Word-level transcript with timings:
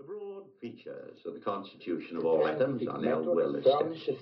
The 0.00 0.06
broad 0.06 0.44
features 0.62 1.18
of 1.26 1.34
the 1.34 1.40
constitution 1.40 2.16
of 2.16 2.24
all 2.24 2.48
atoms 2.48 2.88
are 2.88 3.02
now 3.02 3.20
well 3.20 3.54
established. 3.54 4.08
and 4.08 4.18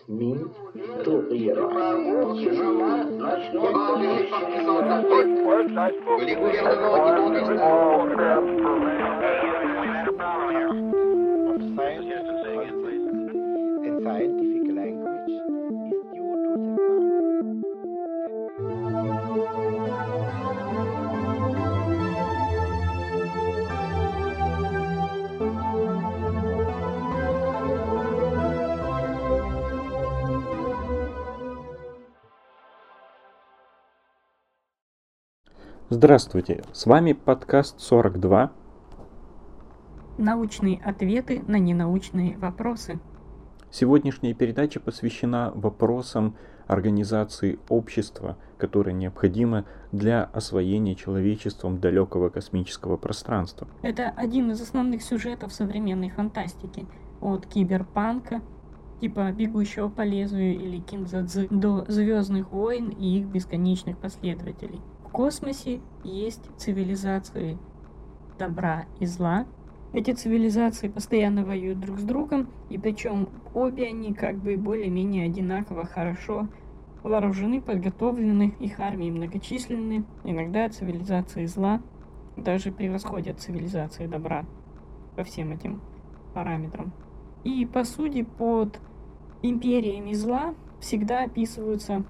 Здравствуйте, 35.90 36.64
с 36.74 36.84
вами 36.84 37.14
подкаст 37.14 37.80
42. 37.80 38.52
Научные 40.18 40.82
ответы 40.84 41.42
на 41.46 41.58
ненаучные 41.58 42.36
вопросы. 42.36 43.00
Сегодняшняя 43.70 44.34
передача 44.34 44.80
посвящена 44.80 45.50
вопросам 45.54 46.36
организации 46.66 47.58
общества, 47.70 48.36
которое 48.58 48.92
необходимо 48.92 49.64
для 49.90 50.24
освоения 50.24 50.94
человечеством 50.94 51.80
далекого 51.80 52.28
космического 52.28 52.98
пространства. 52.98 53.66
Это 53.80 54.12
один 54.14 54.50
из 54.50 54.60
основных 54.60 55.02
сюжетов 55.02 55.54
современной 55.54 56.10
фантастики. 56.10 56.84
От 57.22 57.46
киберпанка, 57.46 58.42
типа 59.00 59.32
«Бегущего 59.32 59.88
по 59.88 60.02
лезвию» 60.02 60.54
или 60.54 60.80
«Кинзадзы», 60.80 61.48
до 61.48 61.86
«Звездных 61.88 62.52
войн» 62.52 62.90
и 62.90 63.20
их 63.20 63.26
бесконечных 63.28 63.96
последователей. 63.96 64.82
В 65.08 65.10
космосе 65.10 65.80
есть 66.04 66.42
цивилизации 66.58 67.56
добра 68.38 68.84
и 69.00 69.06
зла. 69.06 69.46
Эти 69.94 70.12
цивилизации 70.12 70.88
постоянно 70.88 71.46
воюют 71.46 71.80
друг 71.80 71.98
с 71.98 72.02
другом, 72.02 72.48
и 72.68 72.76
причем 72.76 73.30
обе 73.54 73.86
они 73.86 74.12
как 74.12 74.36
бы 74.36 74.58
более-менее 74.58 75.24
одинаково 75.24 75.86
хорошо 75.86 76.46
вооружены, 77.02 77.62
подготовлены, 77.62 78.54
их 78.60 78.80
армии 78.80 79.10
многочисленны. 79.10 80.04
Иногда 80.24 80.68
цивилизации 80.68 81.46
зла 81.46 81.80
даже 82.36 82.70
превосходят 82.70 83.40
цивилизации 83.40 84.06
добра 84.06 84.44
по 85.16 85.24
всем 85.24 85.52
этим 85.52 85.80
параметрам. 86.34 86.92
И 87.44 87.64
по 87.64 87.84
сути 87.84 88.24
под 88.24 88.78
империями 89.40 90.12
зла 90.12 90.54
всегда 90.80 91.24
описываются 91.24 92.04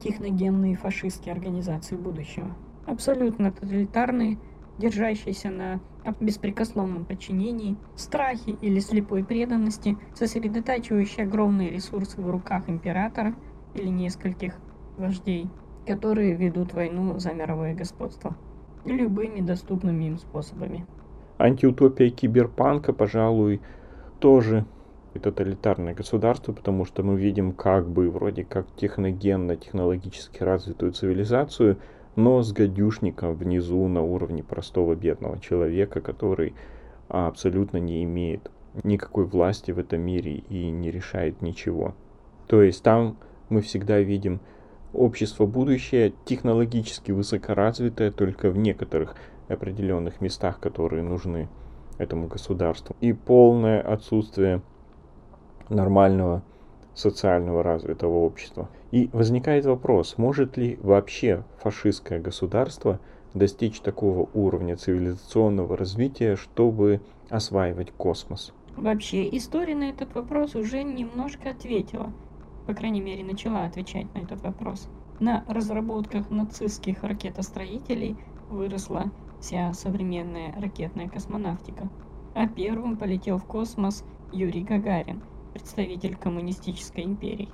техногенные 0.00 0.76
фашистские 0.76 1.34
организации 1.34 1.96
будущего. 1.96 2.56
Абсолютно 2.86 3.52
тоталитарные, 3.52 4.38
держащиеся 4.78 5.50
на 5.50 5.80
беспрекословном 6.20 7.04
подчинении, 7.04 7.76
страхе 7.94 8.52
или 8.62 8.80
слепой 8.80 9.24
преданности, 9.24 9.96
сосредотачивающие 10.14 11.26
огромные 11.26 11.70
ресурсы 11.70 12.20
в 12.20 12.30
руках 12.30 12.68
императора 12.68 13.34
или 13.74 13.88
нескольких 13.88 14.56
вождей, 14.96 15.48
которые 15.86 16.34
ведут 16.34 16.72
войну 16.72 17.18
за 17.18 17.32
мировое 17.32 17.74
господство 17.74 18.36
любыми 18.84 19.40
доступными 19.40 20.04
им 20.04 20.18
способами. 20.18 20.86
Антиутопия 21.38 22.10
киберпанка, 22.10 22.92
пожалуй, 22.92 23.60
тоже 24.18 24.66
тоталитарное 25.18 25.94
государство, 25.94 26.52
потому 26.52 26.84
что 26.84 27.02
мы 27.02 27.18
видим 27.18 27.52
как 27.52 27.88
бы 27.88 28.10
вроде 28.10 28.44
как 28.44 28.66
техногенно-технологически 28.76 30.42
развитую 30.42 30.92
цивилизацию, 30.92 31.78
но 32.16 32.42
с 32.42 32.52
гадюшником 32.52 33.34
внизу 33.34 33.86
на 33.88 34.02
уровне 34.02 34.42
простого 34.42 34.94
бедного 34.94 35.38
человека, 35.40 36.00
который 36.00 36.54
абсолютно 37.08 37.78
не 37.78 38.04
имеет 38.04 38.50
никакой 38.84 39.24
власти 39.24 39.72
в 39.72 39.78
этом 39.78 40.00
мире 40.00 40.44
и 40.48 40.70
не 40.70 40.90
решает 40.90 41.42
ничего. 41.42 41.94
То 42.46 42.62
есть 42.62 42.82
там 42.82 43.16
мы 43.48 43.62
всегда 43.62 43.98
видим 43.98 44.40
общество 44.92 45.46
будущее 45.46 46.12
технологически 46.24 47.12
высокоразвитое 47.12 48.10
только 48.10 48.50
в 48.50 48.58
некоторых 48.58 49.14
определенных 49.48 50.20
местах, 50.20 50.60
которые 50.60 51.02
нужны 51.02 51.48
этому 51.98 52.28
государству. 52.28 52.96
И 53.00 53.12
полное 53.12 53.80
отсутствие 53.80 54.62
нормального 55.70 56.42
социального 56.94 57.62
развитого 57.62 58.18
общества. 58.18 58.68
И 58.90 59.08
возникает 59.12 59.64
вопрос, 59.64 60.18
может 60.18 60.56
ли 60.56 60.78
вообще 60.82 61.44
фашистское 61.58 62.20
государство 62.20 63.00
достичь 63.34 63.80
такого 63.80 64.28
уровня 64.34 64.76
цивилизационного 64.76 65.76
развития, 65.76 66.36
чтобы 66.36 67.00
осваивать 67.28 67.92
космос? 67.92 68.52
Вообще, 68.76 69.28
история 69.36 69.74
на 69.74 69.90
этот 69.90 70.14
вопрос 70.14 70.54
уже 70.54 70.82
немножко 70.82 71.50
ответила. 71.50 72.12
По 72.66 72.74
крайней 72.74 73.00
мере, 73.00 73.24
начала 73.24 73.64
отвечать 73.64 74.12
на 74.14 74.18
этот 74.20 74.42
вопрос. 74.42 74.88
На 75.18 75.44
разработках 75.48 76.30
нацистских 76.30 77.02
ракетостроителей 77.02 78.16
выросла 78.48 79.10
вся 79.40 79.72
современная 79.72 80.54
ракетная 80.60 81.08
космонавтика. 81.08 81.88
А 82.34 82.46
первым 82.46 82.96
полетел 82.96 83.38
в 83.38 83.44
космос 83.44 84.04
Юрий 84.32 84.62
Гагарин, 84.62 85.22
представитель 85.52 86.16
коммунистической 86.16 87.04
империи. 87.04 87.48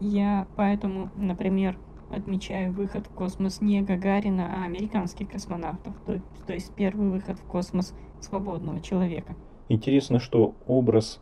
Я 0.00 0.46
поэтому, 0.56 1.10
например, 1.16 1.78
отмечаю 2.10 2.72
выход 2.72 3.06
в 3.06 3.10
космос 3.14 3.60
не 3.60 3.82
Гагарина, 3.82 4.50
а 4.56 4.64
американских 4.64 5.30
космонавтов, 5.30 5.94
то, 6.06 6.20
то 6.46 6.52
есть 6.52 6.74
первый 6.74 7.08
выход 7.08 7.38
в 7.38 7.44
космос 7.44 7.94
свободного 8.20 8.80
человека. 8.80 9.34
Интересно, 9.68 10.18
что 10.18 10.54
образ 10.66 11.20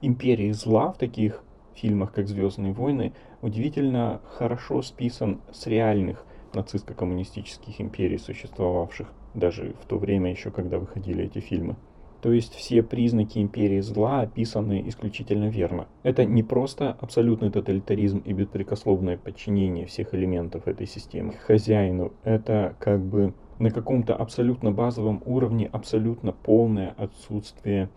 империи 0.00 0.50
зла 0.52 0.92
в 0.92 0.98
таких 0.98 1.42
фильмах, 1.74 2.12
как 2.12 2.28
«Звездные 2.28 2.72
войны», 2.72 3.12
удивительно 3.42 4.20
хорошо 4.24 4.82
списан 4.82 5.40
с 5.52 5.66
реальных 5.66 6.24
нацистско-коммунистических 6.54 7.80
империй, 7.80 8.18
существовавших 8.18 9.12
даже 9.34 9.74
в 9.82 9.86
то 9.86 9.98
время 9.98 10.30
еще, 10.30 10.50
когда 10.50 10.78
выходили 10.78 11.24
эти 11.24 11.40
фильмы. 11.40 11.76
То 12.22 12.32
есть 12.32 12.54
все 12.54 12.82
признаки 12.82 13.38
империи 13.38 13.80
зла 13.80 14.22
описаны 14.22 14.82
исключительно 14.86 15.48
верно. 15.48 15.86
Это 16.02 16.24
не 16.24 16.42
просто 16.42 16.96
абсолютный 17.00 17.50
тоталитаризм 17.50 18.18
и 18.18 18.32
беспрекословное 18.32 19.16
подчинение 19.16 19.86
всех 19.86 20.14
элементов 20.14 20.66
этой 20.66 20.86
системы 20.86 21.34
хозяину. 21.34 22.12
Это 22.24 22.74
как 22.80 23.00
бы 23.00 23.34
на 23.58 23.70
каком-то 23.70 24.14
абсолютно 24.14 24.72
базовом 24.72 25.22
уровне 25.24 25.68
абсолютно 25.72 26.32
полное 26.32 26.94
отсутствие 26.96 27.90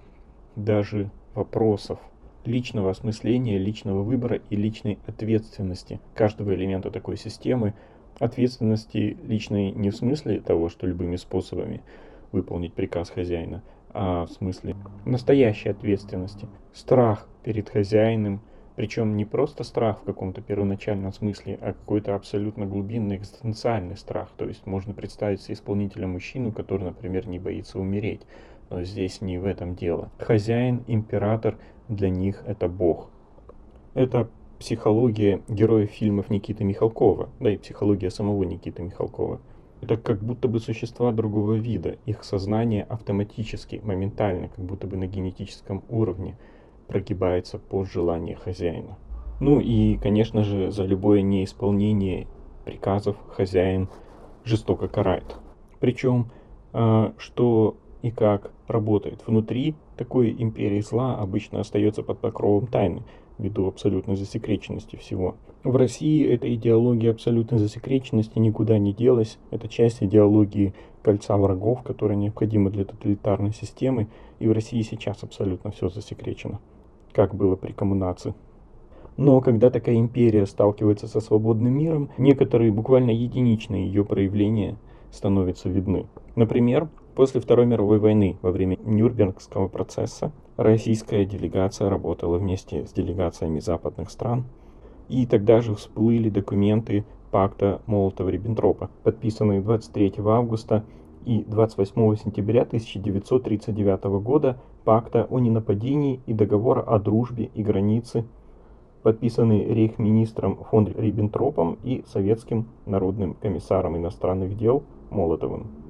даже 0.55 1.11
вопросов 1.33 1.99
личного 2.45 2.91
осмысления, 2.91 3.57
личного 3.57 4.01
выбора 4.01 4.39
и 4.49 4.55
личной 4.55 4.99
ответственности 5.05 5.99
каждого 6.15 6.53
элемента 6.55 6.91
такой 6.91 7.17
системы. 7.17 7.73
Ответственности 8.19 9.17
личной 9.23 9.71
не 9.71 9.91
в 9.91 9.95
смысле 9.95 10.41
того, 10.41 10.69
что 10.69 10.87
любыми 10.87 11.15
способами 11.15 11.81
выполнить 12.31 12.73
приказ 12.73 13.09
хозяина, 13.09 13.63
а 13.91 14.25
в 14.25 14.31
смысле 14.31 14.75
настоящей 15.05 15.69
ответственности. 15.69 16.47
Страх 16.73 17.27
перед 17.43 17.69
хозяином, 17.69 18.41
причем 18.75 19.17
не 19.17 19.25
просто 19.25 19.63
страх 19.63 19.99
в 19.99 20.03
каком-то 20.03 20.41
первоначальном 20.41 21.11
смысле, 21.11 21.57
а 21.61 21.73
какой-то 21.73 22.15
абсолютно 22.15 22.65
глубинный 22.65 23.17
экзистенциальный 23.17 23.97
страх. 23.97 24.29
То 24.37 24.45
есть 24.45 24.65
можно 24.65 24.93
представить 24.93 25.41
себе 25.41 25.55
исполнителя 25.55 26.07
мужчину, 26.07 26.51
который, 26.51 26.83
например, 26.83 27.27
не 27.27 27.39
боится 27.39 27.79
умереть. 27.79 28.21
Но 28.69 28.83
здесь 28.83 29.19
не 29.21 29.37
в 29.37 29.45
этом 29.45 29.75
дело. 29.75 30.11
Хозяин, 30.19 30.83
император, 30.87 31.57
для 31.87 32.09
них 32.09 32.43
это 32.45 32.67
бог. 32.67 33.09
Это 33.95 34.29
психология 34.59 35.41
героев 35.47 35.89
фильмов 35.89 36.29
Никиты 36.29 36.63
Михалкова, 36.63 37.29
да 37.39 37.51
и 37.51 37.57
психология 37.57 38.11
самого 38.11 38.43
Никиты 38.43 38.83
Михалкова. 38.83 39.41
Это 39.81 39.97
как 39.97 40.21
будто 40.21 40.47
бы 40.47 40.59
существа 40.59 41.11
другого 41.11 41.53
вида. 41.53 41.97
Их 42.05 42.23
сознание 42.23 42.83
автоматически, 42.83 43.81
моментально, 43.83 44.49
как 44.49 44.65
будто 44.65 44.87
бы 44.87 44.97
на 44.97 45.07
генетическом 45.07 45.83
уровне 45.89 46.37
прогибается 46.87 47.59
под 47.59 47.89
желание 47.89 48.35
хозяина. 48.35 48.97
Ну 49.39 49.59
и, 49.59 49.97
конечно 49.97 50.43
же, 50.43 50.69
за 50.71 50.83
любое 50.83 51.21
неисполнение 51.21 52.27
приказов 52.65 53.15
хозяин 53.29 53.87
жестоко 54.43 54.87
карает. 54.87 55.37
Причем, 55.79 56.31
что 57.17 57.77
и 58.01 58.11
как 58.11 58.51
работает 58.67 59.25
внутри 59.25 59.75
такой 59.97 60.35
империи 60.37 60.81
зла 60.81 61.17
обычно 61.17 61.61
остается 61.61 62.03
под 62.03 62.19
покровом 62.19 62.67
тайны. 62.67 63.03
Ввиду 63.39 63.67
абсолютной 63.67 64.15
засекреченности 64.15 64.97
всего. 64.97 65.35
В 65.63 65.75
России 65.75 66.25
эта 66.27 66.53
идеология 66.53 67.11
абсолютной 67.11 67.57
засекреченности 67.57 68.37
никуда 68.37 68.77
не 68.77 68.93
делась. 68.93 69.39
Это 69.49 69.67
часть 69.67 70.03
идеологии 70.03 70.73
кольца 71.01 71.37
врагов, 71.37 71.81
которая 71.83 72.17
необходима 72.17 72.69
для 72.69 72.85
тоталитарной 72.85 73.53
системы. 73.53 74.07
И 74.39 74.47
в 74.47 74.51
России 74.51 74.81
сейчас 74.81 75.23
абсолютно 75.23 75.71
все 75.71 75.89
засекречено, 75.89 76.59
как 77.13 77.33
было 77.33 77.55
при 77.55 77.71
коммунации. 77.71 78.35
Но 79.17 79.41
когда 79.41 79.69
такая 79.69 79.95
империя 79.95 80.45
сталкивается 80.45 81.07
со 81.07 81.19
свободным 81.19 81.73
миром, 81.73 82.09
некоторые 82.17 82.71
буквально 82.71 83.11
единичные 83.11 83.85
ее 83.85 84.05
проявления 84.05 84.77
становятся 85.11 85.67
видны. 85.67 86.05
Например, 86.35 86.87
после 87.19 87.41
Второй 87.41 87.65
мировой 87.65 87.99
войны, 87.99 88.37
во 88.41 88.49
время 88.49 88.77
Нюрнбергского 88.81 89.67
процесса, 89.67 90.31
российская 90.55 91.25
делегация 91.25 91.89
работала 91.89 92.37
вместе 92.37 92.85
с 92.85 92.93
делегациями 92.93 93.59
западных 93.59 94.09
стран, 94.09 94.45
и 95.09 95.25
тогда 95.25 95.59
же 95.59 95.75
всплыли 95.75 96.29
документы 96.29 97.03
пакта 97.29 97.81
Молотова-Риббентропа, 97.87 98.89
подписанные 99.03 99.59
23 99.59 100.13
августа 100.27 100.85
и 101.25 101.43
28 101.43 102.15
сентября 102.15 102.61
1939 102.61 104.23
года 104.23 104.57
пакта 104.85 105.27
о 105.29 105.39
ненападении 105.39 106.21
и 106.25 106.31
договора 106.31 106.79
о 106.79 106.99
дружбе 106.99 107.49
и 107.53 107.61
границе 107.63 108.23
подписанный 109.03 109.65
рейхминистром 109.65 110.63
фон 110.71 110.87
Риббентропом 110.87 111.79
и 111.83 112.01
советским 112.07 112.69
народным 112.85 113.33
комиссаром 113.33 113.97
иностранных 113.97 114.57
дел 114.57 114.83
Молотовым. 115.09 115.88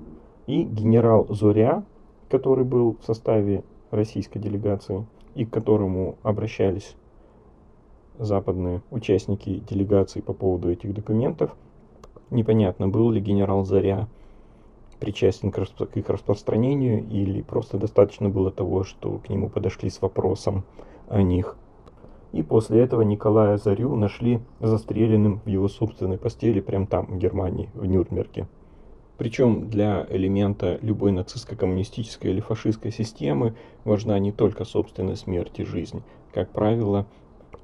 И 0.50 0.64
генерал 0.64 1.28
Зоря, 1.30 1.84
который 2.28 2.66
был 2.66 2.98
в 3.00 3.06
составе 3.06 3.64
российской 3.92 4.40
делегации 4.40 5.06
и 5.36 5.46
к 5.46 5.52
которому 5.52 6.16
обращались 6.24 6.96
западные 8.18 8.82
участники 8.90 9.60
делегации 9.70 10.22
по 10.22 10.34
поводу 10.34 10.72
этих 10.72 10.96
документов, 10.96 11.56
непонятно, 12.32 12.88
был 12.88 13.12
ли 13.12 13.22
генерал 13.22 13.64
Заря 13.64 14.08
причастен 15.00 15.52
к 15.52 15.60
их 15.96 16.10
распространению 16.10 17.08
или 17.08 17.44
просто 17.44 17.78
достаточно 17.78 18.28
было 18.28 18.50
того, 18.50 18.84
что 18.84 19.20
к 19.20 19.30
нему 19.30 19.50
подошли 19.50 19.92
с 19.92 20.02
вопросом 20.02 20.64
о 21.10 21.22
них– 21.22 21.56
и 22.32 22.44
после 22.44 22.82
этого 22.82 23.02
Николая 23.02 23.58
Зарю 23.58 23.96
нашли 23.96 24.40
застреленным 24.60 25.42
в 25.46 25.48
его 25.48 25.68
собственной 25.68 26.18
постели 26.18 26.60
прямо 26.60 26.86
там, 26.86 27.06
в 27.08 27.18
Германии, 27.18 27.70
в 27.74 27.86
Нюрнберге. 27.86 28.48
Причем 29.20 29.70
для 29.70 30.08
элемента 30.10 30.80
любой 30.82 31.12
нацистско-коммунистической 31.12 32.32
или 32.32 32.40
фашистской 32.40 32.90
системы 32.90 33.54
важна 33.84 34.18
не 34.18 34.32
только 34.32 34.64
собственная 34.64 35.16
смерть 35.16 35.60
и 35.60 35.66
жизнь. 35.66 36.04
Как 36.34 36.50
правило, 36.52 37.06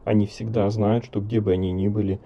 они 0.04 0.28
всегда 0.28 0.70
знают, 0.70 1.06
что 1.06 1.22
где 1.22 1.40
бы 1.40 1.54
они 1.54 1.72
ни 1.72 1.88
были, 1.88 2.20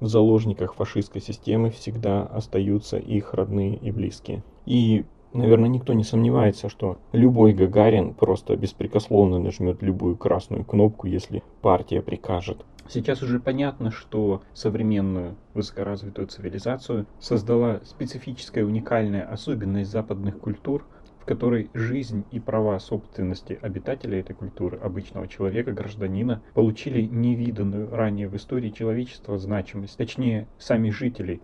в 0.00 0.08
заложниках 0.08 0.74
фашистской 0.74 1.22
системы 1.22 1.70
всегда 1.70 2.22
остаются 2.22 2.98
их 2.98 3.32
родные 3.32 3.76
и 3.76 3.90
близкие. 3.90 4.42
И 4.66 5.04
Наверное, 5.32 5.68
никто 5.68 5.92
не 5.92 6.02
сомневается, 6.02 6.68
что 6.68 6.98
любой 7.12 7.52
Гагарин 7.52 8.14
просто 8.14 8.56
беспрекословно 8.56 9.38
нажмет 9.38 9.80
любую 9.80 10.16
красную 10.16 10.64
кнопку, 10.64 11.06
если 11.06 11.44
партия 11.62 12.02
прикажет. 12.02 12.64
Сейчас 12.92 13.22
уже 13.22 13.38
понятно, 13.38 13.92
что 13.92 14.42
современную 14.52 15.36
высокоразвитую 15.54 16.26
цивилизацию 16.26 17.06
создала 17.20 17.80
специфическая 17.84 18.64
уникальная 18.64 19.22
особенность 19.22 19.92
западных 19.92 20.40
культур, 20.40 20.84
в 21.20 21.24
которой 21.24 21.70
жизнь 21.72 22.24
и 22.32 22.40
права 22.40 22.76
собственности 22.80 23.56
обитателя 23.62 24.18
этой 24.18 24.34
культуры, 24.34 24.76
обычного 24.76 25.28
человека, 25.28 25.70
гражданина, 25.70 26.42
получили 26.52 27.02
невиданную 27.02 27.94
ранее 27.94 28.26
в 28.26 28.34
истории 28.34 28.70
человечества 28.70 29.38
значимость. 29.38 29.96
Точнее, 29.96 30.48
сами 30.58 30.90
жители 30.90 31.40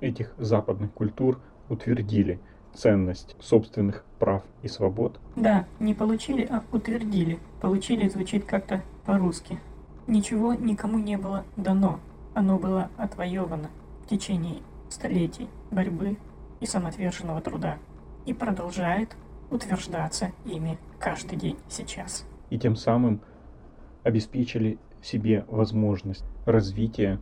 этих 0.00 0.34
западных 0.36 0.92
культур 0.92 1.40
утвердили– 1.70 2.40
ценность 2.74 3.36
собственных 3.40 4.04
прав 4.18 4.42
и 4.62 4.68
свобод. 4.68 5.18
Да, 5.34 5.66
не 5.80 5.94
получили, 5.94 6.46
а 6.48 6.62
утвердили. 6.72 7.38
Получили 7.60 8.08
звучит 8.08 8.44
как-то 8.44 8.82
по-русски. 9.06 9.58
Ничего 10.08 10.54
никому 10.54 10.98
не 10.98 11.18
было 11.18 11.44
дано. 11.56 12.00
Оно 12.32 12.58
было 12.58 12.90
отвоевано 12.96 13.68
в 14.04 14.08
течение 14.08 14.62
столетий 14.88 15.50
борьбы 15.70 16.16
и 16.60 16.66
самоотверженного 16.66 17.42
труда. 17.42 17.76
И 18.24 18.32
продолжает 18.32 19.14
утверждаться 19.50 20.32
ими 20.46 20.78
каждый 20.98 21.36
день 21.36 21.58
сейчас. 21.68 22.24
И 22.48 22.58
тем 22.58 22.74
самым 22.74 23.20
обеспечили 24.02 24.78
себе 25.02 25.44
возможность 25.46 26.24
развития, 26.46 27.20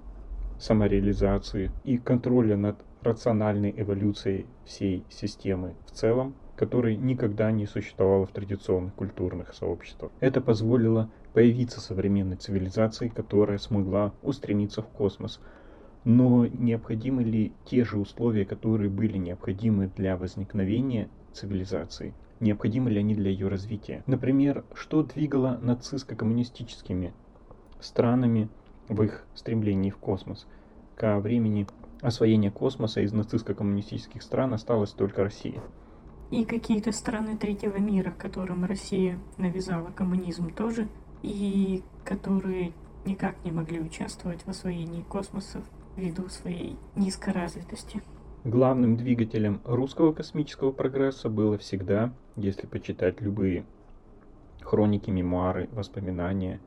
самореализации 0.60 1.72
и 1.82 1.98
контроля 1.98 2.56
над 2.56 2.76
рациональной 3.02 3.74
эволюцией 3.76 4.46
всей 4.64 5.04
системы 5.10 5.74
в 5.86 5.90
целом, 5.90 6.36
которой 6.54 6.96
никогда 6.96 7.50
не 7.50 7.66
существовало 7.66 8.26
в 8.26 8.30
традиционных 8.30 8.94
культурных 8.94 9.54
сообществах. 9.54 10.12
Это 10.20 10.40
позволило 10.40 11.10
появиться 11.36 11.82
современной 11.82 12.36
цивилизации, 12.36 13.08
которая 13.08 13.58
смогла 13.58 14.14
устремиться 14.22 14.80
в 14.80 14.86
космос. 14.86 15.38
Но 16.04 16.46
необходимы 16.46 17.24
ли 17.24 17.52
те 17.66 17.84
же 17.84 17.98
условия, 17.98 18.46
которые 18.46 18.88
были 18.88 19.18
необходимы 19.18 19.92
для 19.94 20.16
возникновения 20.16 21.10
цивилизации? 21.34 22.14
Необходимы 22.40 22.88
ли 22.88 23.00
они 23.00 23.14
для 23.14 23.30
ее 23.30 23.48
развития? 23.48 24.02
Например, 24.06 24.64
что 24.72 25.02
двигало 25.02 25.58
нацистско-коммунистическими 25.60 27.12
странами 27.80 28.48
в 28.88 29.02
их 29.02 29.26
стремлении 29.34 29.90
в 29.90 29.98
космос? 29.98 30.46
Ко 30.96 31.18
времени 31.18 31.66
освоения 32.00 32.50
космоса 32.50 33.02
из 33.02 33.12
нацистско-коммунистических 33.12 34.22
стран 34.22 34.54
осталась 34.54 34.92
только 34.92 35.24
Россия. 35.24 35.60
И 36.30 36.46
какие-то 36.46 36.92
страны 36.92 37.36
третьего 37.36 37.76
мира, 37.76 38.10
которым 38.10 38.64
Россия 38.64 39.18
навязала 39.36 39.90
коммунизм 39.90 40.50
тоже, 40.50 40.88
и 41.22 41.82
которые 42.04 42.72
никак 43.04 43.36
не 43.44 43.52
могли 43.52 43.80
участвовать 43.80 44.42
в 44.42 44.48
освоении 44.48 45.02
космоса 45.02 45.62
ввиду 45.96 46.28
своей 46.28 46.76
низкоразвитости. 46.94 48.02
Главным 48.44 48.96
двигателем 48.96 49.60
русского 49.64 50.12
космического 50.12 50.70
прогресса 50.70 51.28
было 51.28 51.58
всегда, 51.58 52.12
если 52.36 52.66
почитать 52.66 53.20
любые 53.20 53.64
хроники, 54.62 55.10
мемуары, 55.10 55.68
воспоминания, 55.72 56.60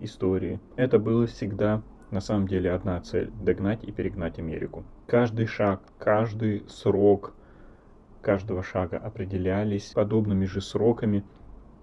истории, 0.00 0.60
это 0.76 0.98
было 0.98 1.26
всегда 1.26 1.82
на 2.10 2.20
самом 2.20 2.48
деле 2.48 2.72
одна 2.72 3.00
цель– 3.00 3.30
догнать 3.42 3.84
и 3.84 3.92
перегнать 3.92 4.38
Америку. 4.38 4.84
Каждый 5.06 5.46
шаг, 5.46 5.80
каждый 5.98 6.64
срок 6.68 7.34
каждого 8.20 8.62
шага 8.62 8.98
определялись 8.98 9.92
подобными 9.94 10.44
же 10.44 10.60
сроками, 10.60 11.24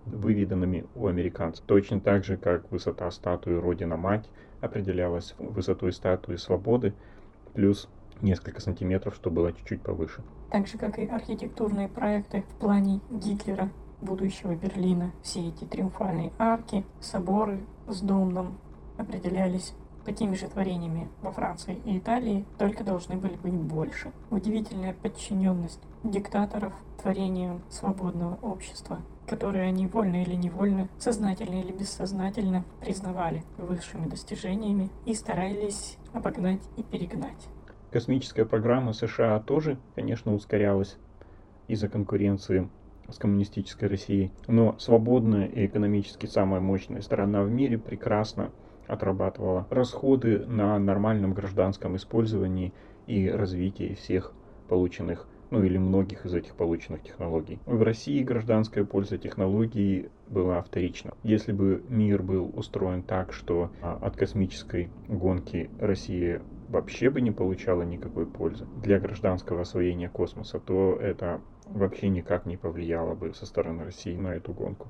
выведанными 0.05 0.85
у 0.95 1.07
американцев. 1.07 1.65
Точно 1.65 1.99
так 1.99 2.23
же, 2.23 2.37
как 2.37 2.71
высота 2.71 3.09
статуи 3.11 3.53
Родина-Мать 3.53 4.29
определялась 4.61 5.35
высотой 5.37 5.93
статуи 5.93 6.35
Свободы, 6.35 6.93
плюс 7.53 7.89
несколько 8.21 8.61
сантиметров, 8.61 9.15
что 9.15 9.29
было 9.29 9.53
чуть-чуть 9.53 9.81
повыше. 9.81 10.21
Так 10.51 10.67
же, 10.67 10.77
как 10.77 10.99
и 10.99 11.05
архитектурные 11.05 11.87
проекты 11.87 12.43
в 12.49 12.59
плане 12.59 13.01
Гитлера, 13.09 13.69
будущего 14.01 14.55
Берлина, 14.55 15.11
все 15.21 15.47
эти 15.49 15.65
триумфальные 15.65 16.31
арки, 16.37 16.85
соборы 16.99 17.59
с 17.87 18.01
домом 18.01 18.57
определялись 18.97 19.73
Такими 20.05 20.33
же 20.33 20.47
творениями 20.47 21.07
во 21.21 21.31
Франции 21.31 21.77
и 21.85 21.97
Италии 21.97 22.43
только 22.57 22.83
должны 22.83 23.15
были 23.15 23.35
быть 23.35 23.53
больше. 23.53 24.11
Удивительная 24.31 24.93
подчиненность 24.93 25.81
диктаторов 26.03 26.73
творениям 27.01 27.61
свободного 27.69 28.39
общества, 28.41 29.01
которые 29.29 29.65
они 29.65 29.85
вольно 29.85 30.23
или 30.23 30.35
невольно, 30.35 30.89
сознательно 30.97 31.61
или 31.61 31.71
бессознательно 31.71 32.65
признавали 32.81 33.43
высшими 33.57 34.07
достижениями 34.07 34.89
и 35.05 35.13
старались 35.13 35.97
обогнать 36.13 36.61
и 36.77 36.83
перегнать. 36.83 37.47
Космическая 37.91 38.45
программа 38.45 38.93
США 38.93 39.39
тоже, 39.39 39.77
конечно, 39.95 40.33
ускорялась 40.33 40.97
из-за 41.67 41.87
конкуренции 41.89 42.69
с 43.07 43.17
коммунистической 43.17 43.87
Россией, 43.87 44.31
но 44.47 44.77
свободная 44.79 45.45
и 45.45 45.65
экономически 45.65 46.25
самая 46.25 46.59
мощная 46.59 47.01
страна 47.01 47.43
в 47.43 47.51
мире 47.51 47.77
прекрасно 47.77 48.51
отрабатывала 48.87 49.67
расходы 49.69 50.45
на 50.45 50.77
нормальном 50.79 51.33
гражданском 51.33 51.95
использовании 51.95 52.73
и 53.05 53.29
развитии 53.29 53.95
всех 53.95 54.33
полученных 54.67 55.27
ну 55.49 55.63
или 55.63 55.77
многих 55.77 56.25
из 56.25 56.33
этих 56.33 56.55
полученных 56.55 57.03
технологий. 57.03 57.59
В 57.65 57.81
России 57.81 58.23
гражданская 58.23 58.83
польза 58.85 59.17
технологий 59.17 60.09
была 60.27 60.61
вторична. 60.61 61.13
Если 61.23 61.51
бы 61.51 61.83
мир 61.89 62.21
был 62.21 62.51
устроен 62.53 63.03
так, 63.03 63.33
что 63.33 63.71
а, 63.81 63.97
от 64.01 64.15
космической 64.15 64.89
гонки 65.07 65.69
Россия 65.79 66.41
вообще 66.69 67.09
бы 67.09 67.21
не 67.21 67.31
получала 67.31 67.81
никакой 67.81 68.25
пользы 68.25 68.65
для 68.83 68.99
гражданского 68.99 69.61
освоения 69.61 70.09
космоса, 70.09 70.59
то 70.59 70.97
это 71.01 71.41
вообще 71.65 72.09
никак 72.09 72.45
не 72.45 72.57
повлияло 72.57 73.15
бы 73.15 73.33
со 73.33 73.45
стороны 73.45 73.83
России 73.83 74.15
на 74.15 74.35
эту 74.35 74.53
гонку. 74.53 74.89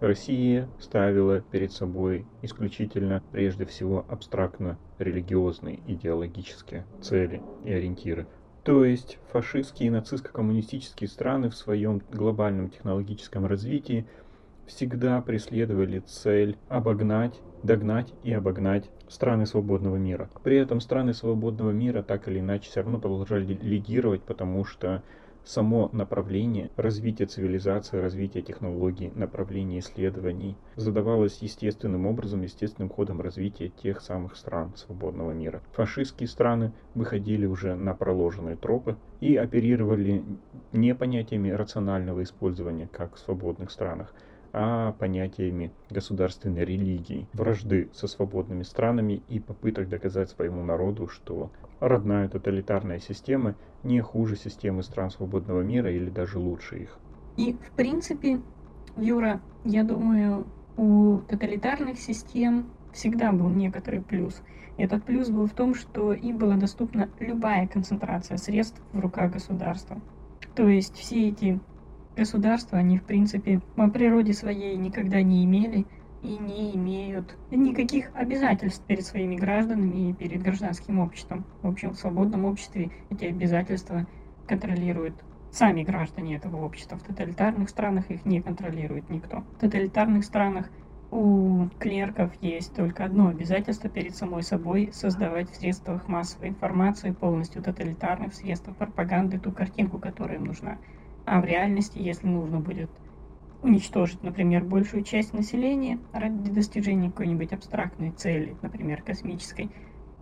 Россия 0.00 0.66
ставила 0.78 1.40
перед 1.40 1.72
собой 1.72 2.26
исключительно, 2.40 3.22
прежде 3.32 3.66
всего, 3.66 4.06
абстрактно-религиозные 4.08 5.80
идеологические 5.86 6.86
цели 7.02 7.42
и 7.64 7.72
ориентиры. 7.72 8.26
То 8.64 8.84
есть 8.84 9.18
фашистские 9.32 9.86
и 9.86 9.90
нацистско-коммунистические 9.90 11.08
страны 11.08 11.48
в 11.48 11.56
своем 11.56 12.02
глобальном 12.12 12.68
технологическом 12.68 13.46
развитии 13.46 14.06
всегда 14.66 15.20
преследовали 15.22 16.00
цель 16.00 16.56
обогнать, 16.68 17.40
догнать 17.62 18.12
и 18.22 18.32
обогнать 18.32 18.90
страны 19.08 19.46
свободного 19.46 19.96
мира. 19.96 20.28
При 20.42 20.56
этом 20.58 20.80
страны 20.80 21.14
свободного 21.14 21.70
мира 21.70 22.02
так 22.02 22.28
или 22.28 22.38
иначе 22.40 22.70
все 22.70 22.82
равно 22.82 22.98
продолжали 22.98 23.58
лидировать, 23.62 24.22
потому 24.22 24.64
что 24.64 25.02
само 25.44 25.90
направление 25.92 26.70
развития 26.76 27.26
цивилизации, 27.26 27.98
развития 27.98 28.42
технологий, 28.42 29.12
направление 29.14 29.80
исследований 29.80 30.56
задавалось 30.76 31.38
естественным 31.42 32.06
образом, 32.06 32.42
естественным 32.42 32.90
ходом 32.90 33.20
развития 33.20 33.68
тех 33.68 34.00
самых 34.00 34.36
стран 34.36 34.72
свободного 34.76 35.32
мира. 35.32 35.62
Фашистские 35.72 36.28
страны 36.28 36.72
выходили 36.94 37.46
уже 37.46 37.74
на 37.74 37.94
проложенные 37.94 38.56
тропы 38.56 38.96
и 39.20 39.36
оперировали 39.36 40.24
не 40.72 40.94
понятиями 40.94 41.50
рационального 41.50 42.22
использования, 42.22 42.88
как 42.90 43.14
в 43.14 43.18
свободных 43.18 43.70
странах, 43.70 44.14
а 44.52 44.92
понятиями 44.92 45.72
государственной 45.90 46.64
религии, 46.64 47.28
вражды 47.32 47.88
со 47.92 48.06
свободными 48.08 48.62
странами 48.62 49.22
и 49.28 49.38
попыток 49.38 49.88
доказать 49.88 50.30
своему 50.30 50.64
народу, 50.64 51.06
что 51.06 51.50
родная 51.80 52.28
тоталитарная 52.28 53.00
система 53.00 53.56
не 53.82 54.00
хуже 54.00 54.36
системы 54.36 54.82
стран 54.82 55.10
свободного 55.10 55.62
мира 55.62 55.90
или 55.90 56.10
даже 56.10 56.38
лучше 56.38 56.78
их. 56.78 56.98
И, 57.36 57.54
в 57.54 57.70
принципе, 57.72 58.40
Юра, 58.96 59.40
я 59.64 59.82
думаю, 59.82 60.46
у 60.76 61.18
тоталитарных 61.28 61.98
систем 61.98 62.66
всегда 62.92 63.32
был 63.32 63.48
некоторый 63.48 64.00
плюс. 64.00 64.42
Этот 64.76 65.04
плюс 65.04 65.28
был 65.28 65.46
в 65.46 65.52
том, 65.52 65.74
что 65.74 66.12
им 66.12 66.38
была 66.38 66.56
доступна 66.56 67.08
любая 67.18 67.66
концентрация 67.66 68.36
средств 68.36 68.80
в 68.92 69.00
руках 69.00 69.32
государства. 69.32 70.00
То 70.54 70.68
есть 70.68 70.96
все 70.96 71.28
эти 71.28 71.60
государства, 72.16 72.78
они, 72.78 72.98
в 72.98 73.04
принципе, 73.04 73.60
по 73.76 73.88
природе 73.88 74.32
своей 74.32 74.76
никогда 74.76 75.22
не 75.22 75.44
имели 75.44 75.86
и 76.22 76.36
не 76.36 76.74
имеют 76.76 77.36
никаких 77.50 78.10
обязательств 78.14 78.84
перед 78.86 79.04
своими 79.04 79.36
гражданами 79.36 80.10
и 80.10 80.12
перед 80.12 80.42
гражданским 80.42 80.98
обществом. 80.98 81.44
В 81.62 81.68
общем, 81.68 81.90
в 81.90 81.98
свободном 81.98 82.44
обществе 82.44 82.90
эти 83.10 83.24
обязательства 83.24 84.06
контролируют 84.46 85.14
сами 85.50 85.82
граждане 85.82 86.36
этого 86.36 86.64
общества. 86.64 86.98
В 86.98 87.02
тоталитарных 87.02 87.68
странах 87.70 88.10
их 88.10 88.24
не 88.24 88.40
контролирует 88.40 89.08
никто. 89.10 89.40
В 89.56 89.60
тоталитарных 89.60 90.24
странах 90.24 90.70
у 91.10 91.66
клерков 91.78 92.30
есть 92.40 92.74
только 92.74 93.04
одно 93.04 93.28
обязательство 93.28 93.90
перед 93.90 94.14
самой 94.14 94.42
собой 94.42 94.90
создавать 94.92 95.50
в 95.50 95.56
средствах 95.56 96.06
массовой 96.06 96.50
информации 96.50 97.10
полностью 97.10 97.62
тоталитарных 97.62 98.34
средствах 98.34 98.76
пропаганды 98.76 99.38
ту 99.40 99.50
картинку, 99.50 99.98
которая 99.98 100.36
им 100.36 100.44
нужна. 100.44 100.78
А 101.24 101.40
в 101.40 101.44
реальности, 101.44 101.98
если 101.98 102.28
нужно 102.28 102.60
будет 102.60 102.90
уничтожить, 103.62 104.22
например, 104.22 104.64
большую 104.64 105.02
часть 105.02 105.32
населения 105.32 105.98
ради 106.12 106.50
достижения 106.50 107.10
какой-нибудь 107.10 107.52
абстрактной 107.52 108.12
цели, 108.12 108.56
например, 108.62 109.02
космической, 109.02 109.70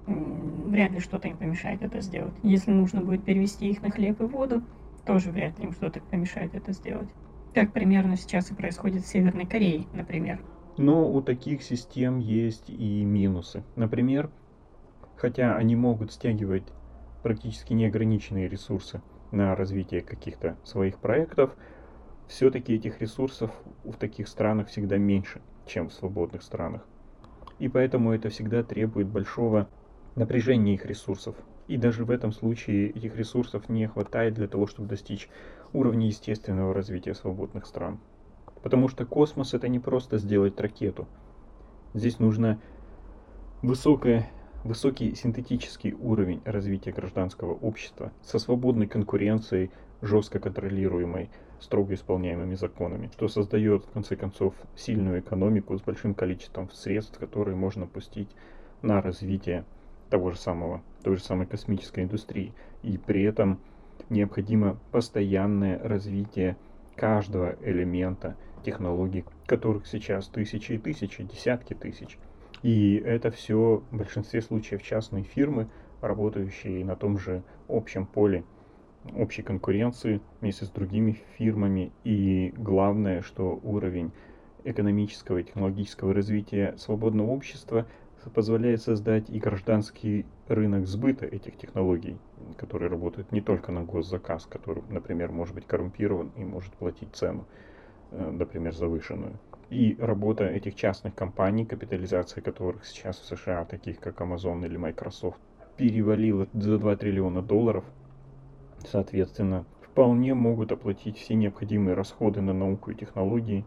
вряд 0.06 0.90
ли 0.92 1.00
что-то 1.00 1.28
им 1.28 1.36
помешает 1.36 1.82
это 1.82 2.00
сделать. 2.00 2.34
Если 2.42 2.70
нужно 2.70 3.00
будет 3.00 3.24
перевести 3.24 3.68
их 3.68 3.82
на 3.82 3.90
хлеб 3.90 4.20
и 4.20 4.24
воду, 4.24 4.62
тоже 5.06 5.30
вряд 5.30 5.58
ли 5.58 5.66
им 5.66 5.72
что-то 5.72 6.00
помешает 6.00 6.54
это 6.54 6.72
сделать. 6.72 7.08
Как 7.54 7.72
примерно 7.72 8.16
сейчас 8.16 8.50
и 8.50 8.54
происходит 8.54 9.04
в 9.04 9.08
Северной 9.08 9.46
Корее, 9.46 9.84
например. 9.92 10.40
Но 10.76 11.10
у 11.10 11.20
таких 11.22 11.62
систем 11.62 12.18
есть 12.18 12.70
и 12.70 13.04
минусы. 13.04 13.64
Например, 13.74 14.30
хотя 15.16 15.56
они 15.56 15.74
могут 15.76 16.12
стягивать 16.12 16.64
практически 17.22 17.72
неограниченные 17.72 18.48
ресурсы 18.48 19.02
на 19.32 19.54
развитие 19.56 20.02
каких-то 20.02 20.56
своих 20.64 20.98
проектов, 20.98 21.56
все-таки 22.28 22.74
этих 22.74 23.00
ресурсов 23.00 23.50
в 23.84 23.94
таких 23.94 24.28
странах 24.28 24.68
всегда 24.68 24.98
меньше, 24.98 25.40
чем 25.66 25.88
в 25.88 25.92
свободных 25.92 26.42
странах. 26.42 26.86
И 27.58 27.68
поэтому 27.68 28.12
это 28.12 28.28
всегда 28.28 28.62
требует 28.62 29.08
большого 29.08 29.68
напряжения 30.14 30.74
их 30.74 30.84
ресурсов. 30.86 31.34
И 31.66 31.76
даже 31.76 32.04
в 32.04 32.10
этом 32.10 32.32
случае 32.32 32.90
этих 32.90 33.16
ресурсов 33.16 33.68
не 33.68 33.86
хватает 33.86 34.34
для 34.34 34.46
того, 34.46 34.66
чтобы 34.66 34.88
достичь 34.88 35.28
уровня 35.72 36.06
естественного 36.06 36.72
развития 36.72 37.14
свободных 37.14 37.66
стран. 37.66 37.98
Потому 38.62 38.88
что 38.88 39.04
космос 39.04 39.54
это 39.54 39.68
не 39.68 39.78
просто 39.78 40.18
сделать 40.18 40.60
ракету. 40.60 41.06
Здесь 41.94 42.18
нужно 42.18 42.60
высокое, 43.62 44.30
высокий 44.64 45.14
синтетический 45.14 45.92
уровень 45.92 46.42
развития 46.44 46.92
гражданского 46.92 47.54
общества 47.54 48.12
со 48.22 48.38
свободной 48.38 48.86
конкуренцией, 48.86 49.70
жестко 50.00 50.38
контролируемой, 50.38 51.30
строго 51.60 51.94
исполняемыми 51.94 52.54
законами, 52.54 53.10
что 53.12 53.28
создает, 53.28 53.84
в 53.84 53.90
конце 53.90 54.16
концов, 54.16 54.54
сильную 54.76 55.20
экономику 55.20 55.76
с 55.76 55.82
большим 55.82 56.14
количеством 56.14 56.70
средств, 56.70 57.18
которые 57.18 57.56
можно 57.56 57.86
пустить 57.86 58.30
на 58.82 59.00
развитие 59.02 59.64
того 60.10 60.30
же 60.30 60.38
самого, 60.38 60.82
той 61.02 61.16
же 61.16 61.22
самой 61.22 61.46
космической 61.46 62.04
индустрии. 62.04 62.52
И 62.82 62.96
при 62.98 63.22
этом 63.24 63.60
необходимо 64.08 64.78
постоянное 64.92 65.78
развитие 65.82 66.56
каждого 66.96 67.56
элемента 67.62 68.36
технологий, 68.64 69.24
которых 69.46 69.86
сейчас 69.86 70.28
тысячи 70.28 70.72
и 70.72 70.78
тысячи, 70.78 71.22
десятки 71.22 71.74
тысяч. 71.74 72.18
И 72.62 72.96
это 72.96 73.30
все 73.30 73.82
в 73.90 73.96
большинстве 73.96 74.42
случаев 74.42 74.82
частные 74.82 75.24
фирмы, 75.24 75.68
работающие 76.00 76.84
на 76.84 76.96
том 76.96 77.18
же 77.18 77.42
общем 77.68 78.06
поле 78.06 78.44
общей 79.16 79.42
конкуренции 79.42 80.20
вместе 80.40 80.64
с 80.64 80.70
другими 80.70 81.20
фирмами. 81.36 81.92
И 82.04 82.52
главное, 82.56 83.22
что 83.22 83.58
уровень 83.62 84.12
экономического 84.64 85.38
и 85.38 85.44
технологического 85.44 86.12
развития 86.12 86.74
свободного 86.76 87.30
общества 87.30 87.86
позволяет 88.34 88.82
создать 88.82 89.30
и 89.30 89.38
гражданский 89.38 90.26
рынок 90.48 90.86
сбыта 90.86 91.24
этих 91.24 91.56
технологий, 91.56 92.18
который 92.56 92.88
работает 92.88 93.32
не 93.32 93.40
только 93.40 93.72
на 93.72 93.84
госзаказ, 93.84 94.46
который, 94.46 94.82
например, 94.90 95.32
может 95.32 95.54
быть 95.54 95.66
коррумпирован 95.66 96.32
и 96.36 96.44
может 96.44 96.72
платить 96.74 97.14
цену, 97.14 97.46
э, 98.10 98.30
например, 98.30 98.74
завышенную. 98.74 99.38
И 99.70 99.96
работа 99.98 100.44
этих 100.44 100.74
частных 100.74 101.14
компаний, 101.14 101.64
капитализация 101.64 102.42
которых 102.42 102.84
сейчас 102.84 103.18
в 103.18 103.24
США, 103.24 103.64
таких 103.64 104.00
как 104.00 104.20
Amazon 104.20 104.64
или 104.66 104.76
Microsoft, 104.76 105.38
перевалила 105.76 106.48
за 106.52 106.78
2 106.78 106.96
триллиона 106.96 107.40
долларов– 107.40 107.84
соответственно, 108.86 109.64
вполне 109.82 110.34
могут 110.34 110.72
оплатить 110.72 111.18
все 111.18 111.34
необходимые 111.34 111.94
расходы 111.94 112.40
на 112.40 112.52
науку 112.52 112.90
и 112.90 112.94
технологии, 112.94 113.64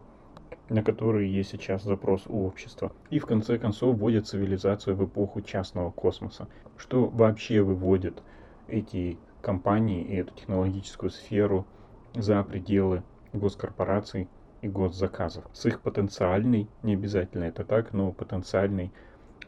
на 0.68 0.82
которые 0.82 1.32
есть 1.32 1.50
сейчас 1.50 1.82
запрос 1.82 2.24
у 2.26 2.46
общества. 2.46 2.92
И 3.10 3.18
в 3.18 3.26
конце 3.26 3.58
концов 3.58 3.96
вводят 3.96 4.26
цивилизацию 4.26 4.96
в 4.96 5.04
эпоху 5.04 5.42
частного 5.42 5.90
космоса, 5.90 6.48
что 6.76 7.06
вообще 7.06 7.60
выводит 7.62 8.22
эти 8.68 9.18
компании 9.42 10.02
и 10.02 10.16
эту 10.16 10.34
технологическую 10.34 11.10
сферу 11.10 11.66
за 12.14 12.42
пределы 12.42 13.02
госкорпораций 13.32 14.28
и 14.62 14.68
госзаказов. 14.68 15.44
С 15.52 15.66
их 15.66 15.80
потенциальной, 15.80 16.68
не 16.82 16.94
обязательно 16.94 17.44
это 17.44 17.64
так, 17.64 17.92
но 17.92 18.12
потенциальной 18.12 18.92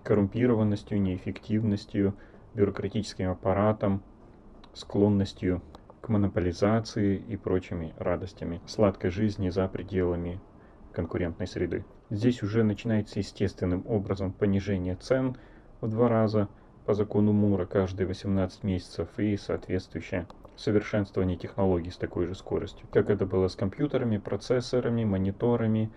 коррумпированностью, 0.03 1.01
неэффективностью, 1.01 2.15
бюрократическим 2.55 3.31
аппаратом, 3.31 4.03
склонностью 4.75 5.63
к 6.01 6.09
монополизации 6.09 7.17
и 7.17 7.37
прочими 7.37 7.95
радостями 7.99 8.61
сладкой 8.67 9.11
жизни 9.11 9.49
за 9.49 9.67
пределами 9.69 10.41
конкурентной 10.93 11.47
среды. 11.47 11.85
Здесь 12.11 12.43
уже 12.43 12.63
начинается 12.63 13.19
естественным 13.19 13.85
образом 13.89 14.33
понижение 14.33 14.97
цен 14.97 15.37
в 15.81 15.89
два 15.89 16.09
раза 16.09 16.49
по 16.85 16.95
закону 16.95 17.33
Мура 17.33 17.65
каждые 17.65 18.07
18 18.07 18.63
месяцев 18.63 19.09
и 19.19 19.37
соответствующее 19.37 20.27
совершенствование 20.57 21.37
технологий 21.37 21.91
с 21.91 21.97
такой 21.97 22.27
же 22.27 22.35
скоростью, 22.35 22.87
как 22.93 23.11
это 23.11 23.27
было 23.27 23.49
с 23.49 23.57
компьютерами, 23.57 24.19
процессорами, 24.19 25.05
мониторами, 25.05 25.91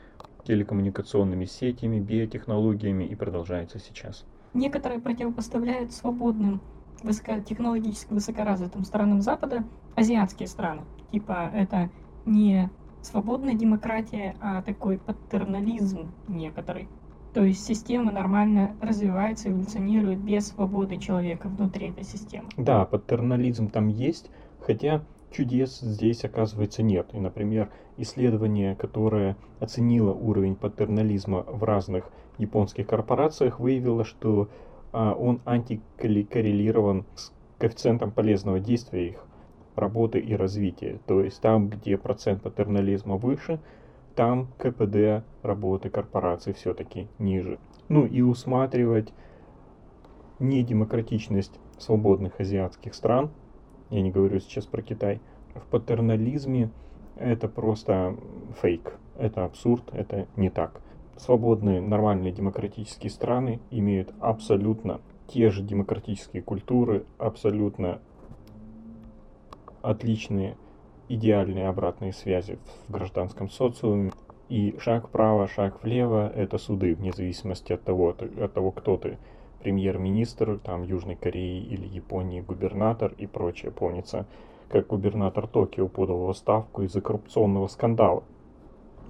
телекоммуникационными 0.46 1.46
сетями, 1.46 2.00
биотехнологиями 2.00 3.04
и 3.04 3.16
продолжается 3.16 3.80
сейчас. 3.80 4.26
Некоторые 4.54 5.02
противопоставляют 5.02 5.92
свободным 5.92 6.62
высокотехнологически 7.04 8.14
высокоразвитым 8.14 8.84
странам 8.84 9.22
Запада 9.22 9.64
азиатские 9.96 10.48
страны. 10.48 10.82
Типа 11.12 11.50
это 11.54 11.90
не 12.26 12.70
свободная 13.02 13.54
демократия, 13.54 14.36
а 14.42 14.62
такой 14.62 14.98
патернализм 14.98 16.12
некоторый. 16.28 16.88
То 17.34 17.44
есть 17.44 17.64
система 17.66 18.12
нормально 18.12 18.76
развивается, 18.82 19.50
эволюционирует 19.50 20.20
без 20.20 20.48
свободы 20.48 20.98
человека 20.98 21.48
внутри 21.48 21.90
этой 21.90 22.04
системы. 22.04 22.48
Да, 22.58 22.86
патернализм 22.86 23.70
там 23.70 23.88
есть, 23.90 24.32
хотя 24.60 25.04
чудес 25.32 25.80
здесь, 25.80 26.26
оказывается, 26.26 26.84
нет. 26.84 27.10
И, 27.14 27.20
например, 27.20 27.70
исследование, 27.98 28.76
которое 28.76 29.38
оценило 29.60 30.14
уровень 30.14 30.56
патернализма 30.56 31.44
в 31.48 31.64
разных 31.64 32.10
японских 32.38 32.88
корпорациях, 32.88 33.60
выявило, 33.60 34.04
что 34.04 34.50
он 34.98 35.42
антикоррелирован 35.46 37.06
с 37.16 37.32
коэффициентом 37.60 38.12
полезного 38.12 38.60
действия 38.60 39.10
их 39.10 39.26
работы 39.76 40.20
и 40.20 40.36
развития. 40.36 41.00
То 41.06 41.22
есть 41.22 41.42
там, 41.42 41.70
где 41.70 41.98
процент 41.98 42.42
патернализма 42.42 43.16
выше, 43.16 43.60
там 44.16 44.48
КПД 44.58 45.24
работы 45.44 45.90
корпораций 45.90 46.54
все-таки 46.54 47.08
ниже. 47.20 47.60
Ну 47.88 48.06
и 48.06 48.22
усматривать 48.22 49.14
недемократичность 50.40 51.60
свободных 51.78 52.40
азиатских 52.40 52.96
стран, 52.96 53.30
я 53.90 54.02
не 54.02 54.12
говорю 54.12 54.40
сейчас 54.40 54.66
про 54.66 54.82
Китай, 54.82 55.22
в 55.56 55.66
патернализме 55.68 56.72
это 57.16 57.48
просто 57.48 58.16
фейк, 58.62 58.98
это 59.18 59.46
абсурд, 59.46 59.84
это 59.94 60.28
не 60.36 60.50
так. 60.50 60.82
Свободные, 61.18 61.82
нормальные 61.82 62.32
демократические 62.32 63.10
страны 63.10 63.60
имеют 63.72 64.14
абсолютно 64.20 65.02
те 65.28 65.50
же 65.50 65.64
демократические 65.64 66.42
культуры, 66.44 67.06
абсолютно 67.18 68.00
отличные 69.82 70.56
идеальные 71.10 71.68
обратные 71.68 72.14
связи 72.14 72.60
в 72.88 72.92
гражданском 72.92 73.50
социуме. 73.50 74.12
И 74.50 74.78
шаг 74.80 75.08
вправо, 75.08 75.48
шаг 75.48 75.84
влево– 75.84 76.32
это 76.36 76.58
суды, 76.58 76.96
вне 76.96 77.12
зависимости 77.12 77.74
от 77.74 77.84
того, 77.84 78.10
от 78.10 78.54
того, 78.54 78.72
кто 78.72 78.96
ты. 78.96 79.18
Премьер-министр 79.62 80.60
там 80.60 80.84
Южной 80.84 81.16
Кореи 81.16 81.62
или 81.62 81.86
Японии, 81.86 82.42
губернатор 82.42 83.14
и 83.18 83.26
прочее. 83.26 83.72
Помнится, 83.72 84.26
как 84.70 84.88
губернатор 84.88 85.48
Токио 85.48 85.88
подал 85.90 86.20
в 86.20 86.30
отставку 86.30 86.84
из-за 86.84 87.02
коррупционного 87.02 87.68
скандала. 87.68 88.24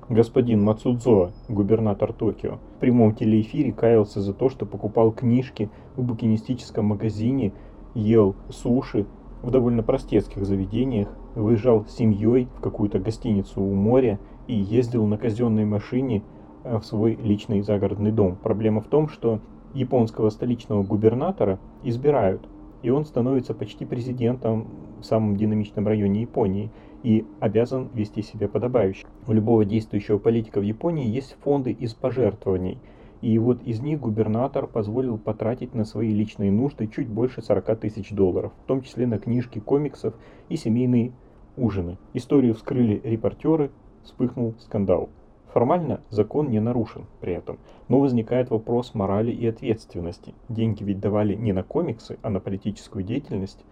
Господин 0.10 0.64
Мацудзо, 0.64 1.32
губернатор 1.50 2.14
Токио, 2.14 2.60
в 2.78 2.80
прямом 2.80 3.14
телеэфире 3.14 3.74
каялся 3.74 4.22
за 4.22 4.34
то, 4.34 4.48
что 4.50 4.66
покупал 4.66 5.12
книжки 5.12 5.70
в 5.98 6.04
букинистическом 6.04 6.86
магазине, 6.86 7.52
ел 7.94 8.34
суши 8.50 9.06
в 9.44 9.52
довольно 9.52 9.84
простецких 9.84 10.46
заведениях, 10.46 11.10
выезжал 11.36 11.86
с 11.86 11.98
семьей 11.98 12.48
в 12.58 12.62
какую-то 12.62 13.00
гостиницу 13.00 13.62
у 13.62 13.74
моря 13.74 14.18
и 14.48 14.56
ездил 14.56 15.06
на 15.08 15.18
казенной 15.18 15.66
машине 15.66 16.24
э, 16.64 16.78
в 16.78 16.86
свой 16.86 17.16
личный 17.22 17.60
загородный 17.60 18.14
дом. 18.14 18.38
Проблема 18.42 18.80
в 18.80 18.88
том, 18.88 19.10
что 19.10 19.42
японского 19.74 20.30
столичного 20.30 20.84
губернатора 20.84 21.60
избирают, 21.84 22.48
и 22.82 22.90
он 22.92 23.04
становится 23.04 23.54
почти 23.54 23.84
президентом 23.84 24.68
в 25.02 25.04
самом 25.04 25.36
динамичном 25.36 25.86
районе 25.86 26.22
Японии 26.22 26.72
и 27.04 27.26
обязан 27.40 27.90
вести 27.94 28.22
себя 28.22 28.48
подобающе. 28.48 29.06
У 29.28 29.34
любого 29.34 29.66
действующего 29.66 30.18
политика 30.18 30.60
в 30.60 30.64
Японии 30.64 31.08
есть 31.08 31.38
фонды 31.42 31.72
из 31.72 31.94
пожертвований– 31.94 32.80
и 33.22 33.38
вот 33.40 33.64
из 33.64 33.80
них 33.80 34.00
губернатор 34.00 34.68
позволил 34.68 35.18
потратить 35.18 35.74
на 35.74 35.86
свои 35.86 36.12
личные 36.12 36.52
нужды 36.52 36.88
чуть 36.88 37.08
больше 37.08 37.42
40 37.42 37.80
тысяч 37.80 38.12
долларов, 38.12 38.54
в 38.64 38.68
том 38.68 38.82
числе 38.82 39.08
на 39.08 39.18
книжки 39.18 39.60
комиксов 39.60 40.14
и 40.50 40.56
семейные 40.56 41.14
ужины. 41.56 41.98
Историю 42.14 42.54
вскрыли 42.54 43.02
репортеры, 43.04 43.72
вспыхнул 44.04 44.54
скандал. 44.60 45.10
Формально 45.52 46.02
закон 46.10 46.52
не 46.52 46.60
нарушен 46.60 47.06
при 47.20 47.34
этом, 47.34 47.58
но 47.88 48.00
возникает 48.00 48.52
вопрос 48.52 48.94
морали 48.94 49.32
и 49.32 49.48
ответственности. 49.48 50.36
Деньги 50.50 50.84
ведь 50.84 51.00
давали 51.00 51.34
не 51.34 51.54
на 51.54 51.64
комиксы, 51.64 52.20
а 52.22 52.30
на 52.30 52.40
политическую 52.40 53.04
деятельность. 53.04 53.66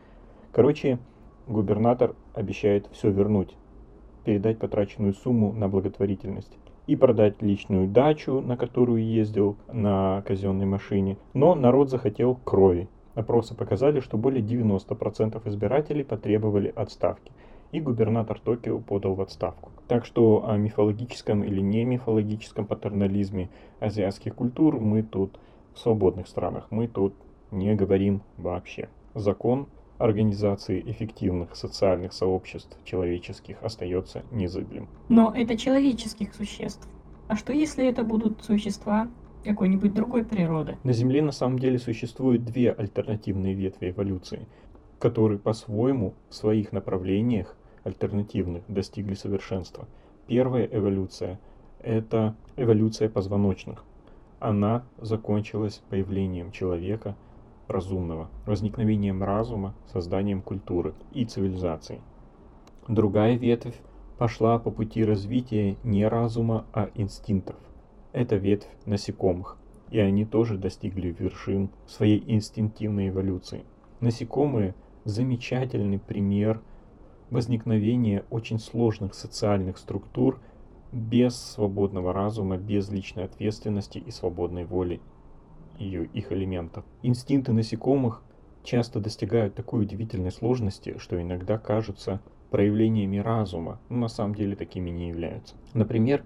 Короче, 0.52 0.98
губернатор 1.48 2.16
обещает 2.34 2.88
все 2.92 3.10
вернуть, 3.10 3.56
передать 4.24 4.60
потраченную 4.60 5.14
сумму 5.14 5.54
на 5.54 5.68
благотворительность 5.68 6.58
и 6.88 6.96
продать 6.96 7.42
личную 7.42 7.88
дачу, 7.88 8.42
на 8.42 8.58
которую 8.58 9.04
ездил 9.04 9.58
на 9.72 10.24
казенной 10.28 10.66
машине. 10.66 11.18
Но 11.34 11.56
народ 11.56 11.90
захотел 11.90 12.36
крови. 12.36 12.88
Опросы 13.16 13.56
показали, 13.56 14.02
что 14.02 14.18
более 14.18 14.44
90% 14.44 15.42
избирателей 15.48 16.04
потребовали 16.04 16.72
отставки. 16.76 17.32
И 17.72 17.80
губернатор 17.80 18.40
Токио 18.40 18.80
подал 18.80 19.16
в 19.16 19.22
отставку. 19.22 19.72
Так 19.88 20.06
что 20.06 20.48
о 20.48 20.58
мифологическом 20.58 21.44
или 21.44 21.62
не 21.62 21.84
мифологическом 21.86 22.66
патернализме 22.66 23.50
азиатских 23.80 24.36
культур 24.36 24.80
мы 24.80 25.04
тут 25.04 25.40
в 25.74 25.80
свободных 25.80 26.28
странах, 26.28 26.68
мы 26.70 26.88
тут 26.88 27.14
не 27.52 27.76
говорим 27.76 28.22
вообще. 28.38 28.90
Закон 29.14 29.68
организации 29.98 30.84
эффективных 30.86 31.56
социальных 31.56 32.14
сообществ 32.14 32.78
человеческих 32.84 33.62
остается 33.64 34.24
незыблем. 34.32 34.88
Но 35.10 35.34
это 35.36 35.58
человеческих 35.58 36.34
существ. 36.34 36.88
А 37.28 37.36
что 37.36 37.54
если 37.54 37.88
это 37.88 38.04
будут 38.04 38.44
существа 38.44 39.08
какой-нибудь 39.44 39.94
другой 39.94 40.26
природы? 40.26 40.78
На 40.84 40.94
Земле 40.94 41.22
на 41.22 41.32
самом 41.32 41.60
деле 41.60 41.80
существуют 41.80 42.44
две 42.46 42.72
альтернативные 42.72 43.54
ветви 43.54 43.92
эволюции, 43.92 44.48
которые 45.00 45.40
по-своему 45.40 46.14
в 46.30 46.36
своих 46.36 46.72
направлениях 46.72 47.56
альтернативных 47.84 48.64
достигли 48.68 49.14
совершенства. 49.14 49.88
Первая 50.28 50.68
эволюция– 50.72 51.40
это 51.82 52.36
эволюция 52.58 53.10
позвоночных. 53.10 53.84
Она 54.40 54.84
закончилась 55.00 55.82
появлением 55.90 56.52
человека– 56.52 57.16
разумного, 57.68 58.30
возникновением 58.46 59.24
разума, 59.24 59.74
созданием 59.92 60.42
культуры 60.42 60.94
и 61.12 61.26
цивилизации. 61.26 62.02
Другая 62.88 63.36
ветвь 63.36 63.76
пошла 64.18 64.60
по 64.60 64.72
пути 64.72 65.04
развития 65.04 65.76
не 65.84 66.08
разума, 66.08 66.66
а 66.74 66.90
инстинктов. 66.96 67.58
Это 68.14 68.36
ветвь 68.36 68.68
насекомых, 68.86 69.58
и 69.92 70.00
они 70.00 70.26
тоже 70.26 70.58
достигли 70.58 71.16
вершин 71.18 71.70
своей 71.88 72.24
инстинктивной 72.28 73.10
эволюции. 73.10 73.64
Насекомые– 74.00 74.76
замечательный 75.06 76.00
пример 76.00 76.62
возникновения 77.30 78.24
очень 78.30 78.60
сложных 78.60 79.14
социальных 79.14 79.78
структур 79.78 80.40
без 80.92 81.36
свободного 81.36 82.14
разума, 82.14 82.58
без 82.58 82.90
личной 82.90 83.26
ответственности 83.26 83.98
и 83.98 84.12
свободной 84.12 84.66
воли 84.66 85.02
ее, 85.80 86.06
их 86.06 86.32
элементов. 86.32 86.86
Инстинкты 87.04 87.54
насекомых 87.54 88.24
часто 88.64 89.00
достигают 89.00 89.56
такой 89.56 89.84
удивительной 89.84 90.32
сложности, 90.32 90.98
что 90.98 91.22
иногда 91.22 91.58
кажутся 91.58 92.22
проявлениями 92.52 93.18
разума, 93.18 93.80
но 93.90 93.98
на 93.98 94.08
самом 94.08 94.36
деле 94.36 94.56
такими 94.56 94.90
не 94.90 95.10
являются. 95.10 95.56
Например, 95.74 96.24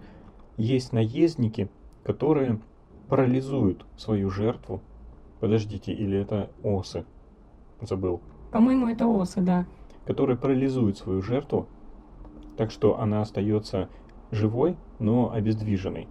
есть 0.57 0.93
наездники, 0.93 1.69
которые 2.03 2.59
парализуют 3.07 3.85
свою 3.97 4.29
жертву. 4.29 4.81
Подождите, 5.39 5.93
или 5.93 6.19
это 6.19 6.51
осы? 6.63 7.05
Забыл. 7.81 8.21
По-моему, 8.51 8.88
это 8.88 9.07
осы, 9.07 9.41
да. 9.41 9.65
Которые 10.05 10.38
парализуют 10.38 10.97
свою 10.97 11.21
жертву, 11.21 11.67
так 12.57 12.71
что 12.71 12.99
она 12.99 13.21
остается 13.21 13.89
живой, 14.31 14.75
но 14.99 15.31
обездвиженной. 15.31 16.07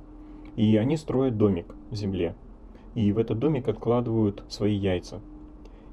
И 0.56 0.76
они 0.76 0.96
строят 0.96 1.36
домик 1.36 1.74
в 1.90 1.94
земле, 1.94 2.34
и 2.98 3.12
в 3.12 3.18
этот 3.18 3.38
домик 3.38 3.68
откладывают 3.68 4.42
свои 4.48 4.74
яйца. 4.74 5.20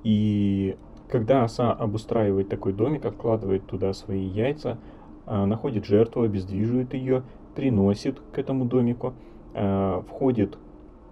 И 0.03 0.75
когда 1.07 1.43
оса 1.43 1.71
обустраивает 1.71 2.49
такой 2.49 2.73
домик, 2.73 3.05
откладывает 3.05 3.67
туда 3.67 3.93
свои 3.93 4.25
яйца, 4.25 4.79
а, 5.27 5.45
находит 5.45 5.85
жертву, 5.85 6.23
обездвиживает 6.23 6.95
ее, 6.95 7.21
приносит 7.53 8.19
к 8.33 8.39
этому 8.39 8.65
домику, 8.65 9.13
а, 9.53 10.01
входит, 10.07 10.57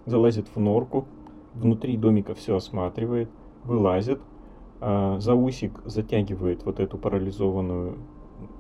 залазит 0.08 0.48
в 0.56 0.60
норку, 0.60 1.06
внутри 1.54 1.96
домика 1.96 2.34
все 2.34 2.56
осматривает, 2.56 3.30
вылазит, 3.64 4.20
а, 4.82 5.20
за 5.20 5.36
усик 5.36 5.80
затягивает 5.86 6.66
вот 6.66 6.80
эту 6.80 6.98
парализованную 6.98 8.00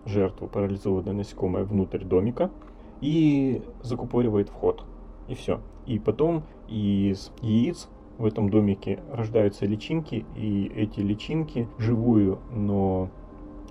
жертву, 0.05 0.47
парализованное 0.47 1.13
насекомое 1.13 1.63
внутрь 1.63 2.03
домика 2.03 2.51
и 3.01 3.63
закупоривает 3.81 4.49
вход. 4.49 4.85
И 5.27 5.33
все. 5.33 5.59
И 5.85 5.99
потом 5.99 6.43
из 6.67 7.31
яиц 7.41 7.89
в 8.17 8.25
этом 8.25 8.49
домике 8.49 8.99
рождаются 9.11 9.65
личинки, 9.65 10.25
и 10.35 10.71
эти 10.75 10.99
личинки 10.99 11.67
живую, 11.77 12.39
но 12.51 13.09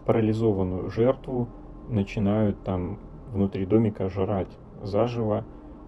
парализованную 0.05 0.91
жертву 0.91 1.49
начинают 1.89 2.63
там 2.65 2.99
внутри 3.33 3.67
домика 3.67 4.09
жрать 4.09 4.51
заживо 4.83 5.45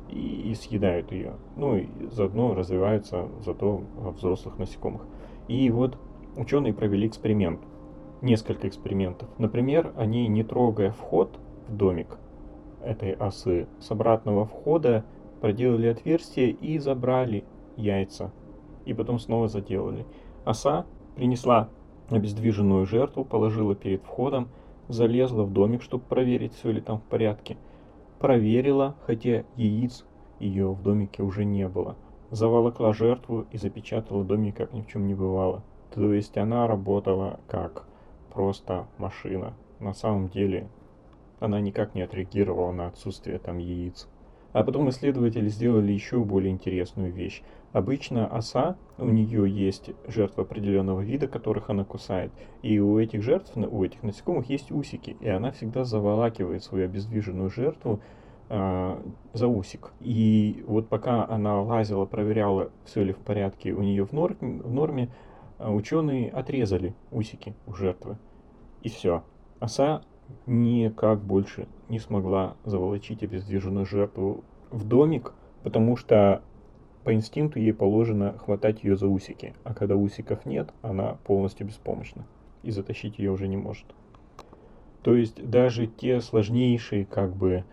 и, 0.09 0.51
и 0.51 0.55
съедают 0.55 1.13
ее. 1.13 1.35
Ну 1.57 1.77
и 1.77 1.89
заодно 2.11 2.55
развиваются 2.55 3.29
зато 3.45 3.83
во 3.97 4.13
взрослых 4.13 4.59
насекомых. 4.59 5.03
И 5.49 5.71
вот 5.71 5.99
ученые 6.37 6.73
провели 6.73 7.07
эксперимент. 7.07 7.61
Несколько 8.23 8.69
экспериментов. 8.69 9.29
Например, 9.37 9.93
они, 9.97 10.27
не 10.29 10.45
трогая 10.45 10.93
вход 10.93 11.39
в 11.69 11.77
домик 11.77 12.19
этой 12.83 13.13
осы, 13.13 13.67
с 13.81 13.91
обратного 13.91 14.47
входа 14.47 15.05
проделали 15.41 15.89
отверстие 15.89 16.51
и 16.51 16.79
забрали 16.79 17.45
яйца. 17.77 18.33
И 18.85 18.95
потом 18.95 19.19
снова 19.19 19.49
заделали. 19.49 20.07
Оса 20.45 20.87
принесла 21.17 21.69
обездвиженную 22.11 22.87
жертву, 22.87 23.25
положила 23.25 23.75
перед 23.75 24.03
входом, 24.03 24.49
залезла 24.89 25.45
в 25.45 25.53
домик, 25.53 25.83
чтобы 25.83 26.05
проверить, 26.05 26.55
все 26.55 26.71
ли 26.71 26.81
там 26.81 26.99
в 26.99 27.03
порядке. 27.03 27.57
Проверила, 28.19 28.95
хотя 29.07 29.45
яиц 29.57 30.05
ее 30.39 30.73
в 30.73 30.83
домике 30.83 31.23
уже 31.23 31.45
не 31.45 31.69
было. 31.69 31.97
Заволокла 32.31 32.93
жертву 32.93 33.47
и 33.51 33.59
запечатала 33.59 34.25
домик, 34.25 34.57
как 34.57 34.73
ни 34.73 34.83
в 34.83 34.87
чем 34.87 35.07
не 35.07 35.15
бывало. 35.15 35.63
То 35.95 36.13
есть 36.13 36.37
она 36.37 36.67
работала 36.67 37.41
как 37.47 37.87
просто 38.33 38.87
машина. 38.99 39.55
На 39.79 39.95
самом 39.95 40.29
деле 40.29 40.69
она 41.41 41.61
никак 41.61 41.95
не 41.95 42.03
отреагировала 42.03 42.73
на 42.73 42.87
отсутствие 42.87 43.39
там 43.39 43.59
яиц. 43.59 44.09
А 44.55 44.63
потом 44.63 44.89
исследователи 44.89 45.49
сделали 45.49 45.91
еще 45.91 46.21
более 46.21 46.53
интересную 46.53 47.13
вещь. 47.13 47.43
Обычно 47.73 48.29
оса, 48.29 48.77
у 48.99 49.07
нее 49.07 49.51
есть 49.51 49.91
жертвы 50.07 50.45
определенного 50.45 51.01
вида, 51.01 51.27
которых 51.27 51.71
она 51.71 51.85
кусает, 51.85 52.31
и 52.63 52.79
у 52.79 53.01
этих 53.01 53.25
жертв, 53.25 53.51
у 53.57 53.85
этих 53.85 54.05
насекомых 54.05 54.49
есть 54.49 54.71
усики, 54.71 55.17
и 55.19 55.29
она 55.29 55.51
всегда 55.51 55.83
заволакивает 55.83 56.63
свою 56.63 56.85
обездвиженную 56.85 57.51
жертву 57.51 57.99
э, 58.49 59.03
за 59.33 59.49
усик. 59.49 59.93
И 60.01 60.63
вот 60.69 60.89
пока 60.89 61.27
она 61.27 61.61
лазила, 61.61 62.07
проверяла, 62.07 62.71
все 62.85 63.03
ли 63.03 63.13
в 63.13 63.19
порядке 63.19 63.73
у 63.73 63.83
нее 63.83 64.07
в 64.07 64.13
норме, 64.13 64.63
в 64.63 64.73
норме 64.73 65.11
а, 65.59 65.73
ученые 65.73 66.31
отрезали 66.31 66.95
усики 67.11 67.57
у 67.67 67.75
жертвы. 67.75 68.19
И 68.83 68.89
все. 68.89 69.25
Оса 69.59 70.03
никак 70.47 71.21
больше 71.21 71.67
не 71.89 71.99
смогла 71.99 72.57
заволочить 72.65 73.23
обездвиженную 73.23 73.87
жертву 73.87 74.45
в 74.71 74.85
домик, 74.85 75.33
потому 75.63 75.97
что 75.97 76.43
по 77.05 77.13
инстинкту 77.13 77.59
ей 77.59 77.73
положено 77.73 78.37
хватать 78.39 78.83
ее 78.83 78.97
за 78.97 79.07
усики, 79.09 79.55
а 79.63 79.75
когда 79.75 79.97
усиков 79.97 80.47
нет, 80.47 80.73
она 80.83 81.19
полностью 81.25 81.67
беспомощна 81.67 82.27
и 82.63 82.71
затащить 82.71 83.19
ее 83.19 83.31
уже 83.31 83.47
не 83.47 83.57
может. 83.57 83.87
То 85.03 85.15
есть 85.15 85.49
даже 85.49 85.87
те 85.87 86.21
сложнейшие 86.21 87.05
как 87.05 87.37
бы 87.37 87.65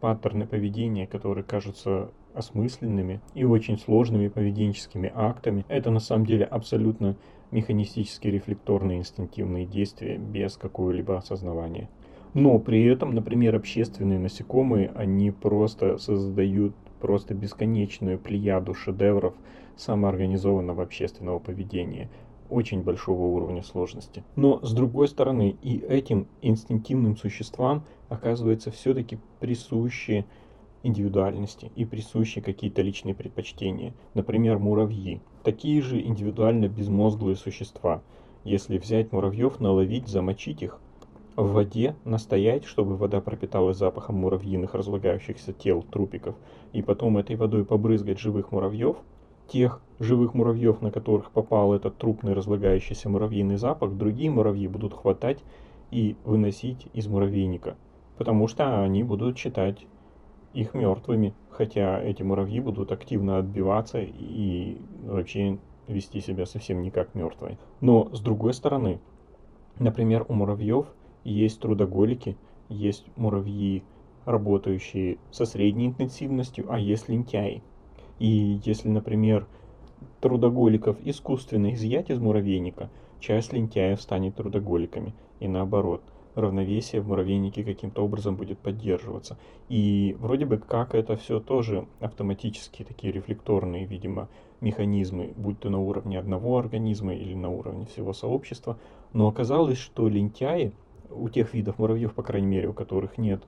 паттерны 0.00 0.46
поведения, 0.46 1.06
которые 1.06 1.44
кажутся 1.44 2.10
осмысленными 2.34 3.20
и 3.34 3.44
очень 3.44 3.78
сложными 3.78 4.28
поведенческими 4.28 5.12
актами, 5.14 5.64
это 5.68 5.90
на 5.90 6.00
самом 6.00 6.26
деле 6.26 6.44
абсолютно 6.44 7.16
механистические 7.50 8.32
рефлекторные 8.32 8.98
инстинктивные 8.98 9.66
действия 9.66 10.16
без 10.16 10.56
какого-либо 10.56 11.16
осознавания. 11.16 11.88
Но 12.34 12.58
при 12.58 12.84
этом, 12.84 13.14
например, 13.14 13.56
общественные 13.56 14.18
насекомые, 14.18 14.90
они 14.94 15.30
просто 15.30 15.98
создают 15.98 16.74
просто 17.00 17.34
бесконечную 17.34 18.18
плеяду 18.18 18.74
шедевров 18.74 19.34
самоорганизованного 19.76 20.82
общественного 20.82 21.38
поведения 21.38 22.10
очень 22.50 22.82
большого 22.82 23.26
уровня 23.26 23.62
сложности. 23.62 24.24
Но 24.36 24.60
с 24.62 24.72
другой 24.72 25.08
стороны, 25.08 25.56
и 25.62 25.78
этим 25.78 26.26
инстинктивным 26.42 27.16
существам 27.16 27.84
оказывается 28.08 28.70
все-таки 28.70 29.18
присущи 29.38 30.26
индивидуальности 30.82 31.70
и 31.76 31.84
присущи 31.84 32.40
какие-то 32.40 32.82
личные 32.82 33.14
предпочтения. 33.14 33.94
Например, 34.14 34.58
муравьи. 34.58 35.20
Такие 35.44 35.80
же 35.82 36.00
индивидуально 36.00 36.68
безмозглые 36.68 37.36
существа. 37.36 38.02
Если 38.44 38.78
взять 38.78 39.12
муравьев, 39.12 39.60
наловить, 39.60 40.08
замочить 40.08 40.62
их, 40.62 40.80
в 41.42 41.52
воде 41.52 41.96
настоять, 42.04 42.64
чтобы 42.64 42.96
вода 42.96 43.20
пропиталась 43.20 43.78
запахом 43.78 44.16
муравьиных 44.16 44.74
разлагающихся 44.74 45.52
тел, 45.52 45.82
трупиков, 45.82 46.34
и 46.72 46.82
потом 46.82 47.18
этой 47.18 47.36
водой 47.36 47.64
побрызгать 47.64 48.18
живых 48.18 48.52
муравьев, 48.52 48.96
тех 49.48 49.80
живых 49.98 50.34
муравьев, 50.34 50.80
на 50.82 50.90
которых 50.90 51.30
попал 51.30 51.72
этот 51.72 51.96
трупный 51.96 52.34
разлагающийся 52.34 53.08
муравьиный 53.08 53.56
запах, 53.56 53.96
другие 53.96 54.30
муравьи 54.30 54.68
будут 54.68 54.94
хватать 54.94 55.42
и 55.90 56.16
выносить 56.24 56.86
из 56.92 57.08
муравейника, 57.08 57.76
потому 58.16 58.46
что 58.46 58.82
они 58.82 59.02
будут 59.02 59.38
считать 59.38 59.86
их 60.52 60.74
мертвыми, 60.74 61.34
хотя 61.50 62.00
эти 62.02 62.22
муравьи 62.22 62.60
будут 62.60 62.92
активно 62.92 63.38
отбиваться 63.38 63.98
и 64.00 64.78
вообще 65.04 65.58
вести 65.88 66.20
себя 66.20 66.46
совсем 66.46 66.82
не 66.82 66.90
как 66.90 67.14
мертвые. 67.14 67.58
Но 67.80 68.10
с 68.12 68.20
другой 68.20 68.52
стороны, 68.52 69.00
например, 69.78 70.24
у 70.28 70.34
муравьев 70.34 70.86
есть 71.24 71.60
трудоголики, 71.60 72.36
есть 72.68 73.04
муравьи, 73.16 73.82
работающие 74.24 75.18
со 75.30 75.44
средней 75.44 75.86
интенсивностью, 75.86 76.66
а 76.68 76.78
есть 76.78 77.08
лентяи. 77.08 77.62
И 78.18 78.60
если, 78.64 78.88
например, 78.88 79.46
трудоголиков 80.20 80.96
искусственно 81.04 81.74
изъять 81.74 82.10
из 82.10 82.18
муравейника, 82.18 82.90
часть 83.18 83.52
лентяев 83.52 84.00
станет 84.00 84.36
трудоголиками. 84.36 85.14
И 85.40 85.48
наоборот, 85.48 86.02
равновесие 86.34 87.00
в 87.00 87.08
муравейнике 87.08 87.64
каким-то 87.64 88.04
образом 88.04 88.36
будет 88.36 88.58
поддерживаться. 88.58 89.38
И 89.68 90.16
вроде 90.18 90.46
бы 90.46 90.58
как 90.58 90.94
это 90.94 91.16
все 91.16 91.40
тоже 91.40 91.86
автоматические 92.00 92.86
такие 92.86 93.12
рефлекторные, 93.12 93.86
видимо, 93.86 94.28
механизмы, 94.60 95.32
будь 95.36 95.58
то 95.58 95.70
на 95.70 95.78
уровне 95.80 96.18
одного 96.18 96.58
организма 96.58 97.14
или 97.14 97.34
на 97.34 97.50
уровне 97.50 97.86
всего 97.86 98.12
сообщества. 98.12 98.78
Но 99.12 99.28
оказалось, 99.28 99.78
что 99.78 100.08
лентяи 100.08 100.72
у 101.10 101.28
тех 101.28 101.54
видов 101.54 101.78
муравьев, 101.78 102.14
по 102.14 102.22
крайней 102.22 102.48
мере, 102.48 102.68
у 102.68 102.72
которых 102.72 103.18
нет 103.18 103.42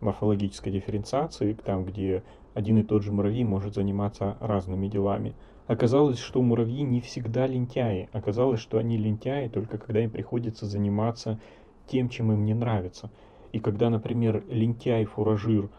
морфологической 0.00 0.72
дифференциации, 0.72 1.52
там, 1.54 1.84
где 1.84 2.22
один 2.54 2.78
и 2.78 2.82
тот 2.82 3.02
же 3.02 3.12
муравей 3.12 3.44
может 3.44 3.74
заниматься 3.74 4.36
разными 4.40 4.88
делами. 4.88 5.34
Оказалось, 5.66 6.18
что 6.18 6.42
муравьи 6.42 6.82
не 6.82 7.00
всегда 7.00 7.46
лентяи. 7.46 8.08
Оказалось, 8.12 8.60
что 8.60 8.78
они 8.78 8.98
лентяи 8.98 9.48
только 9.48 9.78
когда 9.78 10.00
им 10.00 10.10
приходится 10.10 10.66
заниматься 10.66 11.40
тем, 11.86 12.08
чем 12.08 12.32
им 12.32 12.44
не 12.44 12.54
нравится. 12.54 13.10
И 13.52 13.60
когда, 13.60 13.90
например, 13.90 14.44
лентяй-фуражир 14.48 15.70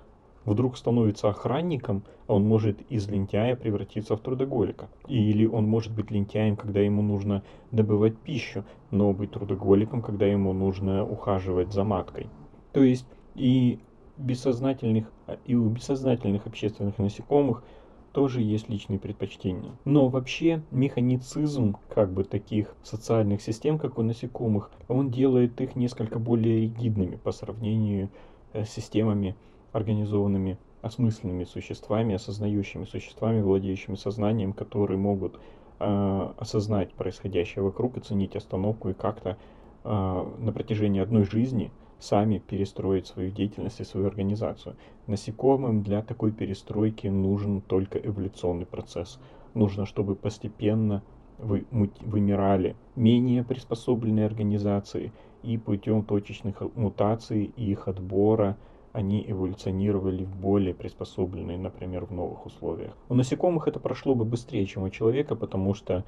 вдруг 0.45 0.77
становится 0.77 1.29
охранником, 1.29 2.03
он 2.27 2.45
может 2.45 2.82
из 2.89 3.08
лентяя 3.08 3.56
превратиться 3.56 4.15
в 4.15 4.21
трудоголика. 4.21 4.89
Или 5.08 5.45
он 5.45 5.67
может 5.67 5.93
быть 5.93 6.12
лентяем, 6.12 6.56
когда 6.56 6.79
ему 6.79 7.01
нужно 7.01 7.43
добывать 7.71 8.17
пищу, 8.17 8.63
но 8.91 9.13
быть 9.13 9.32
трудоголиком, 9.32 10.01
когда 10.01 10.25
ему 10.25 10.53
нужно 10.53 11.06
ухаживать 11.06 11.73
за 11.73 11.84
маткой. 11.84 12.27
То 12.71 12.84
есть 12.84 13.06
и 13.36 13.79
бессознательных, 14.17 15.12
и 15.45 15.56
у 15.56 15.69
бессознательных 15.69 16.45
общественных 16.45 16.97
насекомых 16.97 17.63
тоже 18.12 18.41
есть 18.41 18.69
личные 18.69 18.99
предпочтения. 18.99 19.71
Но 19.86 20.08
вообще 20.08 20.62
механицизм 20.71 21.77
как 21.89 22.12
бы 22.13 22.23
таких 22.23 22.75
социальных 22.84 23.41
систем, 23.41 23.79
как 23.79 23.97
у 23.97 24.03
насекомых, 24.03 24.71
он 24.88 25.10
делает 25.10 25.60
их 25.60 25.75
несколько 25.75 26.19
более 26.19 26.62
ригидными 26.62 27.15
по 27.15 27.32
сравнению 27.32 28.10
э, 28.53 28.65
с 28.65 28.69
системами 28.69 29.36
организованными 29.73 30.57
осмысленными 30.83 31.45
существами, 31.45 32.15
осознающими 32.15 32.86
существами, 32.86 33.41
владеющими 33.41 33.95
сознанием, 33.95 34.53
которые 34.53 34.97
могут 34.97 35.39
э, 35.79 36.29
осознать 36.38 36.93
происходящее 36.93 37.63
вокруг, 37.63 37.97
оценить 37.97 38.36
остановку 38.36 38.89
и 38.89 38.93
как-то 38.93 39.38
э, 39.83 40.25
на 40.39 40.51
протяжении 40.51 41.01
одной 41.01 41.23
жизни 41.23 41.71
сами 41.99 42.39
перестроить 42.39 43.07
свою 43.07 43.31
деятельность 43.31 43.79
и 43.79 43.86
свою 43.86 44.07
организацию. 44.07 44.75
Насекомым 45.07 45.83
для 45.83 46.01
такой 46.01 46.33
перестройки 46.33 47.07
нужен 47.07 47.62
только 47.62 47.97
эволюционный 47.97 48.65
процесс. 48.65 49.19
Нужно, 49.53 49.86
чтобы 49.86 50.15
постепенно 50.15 51.01
вы, 51.38 51.65
вымирали 51.71 52.75
менее 52.97 53.45
приспособленные 53.45 54.25
организации 54.25 55.13
и 55.43 55.57
путем 55.57 56.03
точечных 56.03 56.62
мутаций 56.75 57.53
и 57.55 57.71
их 57.71 57.88
отбора– 57.88 58.57
они 58.93 59.25
эволюционировали 59.27 60.23
в 60.23 60.36
более 60.36 60.75
приспособленные, 60.75 61.58
например, 61.58 62.06
в 62.06 62.12
новых 62.12 62.45
условиях. 62.45 62.95
У 63.10 63.15
насекомых 63.15 63.67
это 63.67 63.79
прошло 63.79 64.13
бы 64.13 64.23
быстрее, 64.23 64.65
чем 64.67 64.84
у 64.84 64.89
человека, 64.89 65.36
потому 65.36 65.73
что 65.73 66.06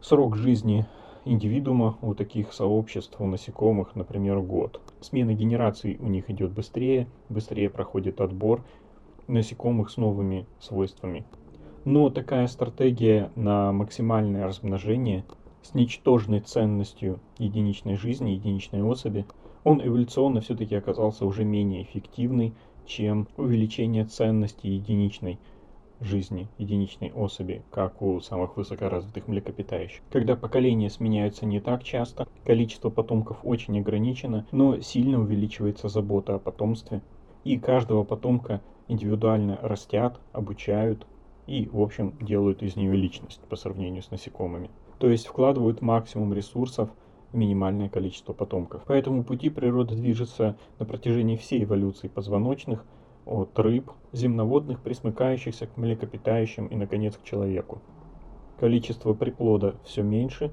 срок 0.00 0.34
жизни 0.34 0.86
индивидуума 1.26 1.98
у 2.00 2.14
таких 2.14 2.54
сообществ, 2.54 3.20
у 3.20 3.26
насекомых, 3.26 3.94
например, 3.94 4.40
год. 4.40 4.80
Смена 5.02 5.34
генераций 5.34 5.98
у 6.00 6.06
них 6.06 6.30
идет 6.30 6.52
быстрее, 6.52 7.06
быстрее 7.28 7.68
проходит 7.68 8.22
отбор 8.22 8.64
насекомых 9.26 9.90
с 9.90 9.98
новыми 9.98 10.46
свойствами. 10.58 11.26
Но 11.84 12.08
такая 12.08 12.46
стратегия 12.46 13.30
на 13.36 13.72
максимальное 13.72 14.46
размножение 14.46 15.24
с 15.62 15.74
ничтожной 15.74 16.40
ценностью 16.40 17.20
единичной 17.38 17.96
жизни, 17.96 18.30
единичной 18.30 18.82
особи– 18.82 19.26
он 19.64 19.86
эволюционно 19.86 20.40
все-таки 20.40 20.74
оказался 20.74 21.26
уже 21.26 21.44
менее 21.44 21.82
эффективный, 21.82 22.54
чем 22.86 23.28
увеличение 23.36 24.04
ценности 24.04 24.66
единичной 24.66 25.38
жизни, 26.00 26.48
единичной 26.58 27.12
особи, 27.12 27.62
как 27.70 28.00
у 28.00 28.20
самых 28.20 28.56
высокоразвитых 28.56 29.28
млекопитающих. 29.28 30.00
Когда 30.10 30.34
поколения 30.34 30.88
сменяются 30.88 31.46
не 31.46 31.60
так 31.60 31.84
часто, 31.84 32.26
количество 32.44 32.90
потомков 32.90 33.38
очень 33.42 33.78
ограничено, 33.78 34.46
но 34.50 34.80
сильно 34.80 35.20
увеличивается 35.20 35.88
забота 35.88 36.34
о 36.34 36.38
потомстве, 36.38 37.02
и 37.44 37.58
каждого 37.58 38.04
потомка 38.04 38.60
индивидуально 38.88 39.58
растят, 39.62 40.20
обучают 40.32 41.06
и, 41.46 41.68
в 41.70 41.80
общем, 41.80 42.14
делают 42.20 42.62
из 42.62 42.76
нее 42.76 42.94
личность 42.96 43.40
по 43.48 43.56
сравнению 43.56 44.02
с 44.02 44.10
насекомыми. 44.10 44.70
То 44.98 45.08
есть 45.08 45.26
вкладывают 45.26 45.80
максимум 45.80 46.34
ресурсов 46.34 46.90
минимальное 47.32 47.88
количество 47.88 48.32
потомков. 48.32 48.84
По 48.84 48.92
этому 48.92 49.24
пути 49.24 49.50
природа 49.50 49.94
движется 49.94 50.56
на 50.78 50.86
протяжении 50.86 51.36
всей 51.36 51.64
эволюции 51.64 52.08
позвоночных, 52.08 52.84
от 53.26 53.56
рыб, 53.58 53.90
земноводных, 54.12 54.80
присмыкающихся 54.80 55.66
к 55.66 55.76
млекопитающим 55.76 56.66
и, 56.66 56.74
наконец, 56.74 57.16
к 57.16 57.22
человеку. 57.22 57.80
Количество 58.58 59.14
приплода 59.14 59.76
все 59.84 60.02
меньше, 60.02 60.52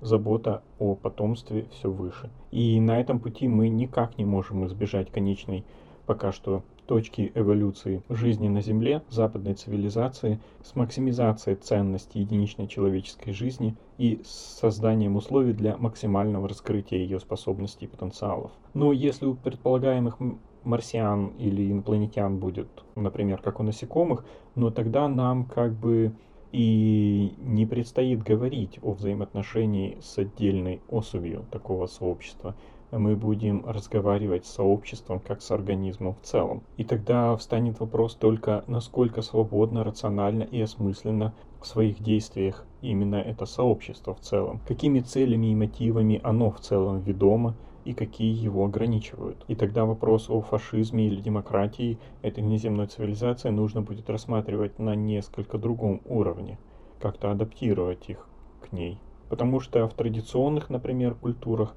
забота 0.00 0.62
о 0.78 0.94
потомстве 0.94 1.66
все 1.70 1.90
выше. 1.90 2.30
И 2.50 2.80
на 2.80 3.00
этом 3.00 3.20
пути 3.20 3.48
мы 3.48 3.68
никак 3.68 4.18
не 4.18 4.24
можем 4.24 4.66
избежать 4.66 5.10
конечной 5.10 5.64
пока 6.06 6.32
что 6.32 6.62
точки 6.86 7.32
эволюции 7.34 8.02
жизни 8.08 8.48
на 8.48 8.60
Земле, 8.60 9.02
западной 9.10 9.54
цивилизации, 9.54 10.38
с 10.62 10.74
максимизацией 10.76 11.56
ценности 11.56 12.18
единичной 12.18 12.68
человеческой 12.68 13.32
жизни 13.32 13.76
и 13.98 14.20
с 14.24 14.58
созданием 14.60 15.16
условий 15.16 15.52
для 15.52 15.76
максимального 15.76 16.48
раскрытия 16.48 16.98
ее 16.98 17.20
способностей 17.20 17.86
и 17.86 17.88
потенциалов. 17.88 18.50
Но 18.74 18.92
если 18.92 19.26
у 19.26 19.34
предполагаемых 19.34 20.18
марсиан 20.64 21.28
или 21.38 21.70
инопланетян 21.70 22.38
будет, 22.38 22.68
например, 22.94 23.40
как 23.40 23.60
у 23.60 23.62
насекомых, 23.62 24.24
но 24.54 24.70
тогда 24.70 25.08
нам 25.08 25.44
как 25.44 25.72
бы 25.72 26.12
и 26.52 27.34
не 27.38 27.66
предстоит 27.66 28.22
говорить 28.22 28.78
о 28.80 28.92
взаимоотношении 28.92 29.98
с 30.00 30.18
отдельной 30.18 30.80
особью 30.88 31.44
такого 31.50 31.86
сообщества. 31.86 32.54
Мы 32.90 33.16
будем 33.16 33.64
разговаривать 33.66 34.46
с 34.46 34.54
сообществом 34.54 35.20
как 35.20 35.42
с 35.42 35.50
организмом 35.50 36.14
в 36.14 36.26
целом. 36.26 36.62
И 36.76 36.84
тогда 36.84 37.36
встанет 37.36 37.80
вопрос 37.80 38.14
только, 38.14 38.64
насколько 38.66 39.22
свободно, 39.22 39.84
рационально 39.84 40.42
и 40.44 40.60
осмысленно 40.60 41.34
в 41.60 41.66
своих 41.66 42.02
действиях 42.02 42.64
именно 42.82 43.16
это 43.16 43.46
сообщество 43.46 44.14
в 44.14 44.20
целом. 44.20 44.60
Какими 44.66 45.00
целями 45.00 45.48
и 45.48 45.54
мотивами 45.54 46.20
оно 46.22 46.50
в 46.50 46.60
целом 46.60 47.00
ведомо, 47.00 47.54
и 47.84 47.92
какие 47.92 48.34
его 48.34 48.64
ограничивают. 48.64 49.44
И 49.48 49.54
тогда 49.54 49.84
вопрос 49.84 50.30
о 50.30 50.40
фашизме 50.40 51.06
или 51.06 51.20
демократии 51.20 51.98
этой 52.22 52.42
неземной 52.42 52.86
цивилизации 52.86 53.50
нужно 53.50 53.82
будет 53.82 54.08
рассматривать 54.08 54.78
на 54.78 54.94
несколько 54.94 55.58
другом 55.58 56.00
уровне, 56.06 56.58
как-то 57.00 57.30
адаптировать 57.30 58.08
их 58.08 58.26
к 58.62 58.72
ней. 58.72 58.98
Потому 59.28 59.60
что 59.60 59.86
в 59.88 59.94
традиционных, 59.94 60.70
например, 60.70 61.14
культурах 61.14 61.74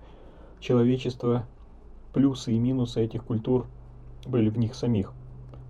человечество, 0.60 1.46
плюсы 2.14 2.54
и 2.54 2.60
минусы 2.60 3.04
этих 3.04 3.24
культур 3.24 3.66
были 4.26 4.50
в 4.50 4.58
них 4.58 4.76
самих. 4.76 5.14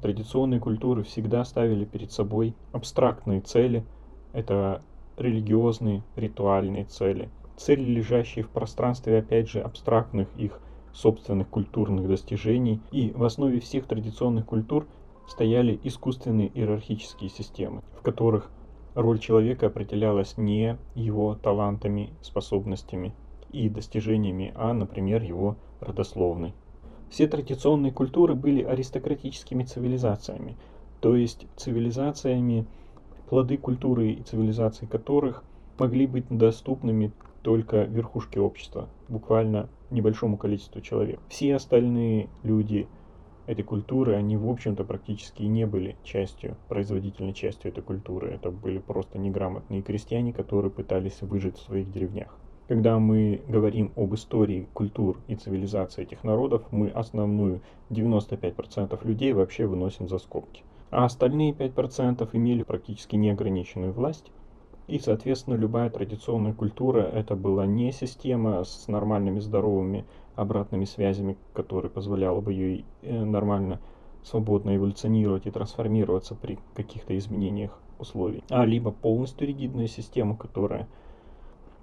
Традиционные 0.01 0.59
культуры 0.59 1.03
всегда 1.03 1.43
ставили 1.43 1.85
перед 1.85 2.11
собой 2.11 2.53
абстрактные 2.71 3.41
цели, 3.41 3.83
это 4.33 4.81
религиозные, 5.17 6.03
ритуальные 6.15 6.85
цели, 6.85 7.29
цели, 7.57 7.83
лежащие 7.83 8.43
в 8.43 8.49
пространстве, 8.49 9.19
опять 9.19 9.49
же, 9.49 9.59
абстрактных 9.61 10.27
их 10.37 10.59
собственных 10.93 11.47
культурных 11.49 12.07
достижений, 12.07 12.79
и 12.91 13.11
в 13.11 13.23
основе 13.23 13.59
всех 13.59 13.85
традиционных 13.85 14.45
культур 14.45 14.87
стояли 15.27 15.79
искусственные 15.83 16.49
иерархические 16.49 17.29
системы, 17.29 17.81
в 17.97 18.01
которых 18.01 18.49
роль 18.95 19.19
человека 19.19 19.67
определялась 19.67 20.37
не 20.37 20.77
его 20.95 21.35
талантами, 21.35 22.13
способностями 22.21 23.13
и 23.57 23.69
достижениями, 23.69 24.53
а, 24.55 24.73
например, 24.73 25.23
его 25.23 25.57
родословной. 25.79 26.53
Все 27.09 27.27
традиционные 27.27 27.91
культуры 27.91 28.35
были 28.35 28.61
аристократическими 28.61 29.63
цивилизациями, 29.63 30.57
то 30.99 31.15
есть 31.15 31.47
цивилизациями, 31.55 32.65
плоды 33.29 33.57
культуры 33.57 34.11
и 34.11 34.23
цивилизации 34.23 34.85
которых 34.85 35.43
могли 35.77 36.07
быть 36.07 36.25
доступными 36.29 37.11
только 37.41 37.83
верхушке 37.83 38.39
общества, 38.39 38.89
буквально 39.07 39.69
небольшому 39.89 40.37
количеству 40.37 40.81
человек. 40.81 41.19
Все 41.29 41.55
остальные 41.55 42.29
люди 42.43 42.87
этой 43.45 43.63
культуры, 43.63 44.15
они, 44.15 44.35
в 44.35 44.49
общем-то, 44.49 44.83
практически 44.83 45.43
не 45.43 45.65
были 45.65 45.95
частью, 46.03 46.57
производительной 46.67 47.33
частью 47.33 47.71
этой 47.71 47.81
культуры. 47.81 48.31
Это 48.31 48.51
были 48.51 48.79
просто 48.79 49.17
неграмотные 49.17 49.81
крестьяне, 49.81 50.33
которые 50.33 50.69
пытались 50.69 51.21
выжить 51.21 51.57
в 51.57 51.61
своих 51.61 51.89
деревнях. 51.89 52.35
Когда 52.67 52.99
мы 52.99 53.41
говорим 53.47 53.93
об 53.95 54.13
истории 54.13 54.67
культур 54.73 55.17
и 55.27 55.35
цивилизации 55.35 56.03
этих 56.03 56.23
народов, 56.23 56.63
мы 56.71 56.89
основную 56.89 57.61
95% 57.89 59.07
людей 59.07 59.31
вообще 59.33 59.65
выносим 59.65 60.09
за 60.09 60.17
скобки. 60.17 60.63
А 60.91 61.05
остальные 61.05 61.53
5% 61.53 62.29
имели 62.33 62.63
практически 62.63 63.15
неограниченную 63.15 63.93
власть 63.93 64.31
и, 64.87 64.99
соответственно, 64.99 65.55
любая 65.55 65.89
традиционная 65.89 66.53
культура 66.53 67.01
это 67.01 67.35
была 67.35 67.65
не 67.65 67.91
система 67.91 68.63
с 68.63 68.87
нормальными 68.87 69.39
здоровыми 69.39 70.05
обратными 70.35 70.85
связями, 70.85 71.37
которая 71.53 71.89
позволяла 71.89 72.39
бы 72.39 72.53
ей 72.53 72.85
э, 73.01 73.23
нормально, 73.23 73.81
свободно 74.23 74.75
эволюционировать 74.75 75.45
и 75.45 75.51
трансформироваться 75.51 76.35
при 76.35 76.57
каких-то 76.73 77.17
изменениях 77.17 77.77
условий, 77.99 78.43
а 78.49 78.65
либо 78.65 78.91
полностью 78.91 79.47
ригидная 79.47 79.87
система, 79.87 80.37
которая 80.37 80.87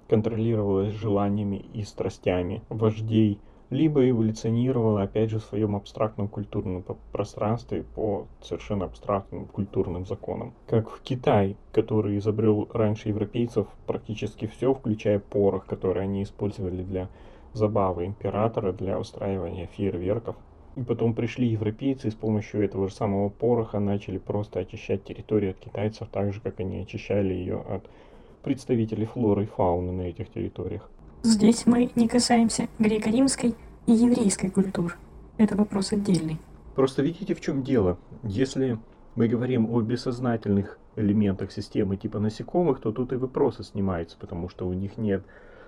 контролировалась 0.07 0.93
желаниями 0.93 1.65
и 1.73 1.83
страстями 1.83 2.61
вождей 2.69 3.39
либо 3.69 4.07
эволюционировала, 4.07 5.03
опять 5.03 5.31
же, 5.31 5.39
в 5.39 5.43
своем 5.43 5.75
абстрактном 5.75 6.27
культурном 6.27 6.83
пространстве 7.11 7.83
по 7.95 8.27
совершенно 8.41 8.85
абстрактным 8.85 9.47
культурным 9.47 10.05
законам. 10.05 10.53
Как 10.67 10.89
в 10.89 11.01
Китае, 11.01 11.55
который 11.71 12.17
изобрел 12.17 12.69
раньше 12.71 13.09
европейцев 13.09 13.67
практически 13.87 14.45
все, 14.45 14.73
включая 14.73 15.19
порох, 15.19 15.65
который 15.65 16.03
они 16.03 16.23
использовали 16.23 16.83
для 16.83 17.09
забавы 17.53 18.05
императора, 18.05 18.71
для 18.71 18.99
устраивания 18.99 19.67
фейерверков. 19.67 20.35
И 20.75 20.83
потом 20.83 21.13
пришли 21.13 21.47
европейцы 21.47 22.09
и 22.09 22.11
с 22.11 22.15
помощью 22.15 22.63
этого 22.63 22.89
же 22.89 22.93
самого 22.93 23.29
пороха 23.29 23.79
начали 23.79 24.17
просто 24.17 24.59
очищать 24.59 25.05
территорию 25.05 25.51
от 25.51 25.57
китайцев, 25.57 26.09
так 26.11 26.33
же, 26.33 26.41
как 26.41 26.59
они 26.59 26.79
очищали 26.79 27.33
ее 27.33 27.61
от 27.61 27.89
представителей 28.45 29.07
флоры 29.07 29.43
и 29.43 29.47
фауны 29.47 29.91
на 29.91 30.03
этих 30.03 30.29
территориях. 30.29 30.87
Здесь 31.23 31.65
мы 31.65 31.89
не 31.95 32.07
касаемся 32.07 32.67
греко-римской 32.77 33.55
и 33.87 33.91
еврейской 33.91 34.49
культур. 34.49 34.97
Это 35.37 35.57
вопрос 35.57 35.91
отдельный. 35.91 36.37
Просто 36.75 37.01
видите, 37.01 37.33
в 37.33 37.41
чем 37.41 37.63
дело. 37.63 37.97
Если 38.23 38.77
мы 39.15 39.27
говорим 39.27 39.67
о 39.71 39.81
бессознательных 39.81 40.77
элементах 40.95 41.51
системы 41.51 41.97
типа 41.97 42.19
насекомых, 42.19 42.79
то 42.79 42.91
тут 42.91 43.13
и 43.13 43.15
вопросы 43.15 43.63
снимаются, 43.63 44.15
потому 44.19 44.47
что 44.47 44.67
у 44.67 44.73
них 44.73 44.97
нет 44.97 45.23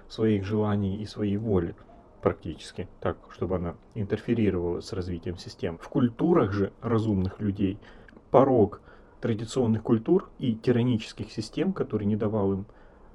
своих 0.08 0.46
желаний 0.46 0.98
и 0.98 1.06
своей 1.06 1.38
воли 1.38 1.76
практически, 2.22 2.88
так, 3.02 3.18
чтобы 3.32 3.56
она 3.56 3.76
интерферировала 3.96 4.82
с 4.82 4.94
развитием 4.94 5.38
систем. 5.38 5.80
В 5.80 5.90
культурах 5.90 6.54
же 6.54 6.72
разумных 6.82 7.40
людей 7.40 7.80
порог 8.30 8.82
традиционных 9.22 9.84
культур 9.84 10.30
и 10.40 10.56
тиранических 10.56 11.32
систем, 11.32 11.74
который 11.74 12.06
не 12.06 12.16
давал 12.16 12.54
им 12.54 12.66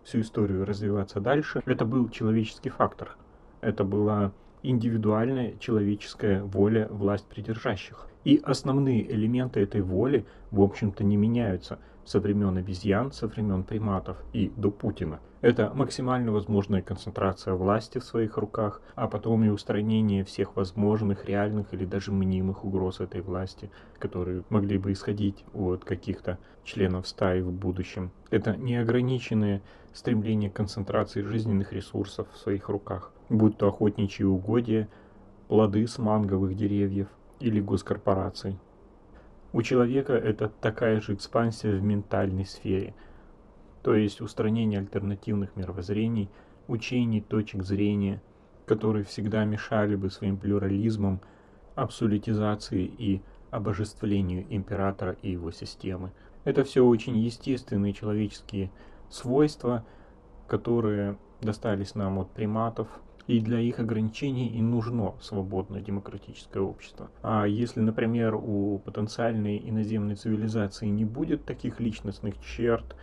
всю 0.05 0.21
историю 0.21 0.65
развиваться 0.65 1.21
дальше, 1.21 1.63
это 1.65 1.85
был 1.85 2.09
человеческий 2.09 2.71
фактор. 2.71 3.17
Это 3.61 3.85
была 3.85 4.33
индивидуальная 4.63 5.57
человеческая 5.59 6.43
воля 6.43 6.89
власть 6.91 7.27
придержащих. 7.27 8.09
И 8.25 8.41
основные 8.45 9.11
элементы 9.11 9.61
этой 9.61 9.81
воли, 9.81 10.27
в 10.51 10.61
общем-то, 10.61 11.03
не 11.05 11.17
меняются 11.17 11.79
со 12.05 12.21
времен 12.21 12.57
обезьян, 12.57 13.13
со 13.13 13.27
времен 13.27 13.65
приматов 13.65 14.17
и 14.33 14.53
до 14.57 14.71
Путина. 14.71 15.21
Это 15.41 15.73
максимально 15.75 16.31
возможная 16.31 16.83
концентрация 16.83 17.55
власти 17.55 17.99
в 17.99 18.05
своих 18.05 18.37
руках, 18.37 18.81
а 18.95 19.09
потом 19.09 19.43
и 19.43 19.49
устранение 19.49 20.23
всех 20.25 20.55
возможных, 20.55 21.25
реальных 21.25 21.75
или 21.75 21.85
даже 21.85 22.13
мнимых 22.13 22.65
угроз 22.65 23.01
этой 23.01 23.23
власти, 23.23 23.71
которые 23.99 24.45
могли 24.51 24.79
бы 24.79 24.93
исходить 24.93 25.45
от 25.53 25.85
каких-то 25.85 26.39
членов 26.63 27.09
стаи 27.09 27.41
в 27.41 27.51
будущем. 27.51 28.13
Это 28.31 28.57
неограниченное 28.57 29.63
стремление 29.93 30.49
к 30.49 30.55
концентрации 30.55 31.23
жизненных 31.23 31.73
ресурсов 31.73 32.29
в 32.33 32.39
своих 32.39 32.69
руках, 32.69 33.13
будь 33.29 33.59
то 33.59 33.67
охотничьи 33.67 34.25
угодья, 34.25 34.89
плоды 35.49 35.87
с 35.89 35.99
манговых 35.99 36.55
деревьев 36.55 37.09
или 37.41 37.61
госкорпораций. 37.61 38.59
У 39.53 39.61
человека 39.61 40.15
это 40.15 40.49
такая 40.49 41.01
же 41.01 41.13
экспансия 41.13 41.73
в 41.73 41.83
ментальной 41.83 42.47
сфере, 42.47 42.95
то 43.83 43.95
есть 43.95 44.23
устранение 44.23 44.81
альтернативных 44.81 45.57
мировоззрений, 45.57 46.31
учений, 46.69 47.21
точек 47.21 47.63
зрения, 47.63 48.23
которые 48.65 49.05
всегда 49.05 49.45
мешали 49.45 49.95
бы 49.95 50.11
своим 50.11 50.39
плюрализмом, 50.39 51.21
абсолютизации 51.75 52.85
и 52.85 53.23
обожествлению 53.51 54.47
императора 54.49 55.17
и 55.21 55.33
его 55.33 55.51
системы. 55.51 56.13
Это 56.45 56.65
все 56.65 56.85
очень 56.85 57.19
естественные 57.19 57.93
человеческие 57.93 58.71
свойства, 59.11 59.85
которые 60.49 61.19
достались 61.43 61.95
нам 61.95 62.19
от 62.19 62.31
приматов, 62.31 62.89
и 63.27 63.41
для 63.41 63.61
их 63.61 63.79
ограничений 63.79 64.49
и 64.49 64.61
нужно 64.61 65.15
свободное 65.21 65.81
демократическое 65.81 66.61
общество. 66.61 67.11
А 67.23 67.47
если, 67.47 67.81
например, 67.81 68.35
у 68.35 68.79
потенциальной 68.79 69.59
иноземной 69.59 70.17
цивилизации 70.17 70.87
не 70.87 71.05
будет 71.05 71.45
таких 71.45 71.81
личностных 71.81 72.41
черт, 72.41 72.97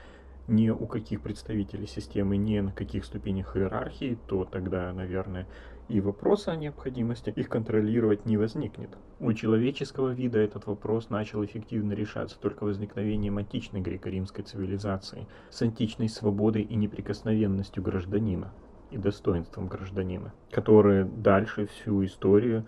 ни 0.48 0.70
у 0.70 0.88
каких 0.88 1.22
представителей 1.22 1.88
системы, 1.88 2.36
ни 2.38 2.60
на 2.60 2.72
каких 2.72 3.06
ступенях 3.06 3.56
иерархии, 3.56 4.18
то 4.28 4.46
тогда, 4.46 4.92
наверное, 4.94 5.48
и 5.88 6.02
вопроса 6.02 6.52
о 6.52 6.56
необходимости 6.56 7.32
их 7.36 7.50
контролировать 7.50 8.26
не 8.26 8.38
возникнет. 8.38 8.90
У 9.20 9.32
человеческого 9.34 10.10
вида 10.10 10.40
этот 10.40 10.68
вопрос 10.68 11.10
начал 11.10 11.44
эффективно 11.44 11.94
решаться 11.94 12.40
только 12.40 12.64
возникновением 12.64 13.38
античной 13.38 13.82
греко-римской 13.82 14.44
цивилизации 14.44 15.28
с 15.50 15.62
античной 15.62 16.10
свободой 16.10 16.64
и 16.64 16.76
неприкосновенностью 16.76 17.82
гражданина 17.84 18.52
и 18.92 18.98
достоинством 18.98 19.68
гражданина, 19.68 20.34
которые 20.52 21.06
дальше 21.06 21.68
всю 21.68 22.04
историю 22.06 22.66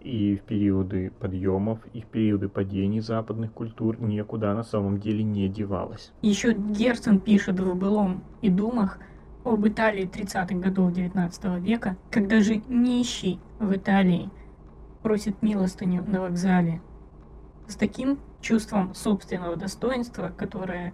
и 0.00 0.36
в 0.36 0.42
периоды 0.42 1.12
подъемов, 1.18 1.78
и 1.92 2.00
в 2.00 2.06
периоды 2.06 2.48
падений 2.48 3.00
западных 3.00 3.52
культур 3.52 4.00
никуда 4.00 4.54
на 4.54 4.64
самом 4.64 4.98
деле 4.98 5.22
не 5.22 5.48
девалась. 5.48 6.12
Еще 6.22 6.52
Герцен 6.52 7.20
пишет 7.20 7.60
в 7.60 7.74
«Былом 7.74 8.24
и 8.40 8.50
думах» 8.50 8.98
об 9.44 9.66
Италии 9.66 10.08
30-х 10.08 10.54
годов 10.56 10.92
19 10.92 11.44
века, 11.60 11.96
когда 12.10 12.40
же 12.40 12.62
нищий 12.68 13.40
в 13.58 13.74
Италии 13.74 14.30
просит 15.02 15.42
милостыню 15.42 16.04
на 16.04 16.20
вокзале 16.20 16.80
с 17.66 17.74
таким 17.74 18.18
чувством 18.40 18.94
собственного 18.94 19.56
достоинства, 19.56 20.32
которое 20.36 20.92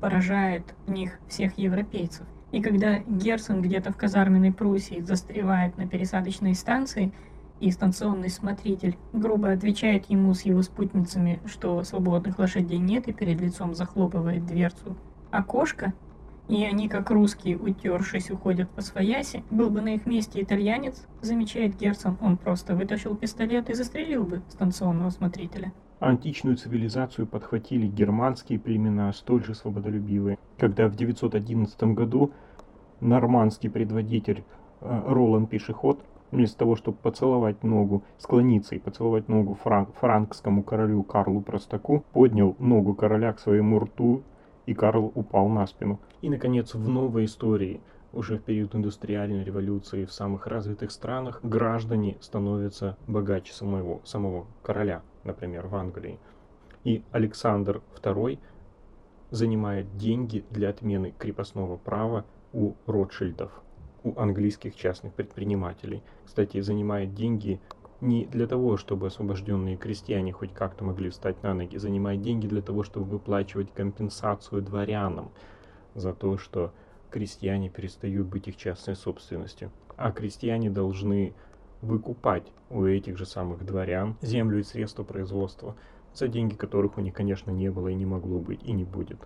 поражает 0.00 0.74
в 0.86 0.90
них 0.90 1.18
всех 1.28 1.58
европейцев. 1.58 2.26
И 2.52 2.60
когда 2.60 2.98
Герцен 2.98 3.62
где-то 3.62 3.92
в 3.92 3.96
казарменной 3.96 4.52
Пруссии 4.52 5.00
застревает 5.00 5.76
на 5.78 5.86
пересадочной 5.86 6.54
станции– 6.54 7.12
и 7.60 7.70
станционный 7.70 8.30
смотритель 8.30 8.96
грубо 9.12 9.52
отвечает 9.52 10.06
ему 10.08 10.34
с 10.34 10.42
его 10.42 10.62
спутницами, 10.62 11.40
что 11.44 11.82
свободных 11.84 12.38
лошадей 12.38 12.78
нет, 12.78 13.06
и 13.08 13.12
перед 13.12 13.40
лицом 13.40 13.74
захлопывает 13.74 14.46
дверцу 14.46 14.96
окошко, 15.30 15.92
и 16.48 16.64
они, 16.64 16.88
как 16.88 17.10
русские, 17.10 17.56
утершись, 17.56 18.30
уходят 18.30 18.68
по 18.70 18.80
свояси. 18.80 19.44
Был 19.50 19.70
бы 19.70 19.82
на 19.82 19.94
их 19.94 20.06
месте 20.06 20.42
итальянец, 20.42 21.06
замечает 21.20 21.78
Герцен, 21.78 22.16
он 22.20 22.36
просто 22.36 22.74
вытащил 22.74 23.14
пистолет 23.14 23.70
и 23.70 23.74
застрелил 23.74 24.24
бы 24.24 24.42
станционного 24.48 25.10
смотрителя. 25.10 25.72
Античную 26.00 26.56
цивилизацию 26.56 27.26
подхватили 27.26 27.86
германские 27.86 28.58
племена, 28.58 29.12
столь 29.12 29.44
же 29.44 29.54
свободолюбивые, 29.54 30.38
когда 30.58 30.88
в 30.88 30.96
911 30.96 31.82
году 31.94 32.32
нормандский 33.00 33.70
предводитель 33.70 34.42
э, 34.80 35.02
Ролан 35.06 35.46
Пешеход 35.46 36.00
вместо 36.30 36.58
того, 36.58 36.76
чтобы 36.76 36.96
поцеловать 36.96 37.62
ногу, 37.62 38.02
склониться 38.18 38.74
и 38.74 38.78
поцеловать 38.78 39.28
ногу 39.28 39.58
франк, 39.62 39.94
франкскому 39.94 40.62
королю 40.62 41.02
Карлу 41.02 41.40
Простаку, 41.40 42.04
поднял 42.12 42.56
ногу 42.58 42.94
короля 42.94 43.32
к 43.32 43.40
своему 43.40 43.78
рту, 43.80 44.22
и 44.66 44.74
Карл 44.74 45.12
упал 45.14 45.48
на 45.48 45.66
спину. 45.66 45.98
И, 46.22 46.30
наконец, 46.30 46.74
в 46.74 46.88
новой 46.88 47.24
истории, 47.24 47.80
уже 48.12 48.38
в 48.38 48.42
период 48.42 48.74
индустриальной 48.74 49.44
революции 49.44 50.04
в 50.04 50.12
самых 50.12 50.46
развитых 50.46 50.90
странах, 50.90 51.40
граждане 51.42 52.16
становятся 52.20 52.96
богаче 53.06 53.52
самого, 53.52 54.00
самого 54.04 54.46
короля, 54.62 55.02
например, 55.24 55.66
в 55.66 55.74
Англии. 55.74 56.18
И 56.84 57.02
Александр 57.12 57.82
II 58.02 58.38
занимает 59.30 59.96
деньги 59.96 60.44
для 60.50 60.70
отмены 60.70 61.14
крепостного 61.16 61.76
права 61.76 62.24
у 62.52 62.74
Ротшильдов 62.86 63.62
у 64.02 64.18
английских 64.18 64.74
частных 64.76 65.12
предпринимателей. 65.12 66.02
Кстати, 66.24 66.60
занимает 66.60 67.14
деньги 67.14 67.60
не 68.00 68.24
для 68.24 68.46
того, 68.46 68.76
чтобы 68.78 69.08
освобожденные 69.08 69.76
крестьяне 69.76 70.32
хоть 70.32 70.54
как-то 70.54 70.84
могли 70.84 71.10
встать 71.10 71.42
на 71.42 71.54
ноги, 71.54 71.76
занимает 71.76 72.22
деньги 72.22 72.46
для 72.46 72.62
того, 72.62 72.82
чтобы 72.82 73.06
выплачивать 73.10 73.72
компенсацию 73.72 74.62
дворянам 74.62 75.30
за 75.94 76.14
то, 76.14 76.38
что 76.38 76.72
крестьяне 77.10 77.68
перестают 77.68 78.26
быть 78.26 78.48
их 78.48 78.56
частной 78.56 78.96
собственностью. 78.96 79.70
А 79.96 80.12
крестьяне 80.12 80.70
должны 80.70 81.34
выкупать 81.82 82.52
у 82.70 82.84
этих 82.84 83.18
же 83.18 83.26
самых 83.26 83.64
дворян 83.64 84.16
землю 84.22 84.58
и 84.58 84.62
средства 84.62 85.02
производства, 85.02 85.76
за 86.14 86.28
деньги 86.28 86.54
которых 86.54 86.98
у 86.98 87.00
них, 87.00 87.14
конечно, 87.14 87.50
не 87.50 87.70
было 87.70 87.88
и 87.88 87.94
не 87.94 88.06
могло 88.06 88.38
быть 88.38 88.62
и 88.62 88.72
не 88.72 88.84
будет. 88.84 89.18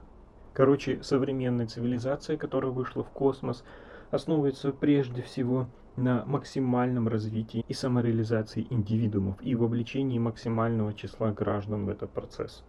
Короче, 0.53 1.03
современная 1.03 1.67
цивилизация, 1.67 2.37
которая 2.37 2.71
вышла 2.71 3.03
в 3.03 3.11
космос, 3.11 3.65
основывается 4.11 4.71
прежде 4.71 5.23
всего 5.23 5.67
на 5.97 6.25
максимальном 6.27 7.09
развитии 7.09 7.65
и 7.67 7.75
самореализации 7.75 8.67
индивидуумов 8.71 9.37
и 9.43 9.55
вовлечении 9.55 10.19
максимального 10.19 10.95
числа 10.95 11.33
граждан 11.33 11.87
в 11.87 11.89
этот 11.89 12.11
процесс, 12.11 12.65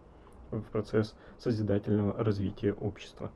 в 0.50 0.62
процесс 0.62 1.14
созидательного 1.38 2.12
развития 2.22 2.72
общества, 2.72 3.30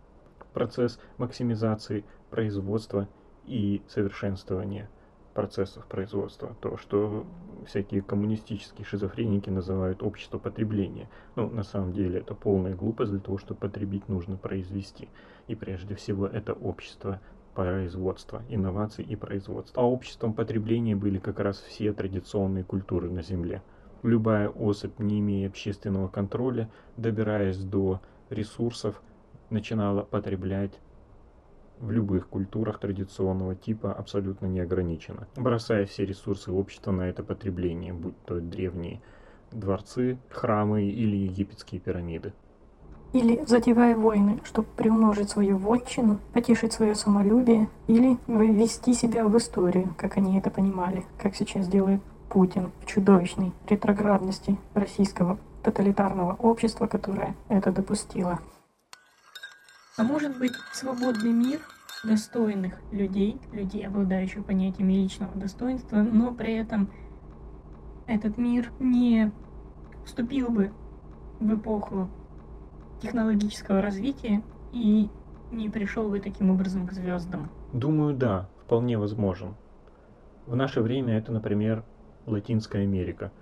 процесс 0.52 0.98
максимизации 1.18 2.04
производства 2.30 3.08
и 3.46 3.82
совершенствования 3.88 4.88
процессов 5.34 5.86
производства, 5.86 6.56
то, 6.60 6.76
что 6.76 7.24
всякие 7.66 8.02
коммунистические 8.02 8.84
шизофреники 8.84 9.48
называют 9.48 10.02
общество 10.02 10.38
потребления. 10.38 11.08
Ну, 11.36 11.48
на 11.48 11.62
самом 11.62 11.92
деле, 11.92 12.20
это 12.20 12.34
полная 12.34 12.74
глупость 12.74 13.12
для 13.12 13.20
того, 13.20 13.38
чтобы 13.38 13.60
потребить 13.60 14.08
нужно 14.08 14.36
произвести. 14.36 15.08
И 15.46 15.54
прежде 15.54 15.94
всего, 15.94 16.26
это 16.26 16.52
общество 16.52 17.20
производства, 17.54 18.42
инноваций 18.48 19.04
и 19.04 19.16
производства. 19.16 19.82
А 19.82 19.86
обществом 19.86 20.32
потребления 20.32 20.96
были 20.96 21.18
как 21.18 21.40
раз 21.40 21.58
все 21.58 21.92
традиционные 21.92 22.64
культуры 22.64 23.10
на 23.10 23.22
Земле. 23.22 23.62
Любая 24.02 24.48
особь, 24.48 24.98
не 24.98 25.20
имея 25.20 25.48
общественного 25.48 26.08
контроля, 26.08 26.70
добираясь 26.96 27.58
до 27.58 28.00
ресурсов, 28.30 29.02
начинала 29.50 30.02
потреблять 30.02 30.78
в 31.78 31.90
любых 31.90 32.28
культурах 32.28 32.78
традиционного 32.78 33.54
типа 33.54 33.92
абсолютно 33.92 34.46
неограниченно, 34.46 35.26
бросая 35.36 35.86
все 35.86 36.04
ресурсы 36.04 36.52
общества 36.52 36.92
на 36.92 37.08
это 37.08 37.22
потребление, 37.22 37.92
будь 37.92 38.20
то 38.24 38.40
древние 38.40 39.00
дворцы, 39.50 40.18
храмы 40.28 40.84
или 40.84 41.16
египетские 41.16 41.80
пирамиды. 41.80 42.32
Или 43.12 43.44
затевая 43.44 43.96
войны, 43.96 44.40
чтобы 44.44 44.68
приумножить 44.76 45.30
свою 45.30 45.56
вотчину, 45.56 46.20
потешить 46.32 46.72
свое 46.72 46.94
самолюбие, 46.94 47.68
или 47.88 48.16
ввести 48.28 48.94
себя 48.94 49.26
в 49.26 49.36
историю, 49.36 49.94
как 49.96 50.16
они 50.16 50.38
это 50.38 50.50
понимали, 50.50 51.04
как 51.20 51.34
сейчас 51.34 51.66
делает 51.66 52.00
Путин 52.28 52.70
в 52.80 52.86
чудовищной 52.86 53.52
ретроградности 53.68 54.56
российского 54.74 55.38
тоталитарного 55.64 56.34
общества, 56.34 56.86
которое 56.86 57.34
это 57.48 57.72
допустило. 57.72 58.38
А 60.00 60.02
может 60.02 60.38
быть, 60.38 60.54
свободный 60.72 61.30
мир 61.30 61.60
достойных 62.04 62.72
людей, 62.90 63.38
людей, 63.52 63.86
обладающих 63.86 64.46
понятиями 64.46 64.94
личного 64.94 65.34
достоинства, 65.34 65.96
но 65.96 66.32
при 66.32 66.54
этом 66.54 66.90
этот 68.06 68.38
мир 68.38 68.72
не 68.78 69.30
вступил 70.06 70.48
бы 70.48 70.72
в 71.38 71.54
эпоху 71.54 72.08
технологического 73.02 73.82
развития 73.82 74.42
и 74.72 75.10
не 75.52 75.68
пришел 75.68 76.08
бы 76.08 76.18
таким 76.18 76.50
образом 76.50 76.86
к 76.86 76.92
звездам? 76.92 77.50
Думаю, 77.74 78.16
да, 78.16 78.48
вполне 78.64 78.96
возможен. 78.96 79.54
В 80.46 80.56
наше 80.56 80.80
время 80.80 81.18
это, 81.18 81.30
например, 81.30 81.84
Латинская 82.24 82.84
Америка. 82.84 83.32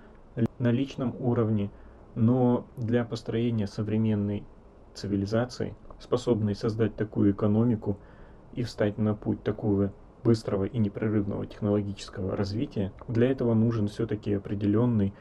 На 0.59 0.73
личном 0.73 1.15
уровне, 1.21 1.71
но 2.17 2.67
для 2.77 3.05
построения 3.05 3.69
современной 3.69 4.43
цивилизации, 4.95 5.77
способной 6.01 6.55
создать 6.55 6.97
такую 6.97 7.33
экономику 7.33 7.99
и 8.55 8.63
встать 8.63 8.99
на 8.99 9.15
путь 9.15 9.43
такого 9.43 9.93
быстрого 10.25 10.65
и 10.65 10.79
непрерывного 10.79 11.47
технологического 11.47 12.37
развития, 12.37 12.93
для 13.07 13.31
этого 13.31 13.55
нужен 13.55 13.89
все-таки 13.89 14.35
определенный 14.35 15.15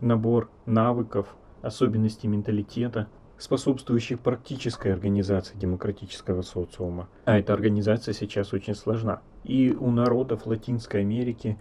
набор 0.00 0.50
навыков, 0.66 1.36
особенностей 1.62 2.28
менталитета, 2.28 3.08
способствующих 3.36 4.20
практической 4.20 4.92
организации 4.92 5.56
демократического 5.56 6.42
социума. 6.42 7.08
А 7.24 7.38
эта 7.38 7.52
организация 7.52 8.12
сейчас 8.12 8.52
очень 8.52 8.74
сложна. 8.74 9.20
И 9.44 9.70
у 9.70 9.90
народов 9.90 10.46
Латинской 10.46 11.02
Америки 11.02 11.58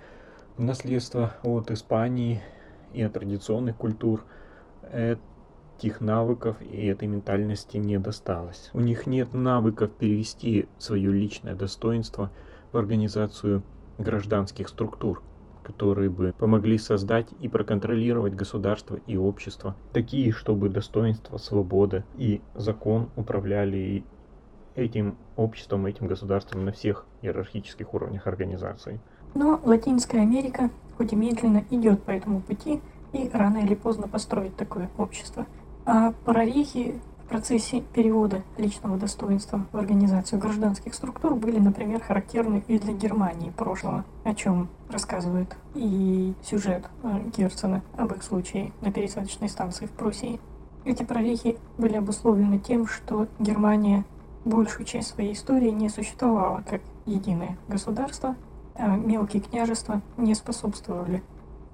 наследство 0.58 1.36
от 1.44 1.70
Испании 1.72 2.42
и 2.94 3.02
от 3.04 3.14
традиционных 3.14 3.76
культур 3.78 4.26
этих 5.78 6.02
навыков 6.02 6.58
и 6.62 6.88
этой 6.88 7.08
ментальности 7.08 7.78
не 7.78 8.00
досталось. 8.00 8.70
У 8.74 8.80
них 8.80 9.06
нет 9.06 9.34
навыков 9.34 9.92
перевести 9.92 10.68
свое 10.78 11.12
личное 11.12 11.56
достоинство 11.56 12.32
в 12.72 12.78
организацию 12.78 13.64
гражданских 13.98 14.70
структур 14.70 15.22
которые 15.64 16.10
бы 16.10 16.34
помогли 16.38 16.78
создать 16.78 17.28
и 17.42 17.50
проконтролировать 17.50 18.34
государство 18.34 19.00
и 19.06 19.18
общество, 19.18 19.76
такие, 19.92 20.32
чтобы 20.32 20.70
достоинство, 20.70 21.36
свобода 21.36 22.06
и 22.16 22.40
закон 22.56 23.10
управляли 23.18 24.06
этим 24.76 25.18
обществом, 25.36 25.86
этим 25.86 26.08
государством 26.08 26.64
на 26.64 26.72
всех 26.72 27.06
иерархических 27.22 27.94
уровнях 27.94 28.28
организации. 28.28 29.02
Но 29.36 29.60
Латинская 29.66 30.22
Америка, 30.22 30.70
хоть 30.96 31.12
и 31.12 31.18
медленно, 31.18 31.66
идет 31.70 32.02
по 32.02 32.12
этому 32.12 32.40
пути 32.40 32.80
и 33.12 33.30
рано 33.34 33.58
или 33.58 33.76
поздно 33.76 34.08
построит 34.08 34.56
такое 34.56 34.90
общество. 34.98 35.46
А 35.90 36.12
прорехи 36.26 37.00
В 37.28 37.30
процессе 37.30 37.82
перевода 37.94 38.42
личного 38.58 38.98
достоинства 38.98 39.66
в 39.74 39.78
организацию 39.78 40.40
гражданских 40.40 40.94
структур 40.94 41.36
были, 41.36 41.60
например, 41.60 42.02
характерны 42.02 42.64
и 42.70 42.80
для 42.80 42.94
Германии 42.94 43.50
прошлого, 43.50 44.06
о 44.24 44.34
чем 44.34 44.70
рассказывает 44.90 45.58
и 45.76 46.34
сюжет 46.42 46.86
Герцена 47.36 47.84
об 47.98 48.14
их 48.14 48.24
случае 48.24 48.72
на 48.80 48.94
пересадочной 48.94 49.50
станции 49.50 49.88
в 49.88 49.92
Пруссии. 49.92 50.40
Эти 50.86 51.04
прорехи 51.04 51.58
были 51.78 51.96
обусловлены 51.96 52.60
тем, 52.60 52.88
что 52.88 53.28
Германия 53.40 54.06
большую 54.46 54.86
часть 54.86 55.10
своей 55.10 55.34
истории 55.34 55.70
не 55.70 55.90
существовала 55.90 56.64
как 56.66 56.80
единое 57.06 57.58
государство, 57.68 58.38
а 58.76 58.96
мелкие 58.96 59.42
княжества 59.42 60.02
не 60.16 60.34
способствовали 60.34 61.24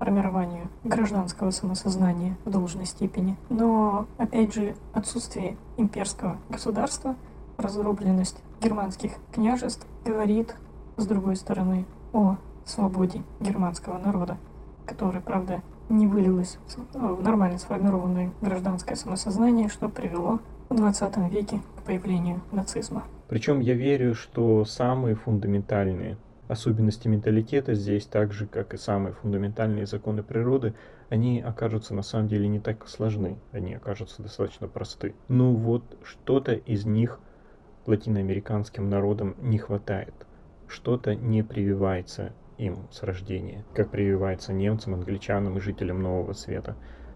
формированию 0.04 0.68
гражданского 0.84 1.52
самосознания 1.52 2.36
в 2.44 2.50
должной 2.50 2.86
степени. 2.86 3.38
Но, 3.50 4.06
опять 4.18 4.54
же, 4.54 4.76
отсутствие 4.92 5.56
имперского 5.78 6.38
государства, 6.50 7.16
раздробленность 7.58 8.38
германских 8.62 9.14
княжеств 9.32 9.88
говорит, 10.04 10.56
с 10.98 11.06
другой 11.08 11.38
стороны, 11.38 11.86
о 12.12 12.36
свободе 12.66 13.22
германского 13.40 13.98
народа, 13.98 14.38
который, 14.86 15.22
правда, 15.22 15.62
не 15.88 16.06
вылилось 16.06 16.58
в 16.94 17.24
нормально 17.24 17.58
сформированное 17.58 18.32
гражданское 18.42 18.98
самосознание, 18.98 19.70
что 19.70 19.88
привело 19.88 20.40
в 20.68 20.76
20 20.76 21.32
веке 21.32 21.62
к 21.78 21.84
появлению 21.84 22.42
нацизма. 22.52 23.04
Причем 23.30 23.62
я 23.62 23.74
верю, 23.74 24.16
что 24.16 24.66
самые 24.66 25.16
фундаментальные 25.16 26.18
особенности 26.48 27.08
менталитета 27.08 27.74
здесь, 27.74 28.06
так 28.06 28.34
же 28.34 28.48
как 28.48 28.74
и 28.74 28.78
самые 28.78 29.14
фундаментальные 29.14 29.86
законы 29.86 30.24
природы, 30.24 30.74
они 31.10 31.42
окажутся 31.42 31.94
на 31.94 32.02
самом 32.02 32.28
деле 32.28 32.48
не 32.48 32.60
так 32.60 32.88
сложны, 32.88 33.38
они 33.52 33.74
окажутся 33.74 34.22
достаточно 34.22 34.68
просты. 34.68 35.16
Ну 35.28 35.54
вот 35.54 35.84
что-то 36.04 36.54
из 36.54 36.86
них 36.86 37.20
латиноамериканским 37.86 38.90
народам 38.90 39.36
не 39.42 39.58
хватает, 39.58 40.14
что-то 40.68 41.16
не 41.16 41.44
прививается 41.44 42.34
им 42.58 42.88
с 42.92 43.04
рождения, 43.04 43.66
как 43.74 43.90
прививается 43.90 44.54
немцам, 44.54 44.94
англичанам 44.94 45.58
и 45.58 45.62
жителям 45.62 46.02
Нового 46.02 46.34
Света, 46.34 46.76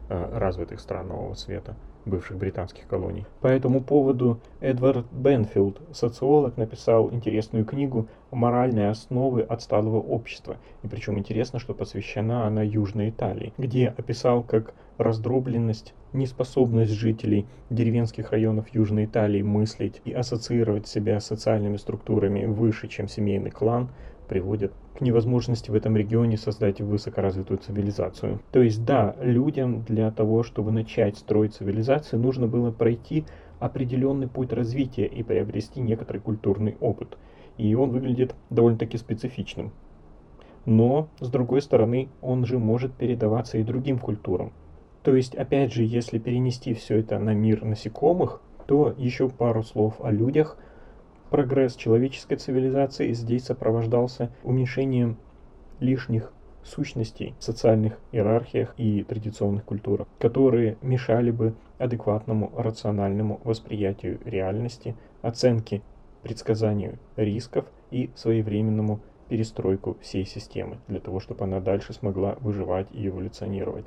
э, 0.09 0.37
развитых 0.37 0.79
стран 0.79 1.09
Нового 1.09 1.35
Света 1.35 1.75
бывших 2.07 2.37
британских 2.37 2.87
колоний. 2.87 3.25
По 3.41 3.47
этому 3.47 3.81
поводу 3.81 4.39
Эдвард 4.59 5.05
Бенфилд, 5.11 5.81
социолог, 5.91 6.57
написал 6.57 7.11
интересную 7.11 7.65
книгу 7.65 8.07
«Моральные 8.31 8.89
основы 8.89 9.41
отсталого 9.41 9.99
общества». 9.99 10.57
И 10.83 10.87
причем 10.87 11.17
интересно, 11.19 11.59
что 11.59 11.73
посвящена 11.73 12.47
она 12.47 12.63
Южной 12.63 13.09
Италии, 13.09 13.53
где 13.57 13.87
описал, 13.89 14.43
как 14.43 14.73
раздробленность, 14.97 15.93
неспособность 16.13 16.91
жителей 16.91 17.45
деревенских 17.69 18.31
районов 18.31 18.73
Южной 18.73 19.05
Италии 19.05 19.41
мыслить 19.41 20.01
и 20.05 20.11
ассоциировать 20.11 20.87
себя 20.87 21.19
с 21.19 21.27
социальными 21.27 21.77
структурами 21.77 22.45
выше, 22.45 22.87
чем 22.87 23.07
семейный 23.07 23.51
клан, 23.51 23.89
приводит 24.27 24.73
к 24.97 25.01
невозможности 25.01 25.71
в 25.71 25.75
этом 25.75 25.95
регионе 25.95 26.37
создать 26.37 26.81
высокоразвитую 26.81 27.57
цивилизацию. 27.59 28.39
То 28.51 28.61
есть 28.61 28.83
да, 28.85 29.15
людям 29.21 29.83
для 29.83 30.11
того, 30.11 30.43
чтобы 30.43 30.71
начать 30.71 31.17
строить 31.17 31.55
цивилизацию, 31.55 32.19
нужно 32.19 32.47
было 32.47 32.71
пройти 32.71 33.25
определенный 33.59 34.27
путь 34.27 34.53
развития 34.53 35.05
и 35.05 35.23
приобрести 35.23 35.81
некоторый 35.81 36.19
культурный 36.19 36.77
опыт. 36.79 37.17
И 37.57 37.73
он 37.73 37.89
выглядит 37.89 38.35
довольно-таки 38.49 38.97
специфичным. 38.97 39.71
Но, 40.65 41.07
с 41.19 41.29
другой 41.29 41.61
стороны, 41.61 42.09
он 42.21 42.45
же 42.45 42.59
может 42.59 42.93
передаваться 42.93 43.57
и 43.57 43.63
другим 43.63 43.97
культурам. 43.99 44.51
То 45.01 45.15
есть, 45.15 45.33
опять 45.33 45.73
же, 45.73 45.83
если 45.83 46.19
перенести 46.19 46.73
все 46.73 46.97
это 46.99 47.17
на 47.17 47.33
мир 47.33 47.63
насекомых, 47.63 48.41
то 48.67 48.93
еще 48.97 49.29
пару 49.29 49.63
слов 49.63 49.95
о 50.01 50.11
людях– 50.11 50.57
Прогресс 51.29 51.75
человеческой 51.75 52.37
цивилизации 52.37 53.11
здесь 53.11 53.45
сопровождался 53.45 54.31
уменьшением 54.43 55.17
лишних 55.79 56.31
сущностей 56.63 57.35
в 57.39 57.43
социальных 57.43 57.99
иерархиях 58.11 58.73
и 58.77 59.03
традиционных 59.03 59.65
культурах, 59.65 60.07
которые 60.19 60.77
мешали 60.81 61.31
бы 61.31 61.53
адекватному 61.79 62.51
рациональному 62.55 63.41
восприятию 63.43 64.19
реальности, 64.23 64.95
оценке, 65.21 65.81
предсказанию 66.23 66.97
рисков 67.15 67.65
и 67.91 68.09
своевременному 68.15 69.01
перестройку 69.29 69.97
всей 70.01 70.25
системы 70.25 70.77
для 70.87 70.99
того, 70.99 71.19
чтобы 71.19 71.43
она 71.43 71.59
дальше 71.59 71.93
смогла 71.93 72.37
выживать 72.39 72.87
и 72.93 73.07
эволюционировать. 73.07 73.85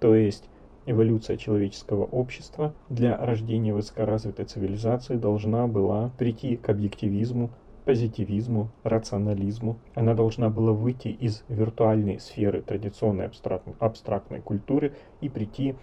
То 0.00 0.14
есть 0.14 0.48
Эволюция 0.90 1.36
человеческого 1.36 2.04
общества 2.04 2.72
для 2.88 3.14
рождения 3.18 3.74
высокоразвитой 3.74 4.46
цивилизации 4.46 5.16
должна 5.16 5.66
была 5.66 6.10
прийти 6.16 6.56
к 6.56 6.70
объективизму, 6.70 7.50
позитивизму, 7.84 8.70
рационализму. 8.84 9.76
Она 9.94 10.14
должна 10.14 10.48
была 10.48 10.72
выйти 10.72 11.08
из 11.08 11.44
виртуальной 11.50 12.18
сферы 12.18 12.62
традиционной 12.62 13.26
абстрактной, 13.26 13.74
абстрактной 13.78 14.40
культуры 14.40 14.94
и 15.20 15.28
прийти 15.28 15.76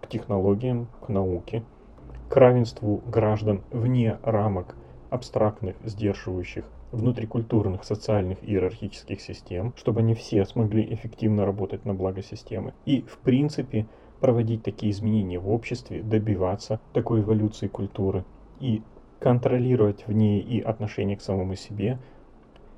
к 0.00 0.08
технологиям, 0.08 0.88
к 1.00 1.08
науке, 1.08 1.62
к 2.28 2.36
равенству 2.36 3.04
граждан 3.06 3.62
вне 3.70 4.18
рамок 4.24 4.74
абстрактных, 5.10 5.76
сдерживающих 5.84 6.64
внутрикультурных, 6.90 7.84
социальных 7.84 8.42
и 8.42 8.50
иерархических 8.50 9.20
систем, 9.20 9.74
чтобы 9.76 10.00
они 10.00 10.14
все 10.14 10.44
смогли 10.44 10.92
эффективно 10.92 11.46
работать 11.46 11.84
на 11.84 11.94
благо 11.94 12.20
системы. 12.20 12.74
И, 12.84 13.02
в 13.02 13.18
принципе, 13.18 13.86
проводить 14.20 14.62
такие 14.62 14.92
изменения 14.92 15.38
в 15.38 15.50
обществе, 15.50 16.02
добиваться 16.02 16.80
такой 16.92 17.20
эволюции 17.20 17.68
культуры 17.68 18.24
и 18.60 18.82
контролировать 19.18 20.06
в 20.06 20.12
ней 20.12 20.40
и 20.40 20.60
отношение 20.60 21.16
к 21.16 21.22
самому 21.22 21.54
себе, 21.54 21.98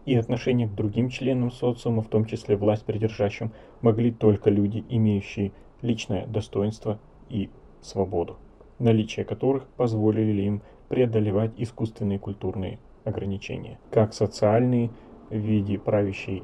и 0.05 0.16
отношение 0.16 0.66
к 0.66 0.74
другим 0.74 1.09
членам 1.09 1.51
социума, 1.51 2.03
в 2.03 2.09
том 2.09 2.24
числе 2.24 2.57
власть 2.57 2.84
придержащим, 2.84 3.53
могли 3.80 4.11
только 4.11 4.51
люди, 4.51 4.84
имеющие 4.88 5.53
личное 5.80 6.26
достоинство 6.26 6.99
и 7.28 7.51
свободу, 7.80 8.36
наличие 8.78 9.24
которых 9.24 9.66
позволили 9.76 10.43
им 10.43 10.62
преодолевать 10.88 11.53
искусственные 11.57 12.18
культурные 12.18 12.78
ограничения, 13.05 13.78
как 13.90 14.12
социальные 14.12 14.90
в 15.30 15.36
виде 15.36 15.78
правящей 15.78 16.43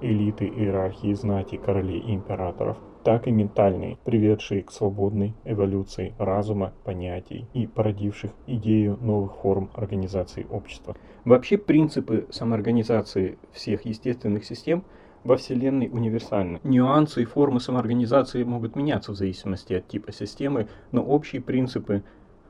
элиты, 0.00 0.46
иерархии, 0.46 1.14
знати, 1.14 1.56
королей 1.56 2.00
и 2.00 2.14
императоров, 2.14 2.78
так 3.06 3.28
и 3.28 3.30
ментальные, 3.30 3.98
приведшие 4.04 4.64
к 4.64 4.72
свободной 4.72 5.32
эволюции 5.44 6.12
разума, 6.18 6.72
понятий 6.82 7.46
и 7.54 7.68
породивших 7.68 8.32
идею 8.48 8.98
новых 9.00 9.36
форм 9.36 9.70
организации 9.74 10.44
общества. 10.50 10.96
Вообще 11.24 11.56
принципы 11.56 12.26
самоорганизации 12.30 13.38
всех 13.52 13.86
естественных 13.86 14.44
систем 14.44 14.82
во 15.22 15.36
Вселенной 15.36 15.88
универсальны. 15.88 16.58
Нюансы 16.64 17.22
и 17.22 17.26
формы 17.26 17.60
самоорганизации 17.60 18.42
могут 18.42 18.74
меняться 18.74 19.12
в 19.12 19.14
зависимости 19.14 19.74
от 19.74 19.86
типа 19.86 20.10
системы, 20.10 20.66
но 20.90 21.00
общие 21.00 21.40
принципы 21.40 22.02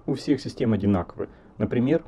у 0.06 0.14
всех 0.14 0.40
систем 0.40 0.72
одинаковы. 0.72 1.28
Например, 1.58 2.02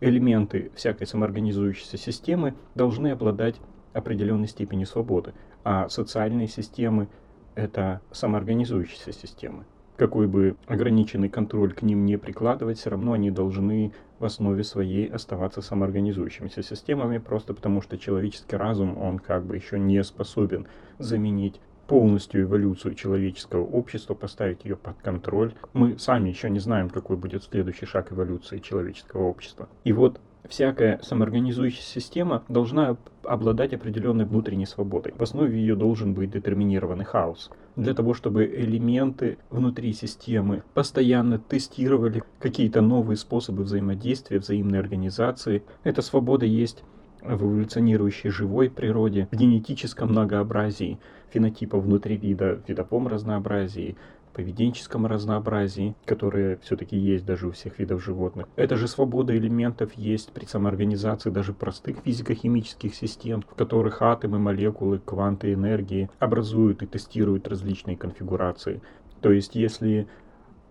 элементы 0.00 0.72
всякой 0.74 1.06
самоорганизующейся 1.06 1.96
системы 1.96 2.54
должны 2.74 3.12
обладать 3.12 3.54
определенной 3.92 4.48
степенью 4.48 4.88
свободы, 4.88 5.32
а 5.62 5.88
социальные 5.88 6.48
системы 6.48 7.06
это 7.54 8.00
самоорганизующиеся 8.12 9.12
системы. 9.12 9.64
Какой 9.96 10.26
бы 10.26 10.56
ограниченный 10.66 11.28
контроль 11.28 11.72
к 11.72 11.82
ним 11.82 12.04
не 12.04 12.16
прикладывать, 12.16 12.78
все 12.78 12.90
равно 12.90 13.12
они 13.12 13.30
должны 13.30 13.92
в 14.18 14.24
основе 14.24 14.64
своей 14.64 15.06
оставаться 15.06 15.62
самоорганизующимися 15.62 16.64
системами, 16.64 17.18
просто 17.18 17.54
потому 17.54 17.80
что 17.80 17.96
человеческий 17.96 18.56
разум, 18.56 18.98
он 18.98 19.20
как 19.20 19.44
бы 19.44 19.54
еще 19.54 19.78
не 19.78 20.02
способен 20.02 20.66
заменить 20.98 21.60
полностью 21.86 22.42
эволюцию 22.42 22.94
человеческого 22.94 23.64
общества, 23.64 24.14
поставить 24.14 24.64
ее 24.64 24.76
под 24.76 24.96
контроль. 25.00 25.54
Мы 25.74 25.98
сами 25.98 26.30
еще 26.30 26.50
не 26.50 26.58
знаем, 26.58 26.90
какой 26.90 27.16
будет 27.16 27.44
следующий 27.44 27.86
шаг 27.86 28.12
эволюции 28.12 28.58
человеческого 28.58 29.24
общества. 29.24 29.68
И 29.84 29.92
вот 29.92 30.20
всякая 30.48 31.00
самоорганизующаяся 31.02 31.88
система 31.88 32.42
должна 32.48 32.96
обладать 33.22 33.72
определенной 33.72 34.24
внутренней 34.24 34.66
свободой. 34.66 35.12
В 35.16 35.22
основе 35.22 35.58
ее 35.58 35.74
должен 35.76 36.14
быть 36.14 36.30
детерминированный 36.30 37.04
хаос. 37.04 37.50
Для 37.76 37.94
того, 37.94 38.14
чтобы 38.14 38.44
элементы 38.44 39.38
внутри 39.50 39.92
системы 39.92 40.62
постоянно 40.74 41.38
тестировали 41.38 42.22
какие-то 42.38 42.80
новые 42.82 43.16
способы 43.16 43.64
взаимодействия, 43.64 44.38
взаимной 44.38 44.78
организации, 44.78 45.62
эта 45.82 46.02
свобода 46.02 46.46
есть 46.46 46.84
в 47.22 47.42
эволюционирующей 47.42 48.30
живой 48.30 48.70
природе, 48.70 49.28
в 49.32 49.36
генетическом 49.36 50.10
многообразии 50.10 50.98
фенотипа 51.32 51.80
внутри 51.80 52.16
вида, 52.16 52.56
в 52.56 52.68
видовом 52.68 53.08
разнообразии, 53.08 53.96
поведенческом 54.34 55.06
разнообразии, 55.06 55.94
которое 56.04 56.58
все-таки 56.58 56.96
есть 56.96 57.24
даже 57.24 57.48
у 57.48 57.52
всех 57.52 57.78
видов 57.78 58.02
животных. 58.04 58.46
Это 58.56 58.76
же 58.76 58.88
свобода 58.88 59.36
элементов 59.36 59.94
есть 59.94 60.32
при 60.32 60.44
самоорганизации 60.44 61.30
даже 61.30 61.52
простых 61.52 61.98
физико-химических 62.04 62.94
систем, 62.94 63.42
в 63.42 63.54
которых 63.54 64.02
атомы, 64.02 64.38
молекулы, 64.38 64.98
кванты 64.98 65.52
энергии 65.52 66.10
образуют 66.18 66.82
и 66.82 66.86
тестируют 66.86 67.48
различные 67.48 67.96
конфигурации. 67.96 68.82
То 69.20 69.30
есть 69.30 69.54
если 69.54 70.06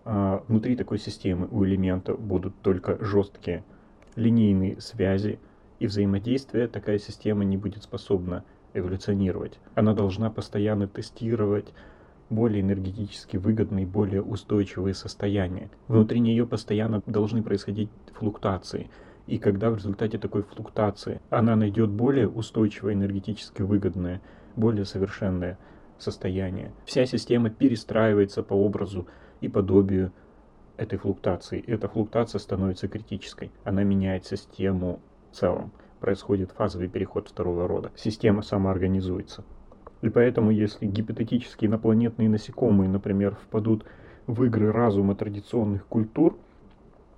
а 0.04 0.44
внутри 0.48 0.76
такой 0.76 0.98
системы 0.98 1.48
у 1.50 1.64
элемента 1.64 2.14
будут 2.14 2.60
только 2.60 3.02
жесткие 3.02 3.64
линейные 4.16 4.80
связи, 4.80 5.38
и 5.80 5.86
взаимодействие 5.86 6.68
такая 6.68 6.98
система 6.98 7.44
не 7.44 7.56
будет 7.56 7.82
способна 7.82 8.44
эволюционировать. 8.74 9.58
Она 9.74 9.94
должна 9.94 10.30
постоянно 10.30 10.86
тестировать 10.86 11.72
более 12.30 12.62
энергетически 12.62 13.36
выгодные, 13.36 13.86
более 13.86 14.22
устойчивые 14.22 14.94
состояния. 14.94 15.70
Внутри 15.88 16.20
нее 16.20 16.46
постоянно 16.46 17.02
должны 17.06 17.42
происходить 17.42 17.90
флуктуации. 18.12 18.90
И 19.26 19.38
когда 19.38 19.70
в 19.70 19.76
результате 19.76 20.18
такой 20.18 20.42
флуктуации 20.42 21.20
она 21.30 21.56
найдет 21.56 21.90
более 21.90 22.28
устойчивое, 22.28 22.94
энергетически 22.94 23.62
выгодное, 23.62 24.20
более 24.56 24.84
совершенное 24.84 25.58
состояние, 25.98 26.72
вся 26.84 27.06
система 27.06 27.50
перестраивается 27.50 28.42
по 28.42 28.54
образу 28.54 29.06
и 29.40 29.48
подобию 29.48 30.12
этой 30.76 30.98
флуктуации. 30.98 31.62
Эта 31.66 31.88
флуктуация 31.88 32.38
становится 32.38 32.88
критической. 32.88 33.50
Она 33.64 33.82
меняет 33.84 34.26
систему 34.26 35.00
в 35.30 35.36
целом. 35.36 35.72
Происходит 36.00 36.50
фазовый 36.52 36.88
переход 36.88 37.28
второго 37.28 37.66
рода. 37.66 37.90
Система 37.96 38.42
самоорганизуется. 38.42 39.44
И 40.04 40.10
поэтому, 40.10 40.50
если 40.50 40.84
гипотетические 40.84 41.70
инопланетные 41.70 42.28
насекомые, 42.28 42.90
например, 42.90 43.36
впадут 43.36 43.86
в 44.26 44.44
игры 44.44 44.70
разума 44.70 45.14
традиционных 45.14 45.86
культур, 45.86 46.36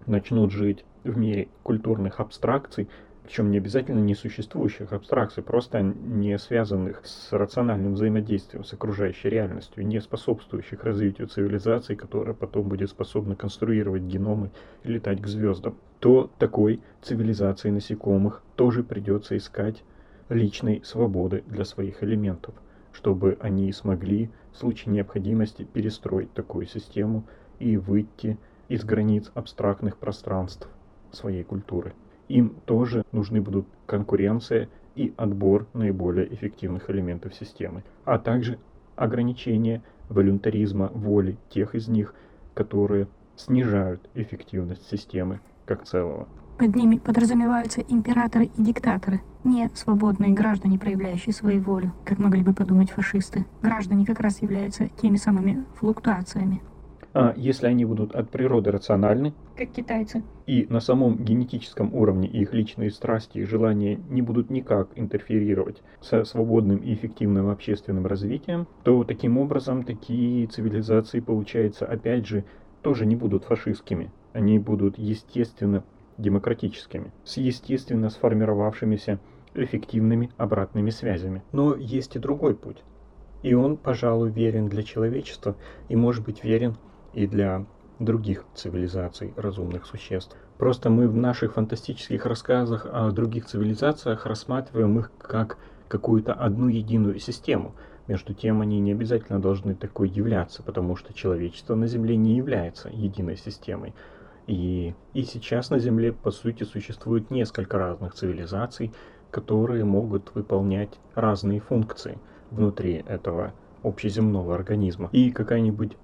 начнут 0.07 0.53
жить 0.53 0.85
в 1.03 1.19
мире 1.19 1.49
культурных 1.65 2.21
абстракций, 2.21 2.89
причем 3.25 3.51
не 3.51 3.57
обязательно 3.57 3.99
несуществующих 3.99 4.93
абстракций, 4.93 5.43
просто 5.43 5.83
не 5.83 6.39
связанных 6.39 7.05
с 7.05 7.33
рациональным 7.33 7.95
взаимодействием 7.95 8.63
с 8.63 8.73
окружающей 8.73 9.31
реальностью, 9.31 9.85
не 9.85 10.01
способствующих 10.01 10.85
развитию 10.85 11.27
цивилизации, 11.27 11.97
которая 11.97 12.37
потом 12.37 12.69
будет 12.69 12.89
способна 12.89 13.35
конструировать 13.35 14.03
геномы 14.03 14.53
и 14.85 14.93
летать 14.93 15.21
к 15.21 15.27
звездам, 15.27 15.77
то 15.99 16.31
такой 16.39 16.81
цивилизации 17.03 17.71
насекомых 17.71 18.45
тоже 18.55 18.85
придется 18.85 19.37
искать 19.37 19.83
личной 20.29 20.83
свободы 20.85 21.43
для 21.49 21.65
своих 21.65 22.05
элементов, 22.05 22.55
чтобы 22.97 23.37
они 23.41 23.71
смогли 23.73 24.31
в 24.53 24.57
случае 24.57 24.95
необходимости 24.95 25.65
перестроить 25.65 26.33
такую 26.33 26.67
систему 26.67 27.25
и 27.59 27.77
выйти 27.77 28.39
из 28.69 28.85
границ 28.85 29.31
абстрактных 29.35 29.99
пространств 29.99 30.69
своей 31.13 31.45
культуры 31.45 31.95
им 32.29 32.57
тоже 32.65 33.05
нужны 33.13 33.41
будут 33.41 33.67
конкуренция 33.87 34.69
и 34.95 35.13
отбор 35.17 35.67
наиболее 35.75 36.33
эффективных 36.33 36.91
элементов 36.91 37.35
системы, 37.35 37.85
а 38.05 38.19
также 38.19 38.59
ограничение 38.97 39.83
волюнтаризма 40.09 40.91
воли 40.95 41.37
тех 41.51 41.75
из 41.75 41.89
них, 41.89 42.15
которые 42.55 43.09
снижают 43.37 44.09
эффективность 44.15 44.89
системы 44.89 45.41
как 45.67 45.85
целого. 45.85 46.29
Под 46.59 46.75
ними 46.75 46.97
подразумеваются 46.97 47.83
императоры 47.83 48.47
и 48.47 48.63
диктаторы, 48.63 49.21
не 49.45 49.69
свободные 49.75 50.33
граждане, 50.33 50.79
проявляющие 50.79 51.35
свою 51.35 51.61
волю, 51.61 51.93
как 52.07 52.19
могли 52.19 52.43
бы 52.43 52.55
подумать 52.55 52.91
фашисты. 52.91 53.45
Граждане 53.61 54.07
как 54.07 54.21
раз 54.21 54.41
являются 54.41 54.89
теми 54.89 55.17
самыми 55.17 55.67
флуктуациями. 55.75 56.63
А 57.13 57.35
если 57.37 57.67
они 57.67 57.85
будут 57.85 58.15
от 58.15 58.31
природы 58.31 58.71
рациональны, 58.71 59.35
как 59.57 59.71
китайцы, 59.71 60.23
и 60.47 60.67
на 60.71 60.81
самом 60.81 61.17
генетическом 61.25 61.95
уровне 61.95 62.27
их 62.29 62.55
личные 62.55 62.91
страсти 62.91 63.39
и 63.39 63.45
желания 63.45 64.01
не 64.09 64.23
будут 64.23 64.49
никак 64.49 64.89
интерферировать 64.97 65.83
со 66.01 66.25
свободным 66.25 66.79
и 66.79 66.95
эффективным 66.95 67.51
общественным 67.51 68.07
развитием, 68.07 68.67
то 68.83 69.05
таким 69.05 69.37
образом 69.37 69.83
такие 69.83 70.47
цивилизации, 70.47 71.21
получается, 71.21 71.85
опять 71.85 72.27
же, 72.27 72.45
тоже 72.81 73.05
не 73.05 73.17
будут 73.17 73.45
фашистскими. 73.45 74.11
Они 74.33 74.59
будут 74.59 74.99
естественно 74.99 75.83
демократическими, 76.19 77.13
с 77.25 77.37
естественно 77.37 78.11
сформировавшимися 78.11 79.19
эффективными 79.55 80.31
обратными 80.37 80.91
связями. 80.91 81.43
Но 81.53 81.75
есть 81.75 82.17
и 82.17 82.19
другой 82.19 82.55
путь. 82.55 82.83
И 83.43 83.55
он, 83.55 83.77
пожалуй, 83.77 84.31
верен 84.31 84.69
для 84.69 84.83
человечества 84.83 85.57
и 85.89 85.97
может 85.97 86.25
быть 86.25 86.45
верен 86.45 86.77
и 87.15 87.27
для 87.27 87.65
других 87.99 88.45
цивилизаций 88.55 89.33
разумных 89.37 89.87
существ. 89.87 90.37
Просто 90.59 90.91
мы 90.91 91.09
в 91.09 91.17
наших 91.17 91.55
фантастических 91.55 92.27
рассказах 92.27 92.87
о 92.91 93.11
других 93.11 93.47
цивилизациях 93.47 94.27
рассматриваем 94.27 94.99
их 94.99 95.11
как 95.19 95.59
какую-то 95.89 96.33
одну 96.33 96.69
единую 96.69 97.19
систему. 97.19 97.75
Между 98.07 98.35
тем, 98.35 98.61
они 98.61 98.81
не 98.81 98.93
обязательно 98.93 99.41
должны 99.41 99.75
такой 99.75 100.09
являться, 100.09 100.63
потому 100.63 100.97
что 100.97 101.13
человечество 101.13 101.75
на 101.75 101.87
Земле 101.87 102.17
не 102.17 102.37
является 102.37 102.89
единой 102.89 103.37
системой. 103.37 103.95
И, 104.47 104.95
и 105.13 105.23
сейчас 105.23 105.71
на 105.71 105.79
Земле, 105.79 106.13
по 106.13 106.31
сути, 106.31 106.63
существует 106.65 107.31
несколько 107.31 107.79
разных 107.79 108.15
цивилизаций, 108.15 108.93
которые 109.31 109.85
могут 109.85 110.35
выполнять 110.35 110.99
разные 111.15 111.61
функции 111.61 112.19
внутри 112.51 113.05
этого 113.07 113.53
общеземного 113.83 114.55
организма. 114.55 115.09
И 115.13 115.31
какая-нибудь 115.31 115.97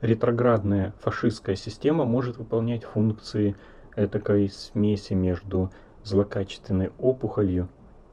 ретроградная 0.00 0.94
фашистская 1.00 1.56
система 1.56 2.04
может 2.04 2.36
выполнять 2.36 2.84
функции 2.84 3.56
этакой 3.96 4.48
смеси 4.48 5.14
между 5.14 5.70
злокачественной 6.02 6.90
опухолью 6.98 7.68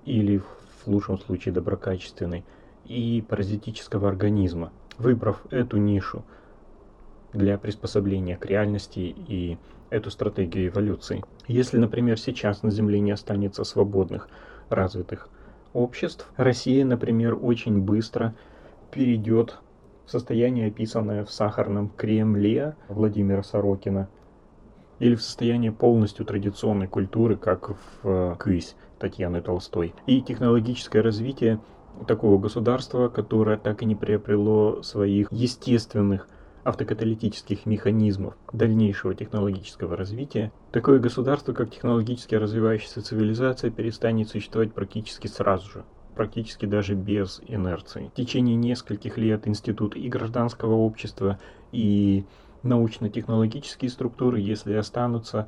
или 0.05 0.38
в 0.38 0.88
лучшем 0.88 1.19
случае 1.19 1.53
доброкачественной 1.53 2.43
и 2.86 3.24
паразитического 3.28 4.07
организма. 4.07 4.72
Выбрав 4.97 5.41
эту 5.51 5.78
нишу 5.78 6.24
для 7.34 7.58
приспособления 7.58 8.38
к 8.38 8.46
реальности 8.46 9.00
и 9.00 9.58
эту 9.90 10.10
стратегию 10.10 10.70
эволюции. 10.70 11.24
Если, 11.48 11.78
например, 11.78 12.20
сейчас 12.20 12.64
на 12.64 12.72
Земле 12.72 13.00
не 13.00 13.12
останется 13.12 13.64
свободных, 13.64 14.30
развитых 14.70 15.30
обществ, 15.74 16.32
Россия, 16.38 16.86
например, 16.86 17.38
очень 17.42 17.82
быстро 17.82 18.34
перейдет 18.92 19.60
состояние, 20.06 20.68
описанное 20.68 21.24
в 21.26 21.32
«Сахарном 21.32 21.90
Кремле» 21.90 22.76
Владимира 22.88 23.44
Сорокина, 23.44 24.10
или 25.00 25.16
в 25.16 25.22
состоянии 25.22 25.70
полностью 25.70 26.26
традиционной 26.26 26.88
культуры, 26.88 27.36
как 27.36 27.70
в 27.70 27.78
э, 28.04 28.36
«Кысь» 28.38 28.76
Татьяны 29.00 29.42
Толстой. 29.42 29.96
И 30.06 30.22
технологическое 30.22 31.02
развитие 31.02 31.60
такого 32.08 32.38
государства, 32.38 33.10
которое 33.10 33.58
так 33.58 33.82
и 33.82 33.86
не 33.86 33.96
приобрело 33.96 34.84
своих 34.84 35.32
естественных 35.32 36.28
автокаталитических 36.64 37.66
механизмов 37.66 38.36
дальнейшего 38.53 39.16
технологического 39.16 39.95
развития, 39.95 40.51
такое 40.72 40.99
государство, 40.99 41.53
как 41.53 41.72
технологически 41.72 42.36
развивающаяся 42.36 43.01
цивилизация, 43.01 43.72
перестанет 43.72 44.30
существовать 44.30 44.74
практически 44.74 45.28
сразу 45.28 45.70
же 45.70 45.84
практически 46.16 46.66
даже 46.66 46.93
без 46.93 47.41
инерции. 47.47 48.12
В 48.14 48.16
течение 48.16 48.55
нескольких 48.55 49.18
лет 49.18 49.47
институт 49.47 49.95
и 49.95 50.07
гражданского 50.09 50.76
общества, 50.76 51.39
и 51.72 52.26
научно-технологические 52.64 53.89
структуры, 53.89 54.39
если 54.39 54.74
останутся, 54.74 55.47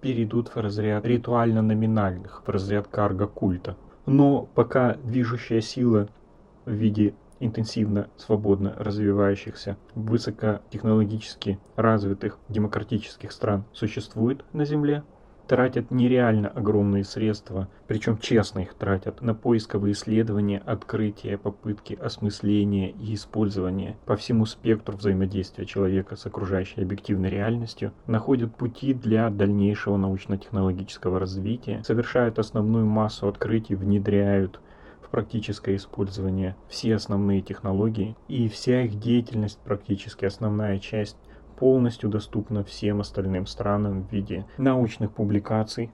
перейдут 0.00 0.48
в 0.48 0.56
разряд 0.56 1.04
ритуально-номинальных, 1.04 2.42
в 2.46 2.48
разряд 2.48 2.88
карго-культа. 2.88 3.76
Но 4.06 4.48
пока 4.54 4.94
движущая 4.94 5.60
сила 5.60 6.08
в 6.64 6.72
виде 6.72 7.14
интенсивно, 7.40 8.08
свободно 8.16 8.74
развивающихся, 8.76 9.76
высокотехнологически 9.94 11.58
развитых 11.76 12.38
демократических 12.48 13.32
стран 13.32 13.64
существует 13.72 14.44
на 14.52 14.64
Земле, 14.64 15.02
тратят 15.48 15.90
нереально 15.90 16.48
огромные 16.48 17.04
средства, 17.04 17.68
причем 17.86 18.18
честно 18.18 18.60
их 18.60 18.74
тратят, 18.74 19.22
на 19.22 19.34
поисковые 19.34 19.92
исследования, 19.92 20.62
открытия, 20.64 21.38
попытки 21.38 21.94
осмысления 21.94 22.90
и 22.90 23.14
использования. 23.14 23.96
По 24.04 24.14
всему 24.16 24.44
спектру 24.44 24.96
взаимодействия 24.96 25.64
человека 25.64 26.16
с 26.16 26.26
окружающей 26.26 26.82
объективной 26.82 27.30
реальностью, 27.30 27.92
находят 28.06 28.54
пути 28.54 28.92
для 28.92 29.30
дальнейшего 29.30 29.96
научно-технологического 29.96 31.18
развития, 31.18 31.82
совершают 31.82 32.38
основную 32.38 32.84
массу 32.86 33.26
открытий, 33.26 33.74
внедряют 33.74 34.60
практическое 35.08 35.76
использование 35.76 36.56
все 36.68 36.94
основные 36.94 37.42
технологии, 37.42 38.16
и 38.28 38.48
вся 38.48 38.82
их 38.82 38.98
деятельность, 38.98 39.58
практически 39.64 40.24
основная 40.24 40.78
часть, 40.78 41.16
полностью 41.58 42.08
доступна 42.08 42.62
всем 42.62 43.00
остальным 43.00 43.46
странам 43.46 44.04
в 44.04 44.12
виде 44.12 44.46
научных 44.58 45.12
публикаций 45.12 45.90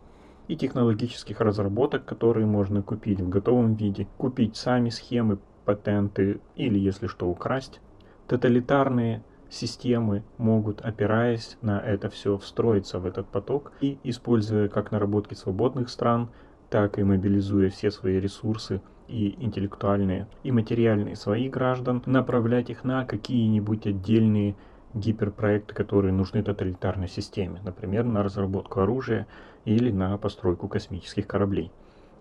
и 0.46 0.56
технологических 0.56 1.40
разработок, 1.40 2.04
которые 2.04 2.46
можно 2.46 2.82
купить 2.82 3.20
в 3.20 3.28
готовом 3.28 3.74
виде, 3.74 4.06
купить 4.18 4.56
сами 4.56 4.90
схемы, 4.90 5.38
патенты 5.64 6.40
или, 6.54 6.78
если 6.78 7.06
что, 7.06 7.28
украсть. 7.28 7.80
Тоталитарные 8.28 9.24
системы 9.48 10.22
могут, 10.36 10.80
опираясь 10.82 11.56
на 11.62 11.80
это 11.80 12.10
все, 12.10 12.36
встроиться 12.36 12.98
в 12.98 13.06
этот 13.06 13.26
поток 13.28 13.72
и, 13.80 13.98
используя 14.02 14.68
как 14.68 14.90
наработки 14.90 15.34
свободных 15.34 15.88
стран, 15.88 16.28
так 16.68 16.98
и 16.98 17.04
мобилизуя 17.04 17.70
все 17.70 17.90
свои 17.90 18.18
ресурсы 18.18 18.82
и 19.08 19.36
интеллектуальные, 19.42 20.26
и 20.42 20.52
материальные 20.52 21.16
своих 21.16 21.50
граждан, 21.50 22.02
направлять 22.06 22.70
их 22.70 22.84
на 22.84 23.04
какие-нибудь 23.04 23.86
отдельные 23.86 24.56
гиперпроекты, 24.94 25.74
которые 25.74 26.12
нужны 26.12 26.42
тоталитарной 26.42 27.08
системе, 27.08 27.60
например, 27.64 28.04
на 28.04 28.22
разработку 28.22 28.80
оружия 28.80 29.26
или 29.64 29.90
на 29.90 30.16
постройку 30.18 30.68
космических 30.68 31.26
кораблей 31.26 31.70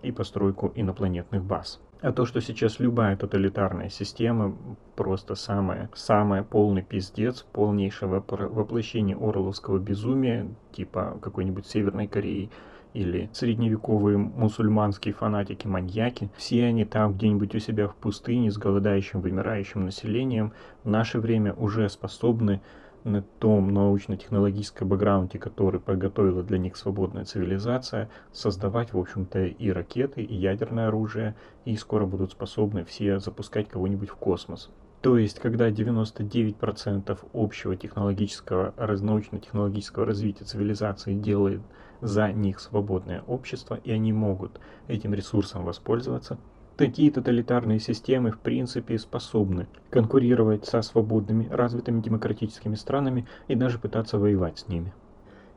и 0.02 0.12
постройку 0.12 0.72
инопланетных 0.76 1.44
баз. 1.44 1.80
А 2.02 2.12
то, 2.12 2.26
что 2.26 2.42
сейчас 2.42 2.80
любая 2.80 3.16
тоталитарная 3.16 3.88
система 3.88 4.58
просто 4.98 5.36
самое, 5.36 5.90
самое 5.94 6.44
полный 6.44 6.82
пиздец, 6.82 7.44
полнейшее 7.54 8.10
воплощение 8.10 9.16
орловского 9.16 9.78
безумия, 9.78 10.48
типа 10.74 11.18
какой-нибудь 11.22 11.66
Северной 11.66 12.08
Кореи, 12.08 12.50
или 12.94 13.30
средневековые 13.34 14.18
мусульманские 14.18 15.14
фанатики-маньяки, 15.14 16.30
все 16.38 16.66
они 16.66 16.86
там 16.86 17.14
где-нибудь 17.14 17.56
у 17.56 17.60
себя 17.60 17.88
в 17.88 17.96
пустыне 17.96 18.52
с 18.52 18.58
голодающим, 18.58 19.22
вымирающим 19.22 19.86
населением 19.86 20.54
в 20.84 20.90
наше 20.90 21.20
время 21.20 21.54
уже 21.54 21.90
способны 21.90 22.62
на 23.04 23.22
том 23.22 23.74
научно-технологическом 23.74 24.88
бэкграунде, 24.88 25.38
который 25.38 25.80
подготовила 25.80 26.44
для 26.44 26.58
них 26.58 26.78
свободная 26.78 27.26
цивилизация, 27.26 28.10
создавать, 28.32 28.94
в 28.94 29.00
общем-то, 29.00 29.46
и 29.46 29.70
ракеты, 29.72 30.22
и 30.24 30.36
ядерное 30.36 30.88
оружие, 30.88 31.36
и 31.66 31.76
скоро 31.76 32.06
будут 32.06 32.32
способны 32.32 32.86
все 32.86 33.20
запускать 33.20 33.68
кого-нибудь 33.68 34.10
в 34.10 34.16
космос. 34.16 34.70
То 35.04 35.18
есть, 35.18 35.40
когда 35.40 35.70
99% 35.70 37.20
общего 37.34 37.76
технологического, 37.76 38.74
научно-технологического 38.78 40.06
развития 40.06 40.46
цивилизации 40.46 41.14
делает 41.14 41.60
за 42.00 42.32
них 42.32 42.62
свободное 42.62 43.22
общество, 43.28 43.78
и 43.84 43.92
они 43.92 44.14
могут 44.14 44.62
этим 44.88 45.14
ресурсом 45.14 45.66
воспользоваться, 45.66 46.38
такие 46.78 47.12
тоталитарные 47.12 47.80
системы 47.80 48.32
в 48.32 48.40
принципе 48.40 48.98
способны 48.98 49.68
конкурировать 49.90 50.66
со 50.66 50.82
свободными, 50.82 51.50
развитыми 51.50 52.02
демократическими 52.02 52.76
странами 52.76 53.28
и 53.50 53.56
даже 53.56 53.80
пытаться 53.80 54.18
воевать 54.18 54.60
с 54.60 54.70
ними. 54.70 54.94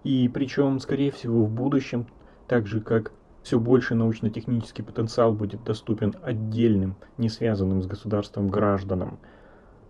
И 0.03 0.29
причем, 0.29 0.81
скорее 0.81 1.13
всего, 1.13 1.45
в 1.45 1.53
будущем, 1.53 2.09
так 2.49 2.67
же 2.67 2.81
как 2.81 3.13
все 3.45 3.61
больше 3.61 3.95
научно-технический 3.95 4.83
потенциал 4.83 5.33
будет 5.33 5.63
доступен 5.63 6.17
отдельным, 6.21 6.97
не 7.17 7.29
связанным 7.29 7.81
с 7.81 7.87
государством 7.87 8.49
гражданам 8.49 9.21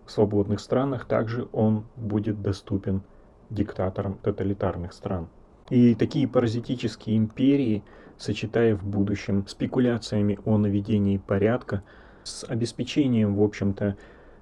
в 0.07 0.11
свободных 0.11 0.59
странах, 0.59 1.05
также 1.05 1.47
он 1.51 1.85
будет 1.95 2.41
доступен 2.41 3.03
диктаторам 3.49 4.17
тоталитарных 4.23 4.93
стран. 4.93 5.27
И 5.69 5.95
такие 5.95 6.27
паразитические 6.27 7.17
империи, 7.17 7.83
сочетая 8.17 8.75
в 8.75 8.85
будущем 8.85 9.45
спекуляциями 9.47 10.39
о 10.45 10.57
наведении 10.57 11.17
порядка, 11.17 11.83
с 12.23 12.45
обеспечением, 12.45 13.35
в 13.35 13.43
общем-то, 13.43 13.97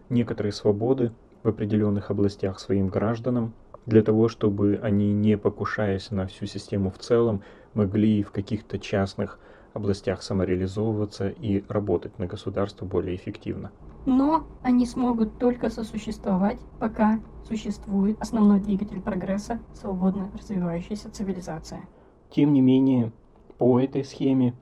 некоторой 0.10 0.52
свободы 0.52 1.12
в 1.44 1.50
определенных 1.50 2.12
областях 2.12 2.60
своим 2.60 2.88
гражданам, 2.88 3.54
для 3.86 4.02
того, 4.02 4.28
чтобы 4.28 4.80
они, 4.82 5.14
не 5.14 5.38
покушаясь 5.38 6.10
на 6.12 6.26
всю 6.28 6.46
систему 6.46 6.90
в 6.90 6.98
целом, 6.98 7.44
могли 7.74 8.24
в 8.24 8.32
каких-то 8.32 8.80
частных 8.80 9.40
областях 9.74 10.24
самореализовываться 10.24 11.30
и 11.30 11.64
работать 11.68 12.18
на 12.18 12.28
государство 12.28 12.86
более 12.86 13.16
эффективно. 13.16 13.72
Но 14.06 14.44
они 14.62 14.86
смогут 14.86 15.40
только 15.40 15.70
сосуществовать, 15.70 16.60
пока 16.80 17.20
существует 17.48 18.22
основной 18.22 18.60
двигатель 18.60 19.02
прогресса– 19.02 19.60
свободно 19.74 20.30
развивающаяся 20.34 21.12
цивилизация. 21.12 21.82
Тем 22.30 22.54
не 22.54 22.62
менее, 22.62 23.12
по 23.58 23.80
этой 23.80 24.04
схеме 24.04 24.54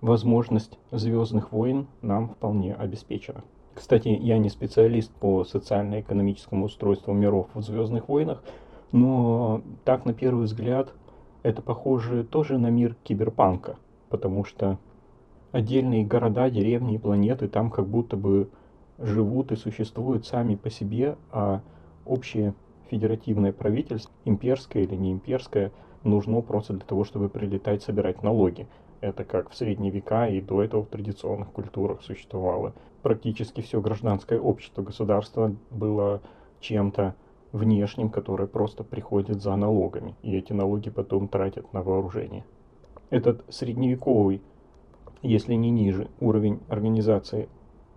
возможность 0.00 0.78
звездных 0.92 1.52
войн 1.52 1.86
нам 2.02 2.28
вполне 2.28 2.74
обеспечена. 2.74 3.42
Кстати, 3.74 4.08
я 4.08 4.38
не 4.38 4.48
специалист 4.50 5.10
по 5.10 5.44
социально-экономическому 5.44 6.66
устройству 6.66 7.12
миров 7.12 7.48
в 7.54 7.62
Звездных 7.62 8.08
войнах, 8.08 8.42
но 8.92 9.62
так 9.84 10.04
на 10.04 10.14
первый 10.14 10.44
взгляд 10.44 10.92
это 11.42 11.60
похоже 11.60 12.22
тоже 12.22 12.58
на 12.58 12.68
мир 12.68 12.96
киберпанка, 13.02 13.76
потому 14.10 14.44
что 14.44 14.78
отдельные 15.54 16.04
города, 16.04 16.50
деревни 16.50 16.96
и 16.96 16.98
планеты 16.98 17.46
там 17.46 17.70
как 17.70 17.86
будто 17.86 18.16
бы 18.16 18.48
живут 18.98 19.52
и 19.52 19.56
существуют 19.56 20.26
сами 20.26 20.56
по 20.56 20.68
себе, 20.68 21.16
а 21.30 21.60
общее 22.04 22.54
федеративное 22.90 23.52
правительство, 23.52 24.12
имперское 24.24 24.82
или 24.82 24.96
не 24.96 25.12
имперское, 25.12 25.70
нужно 26.02 26.40
просто 26.40 26.72
для 26.72 26.84
того, 26.84 27.04
чтобы 27.04 27.28
прилетать, 27.28 27.84
собирать 27.84 28.24
налоги. 28.24 28.66
Это 29.00 29.22
как 29.22 29.50
в 29.50 29.54
средние 29.54 29.92
века 29.92 30.26
и 30.26 30.40
до 30.40 30.60
этого 30.60 30.82
в 30.82 30.88
традиционных 30.88 31.52
культурах 31.52 32.02
существовало. 32.02 32.72
Практически 33.02 33.60
все 33.60 33.80
гражданское 33.80 34.40
общество 34.40 34.82
государства 34.82 35.54
было 35.70 36.20
чем-то 36.58 37.14
внешним, 37.52 38.10
которое 38.10 38.48
просто 38.48 38.82
приходит 38.82 39.40
за 39.40 39.54
налогами, 39.54 40.16
и 40.22 40.36
эти 40.36 40.52
налоги 40.52 40.90
потом 40.90 41.28
тратят 41.28 41.72
на 41.72 41.82
вооружение. 41.82 42.44
Этот 43.10 43.44
средневековый 43.48 44.42
если 45.24 45.54
не 45.54 45.70
ниже, 45.70 46.08
уровень 46.20 46.60
организации 46.68 47.48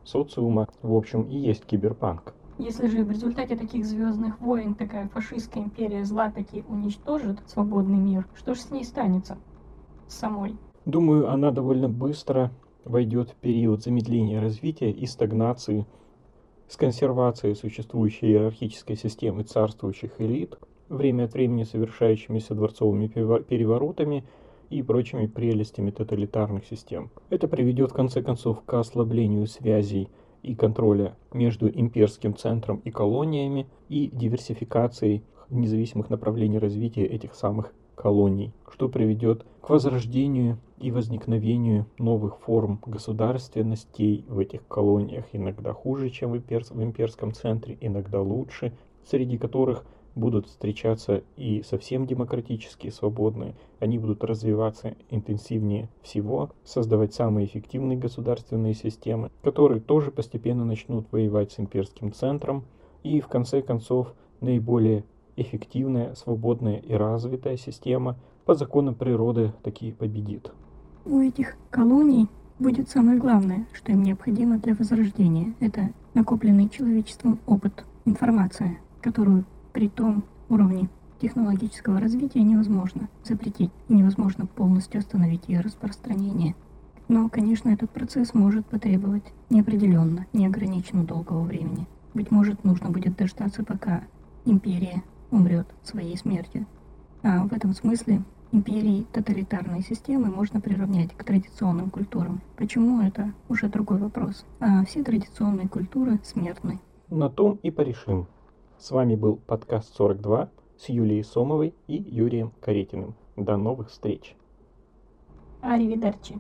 социума, 0.03 0.67
в 0.82 0.95
общем, 0.95 1.23
и 1.23 1.38
есть 1.38 1.65
киберпанк. 1.65 2.34
Если 2.57 2.88
же 2.88 3.03
в 3.03 3.11
результате 3.11 3.55
таких 3.55 3.86
звездных 3.86 4.39
войн 4.39 4.73
такая 4.73 5.07
фашистская 5.09 5.63
империя 5.63 6.03
зла 6.05 6.32
таки 6.32 6.63
уничтожит 6.67 7.38
свободный 7.45 7.99
мир, 7.99 8.25
что 8.34 8.55
же 8.55 8.61
с 8.61 8.71
ней 8.71 8.84
станется? 8.84 9.38
С 10.07 10.15
самой? 10.15 10.57
Думаю, 10.86 11.30
она 11.30 11.51
довольно 11.51 11.89
быстро 11.89 12.51
войдет 12.84 13.30
в 13.30 13.36
период 13.36 13.84
замедления 13.84 14.41
развития 14.41 14.89
и 14.89 15.05
стагнации 15.05 15.86
с 16.67 16.78
консервацией 16.78 17.55
существующей 17.55 18.28
иерархической 18.28 18.95
системы 18.95 19.43
царствующих 19.43 20.19
элит, 20.19 20.57
время 20.89 21.25
от 21.25 21.34
времени 21.34 21.63
совершающимися 21.63 22.55
дворцовыми 22.55 23.07
переворотами 23.07 24.23
и 24.70 24.82
прочими 24.82 25.28
прелестями 25.28 25.91
тоталитарных 25.91 26.65
систем. 26.65 27.09
Это 27.30 27.47
приведет 27.47 27.91
в 27.91 27.93
конце 27.93 28.22
концов 28.22 28.63
к 28.65 28.74
ослаблению 28.74 29.47
связей 29.47 30.09
и 30.43 30.55
контроля 30.55 31.15
между 31.34 31.70
имперским 31.70 32.36
центром 32.36 32.82
и 32.86 32.91
колониями 32.91 33.68
и 33.89 34.09
диверсификацией 34.13 35.24
независимых 35.49 36.09
направлений 36.09 36.59
развития 36.59 37.05
этих 37.05 37.36
самых 37.36 37.74
колоний, 37.95 38.53
что 38.72 38.89
приведет 38.89 39.45
к 39.61 39.70
возрождению 39.70 40.59
и 40.78 40.91
возникновению 40.91 41.88
новых 41.97 42.38
форм 42.39 42.80
государственностей 42.86 44.24
в 44.28 44.39
этих 44.39 44.65
колониях, 44.68 45.26
иногда 45.34 45.74
хуже, 45.74 46.09
чем 46.09 46.32
в, 46.32 46.84
имперском 46.84 47.34
центре, 47.34 47.78
иногда 47.82 48.22
лучше, 48.22 48.74
среди 49.03 49.38
которых 49.38 49.84
будут 50.18 50.47
встречаться 50.47 51.24
и 51.36 51.63
совсем 51.63 52.05
демократические, 52.05 52.91
свободные, 52.91 53.55
они 53.80 53.99
будут 53.99 54.24
развиваться 54.24 54.95
интенсивнее 55.09 55.89
всего, 56.01 56.51
создавать 56.63 57.13
самые 57.13 57.45
эффективные 57.45 57.97
государственные 57.97 58.74
системы, 58.74 59.32
которые 59.43 59.80
тоже 59.80 60.11
постепенно 60.11 60.65
начнут 60.65 61.07
воевать 61.11 61.51
с 61.51 61.59
имперским 61.59 62.11
центром, 62.11 62.65
и 63.03 63.22
в 63.22 63.28
конце 63.28 63.61
концов 63.61 64.13
наиболее 64.41 65.03
эффективная, 65.36 66.15
свободная 66.15 66.78
и 66.78 66.93
развитая 66.93 67.57
система 67.57 68.18
по 68.45 68.55
законам 68.55 68.95
природы 68.95 69.53
таки 69.61 69.91
победит. 69.91 70.51
У 71.05 71.20
этих 71.20 71.55
колоний 71.70 72.28
будет 72.59 72.89
самое 72.89 73.20
главное, 73.20 73.68
что 73.74 73.91
им 73.91 74.03
необходимо 74.03 74.57
для 74.57 74.74
возрождения. 74.74 75.53
Это 75.59 75.91
накопленный 76.13 76.70
человечеством 76.70 77.39
опыт, 77.45 77.86
информация, 78.05 78.80
которую 79.01 79.45
при 79.78 79.89
том 79.89 80.23
уровне 80.49 80.89
технологического 81.21 81.99
развития 81.99 82.41
невозможно 82.41 83.09
запретить 83.23 83.69
невозможно 83.89 84.47
полностью 84.47 84.97
остановить 84.97 85.47
ее 85.47 85.59
распространение. 85.59 86.55
Но, 87.07 87.30
конечно, 87.30 87.69
этот 87.69 87.91
процесс 87.91 88.34
может 88.34 88.65
потребовать 88.65 89.32
неопределенно, 89.51 90.25
неограниченно 90.34 91.03
долгого 91.03 91.43
времени. 91.43 91.86
Быть 92.15 92.32
может, 92.32 92.63
нужно 92.63 92.89
будет 92.89 93.15
дождаться, 93.17 93.63
пока 93.63 94.01
империя 94.45 95.03
умрет 95.30 95.67
своей 95.84 96.17
смертью. 96.17 96.65
А 97.21 97.43
в 97.43 97.53
этом 97.53 97.73
смысле 97.73 98.23
империи 98.51 99.05
тоталитарной 99.13 99.84
системы 99.84 100.32
можно 100.32 100.59
приравнять 100.59 101.13
к 101.15 101.23
традиционным 101.23 101.91
культурам. 101.91 102.41
Почему 102.55 103.03
это 103.03 103.32
уже 103.47 103.69
другой 103.69 103.99
вопрос. 103.99 104.43
А 104.59 104.84
все 104.86 105.03
традиционные 105.03 105.67
культуры 105.67 106.17
смертны. 106.23 106.80
На 107.11 107.30
том 107.30 107.59
и 107.61 107.69
порешим. 107.69 108.25
С 108.80 108.91
вами 108.91 109.15
был 109.15 109.38
подкаст 109.38 109.95
42 109.95 110.51
с 110.78 110.89
Юлией 110.89 111.23
Сомовой 111.23 111.73
и 111.88 111.95
Юрием 111.95 112.51
Каретиным. 112.61 113.15
До 113.36 113.57
новых 113.57 113.89
встреч. 113.89 114.36
Аривидерчи. 115.61 116.39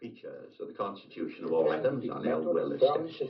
features 0.00 0.52
of 0.60 0.68
the 0.68 0.74
constitution 0.74 1.46
of 1.46 1.52
all 1.52 1.72
atoms 1.72 2.04
are 2.10 2.22
now 2.22 2.38
well 2.38 2.72
established. 2.72 3.22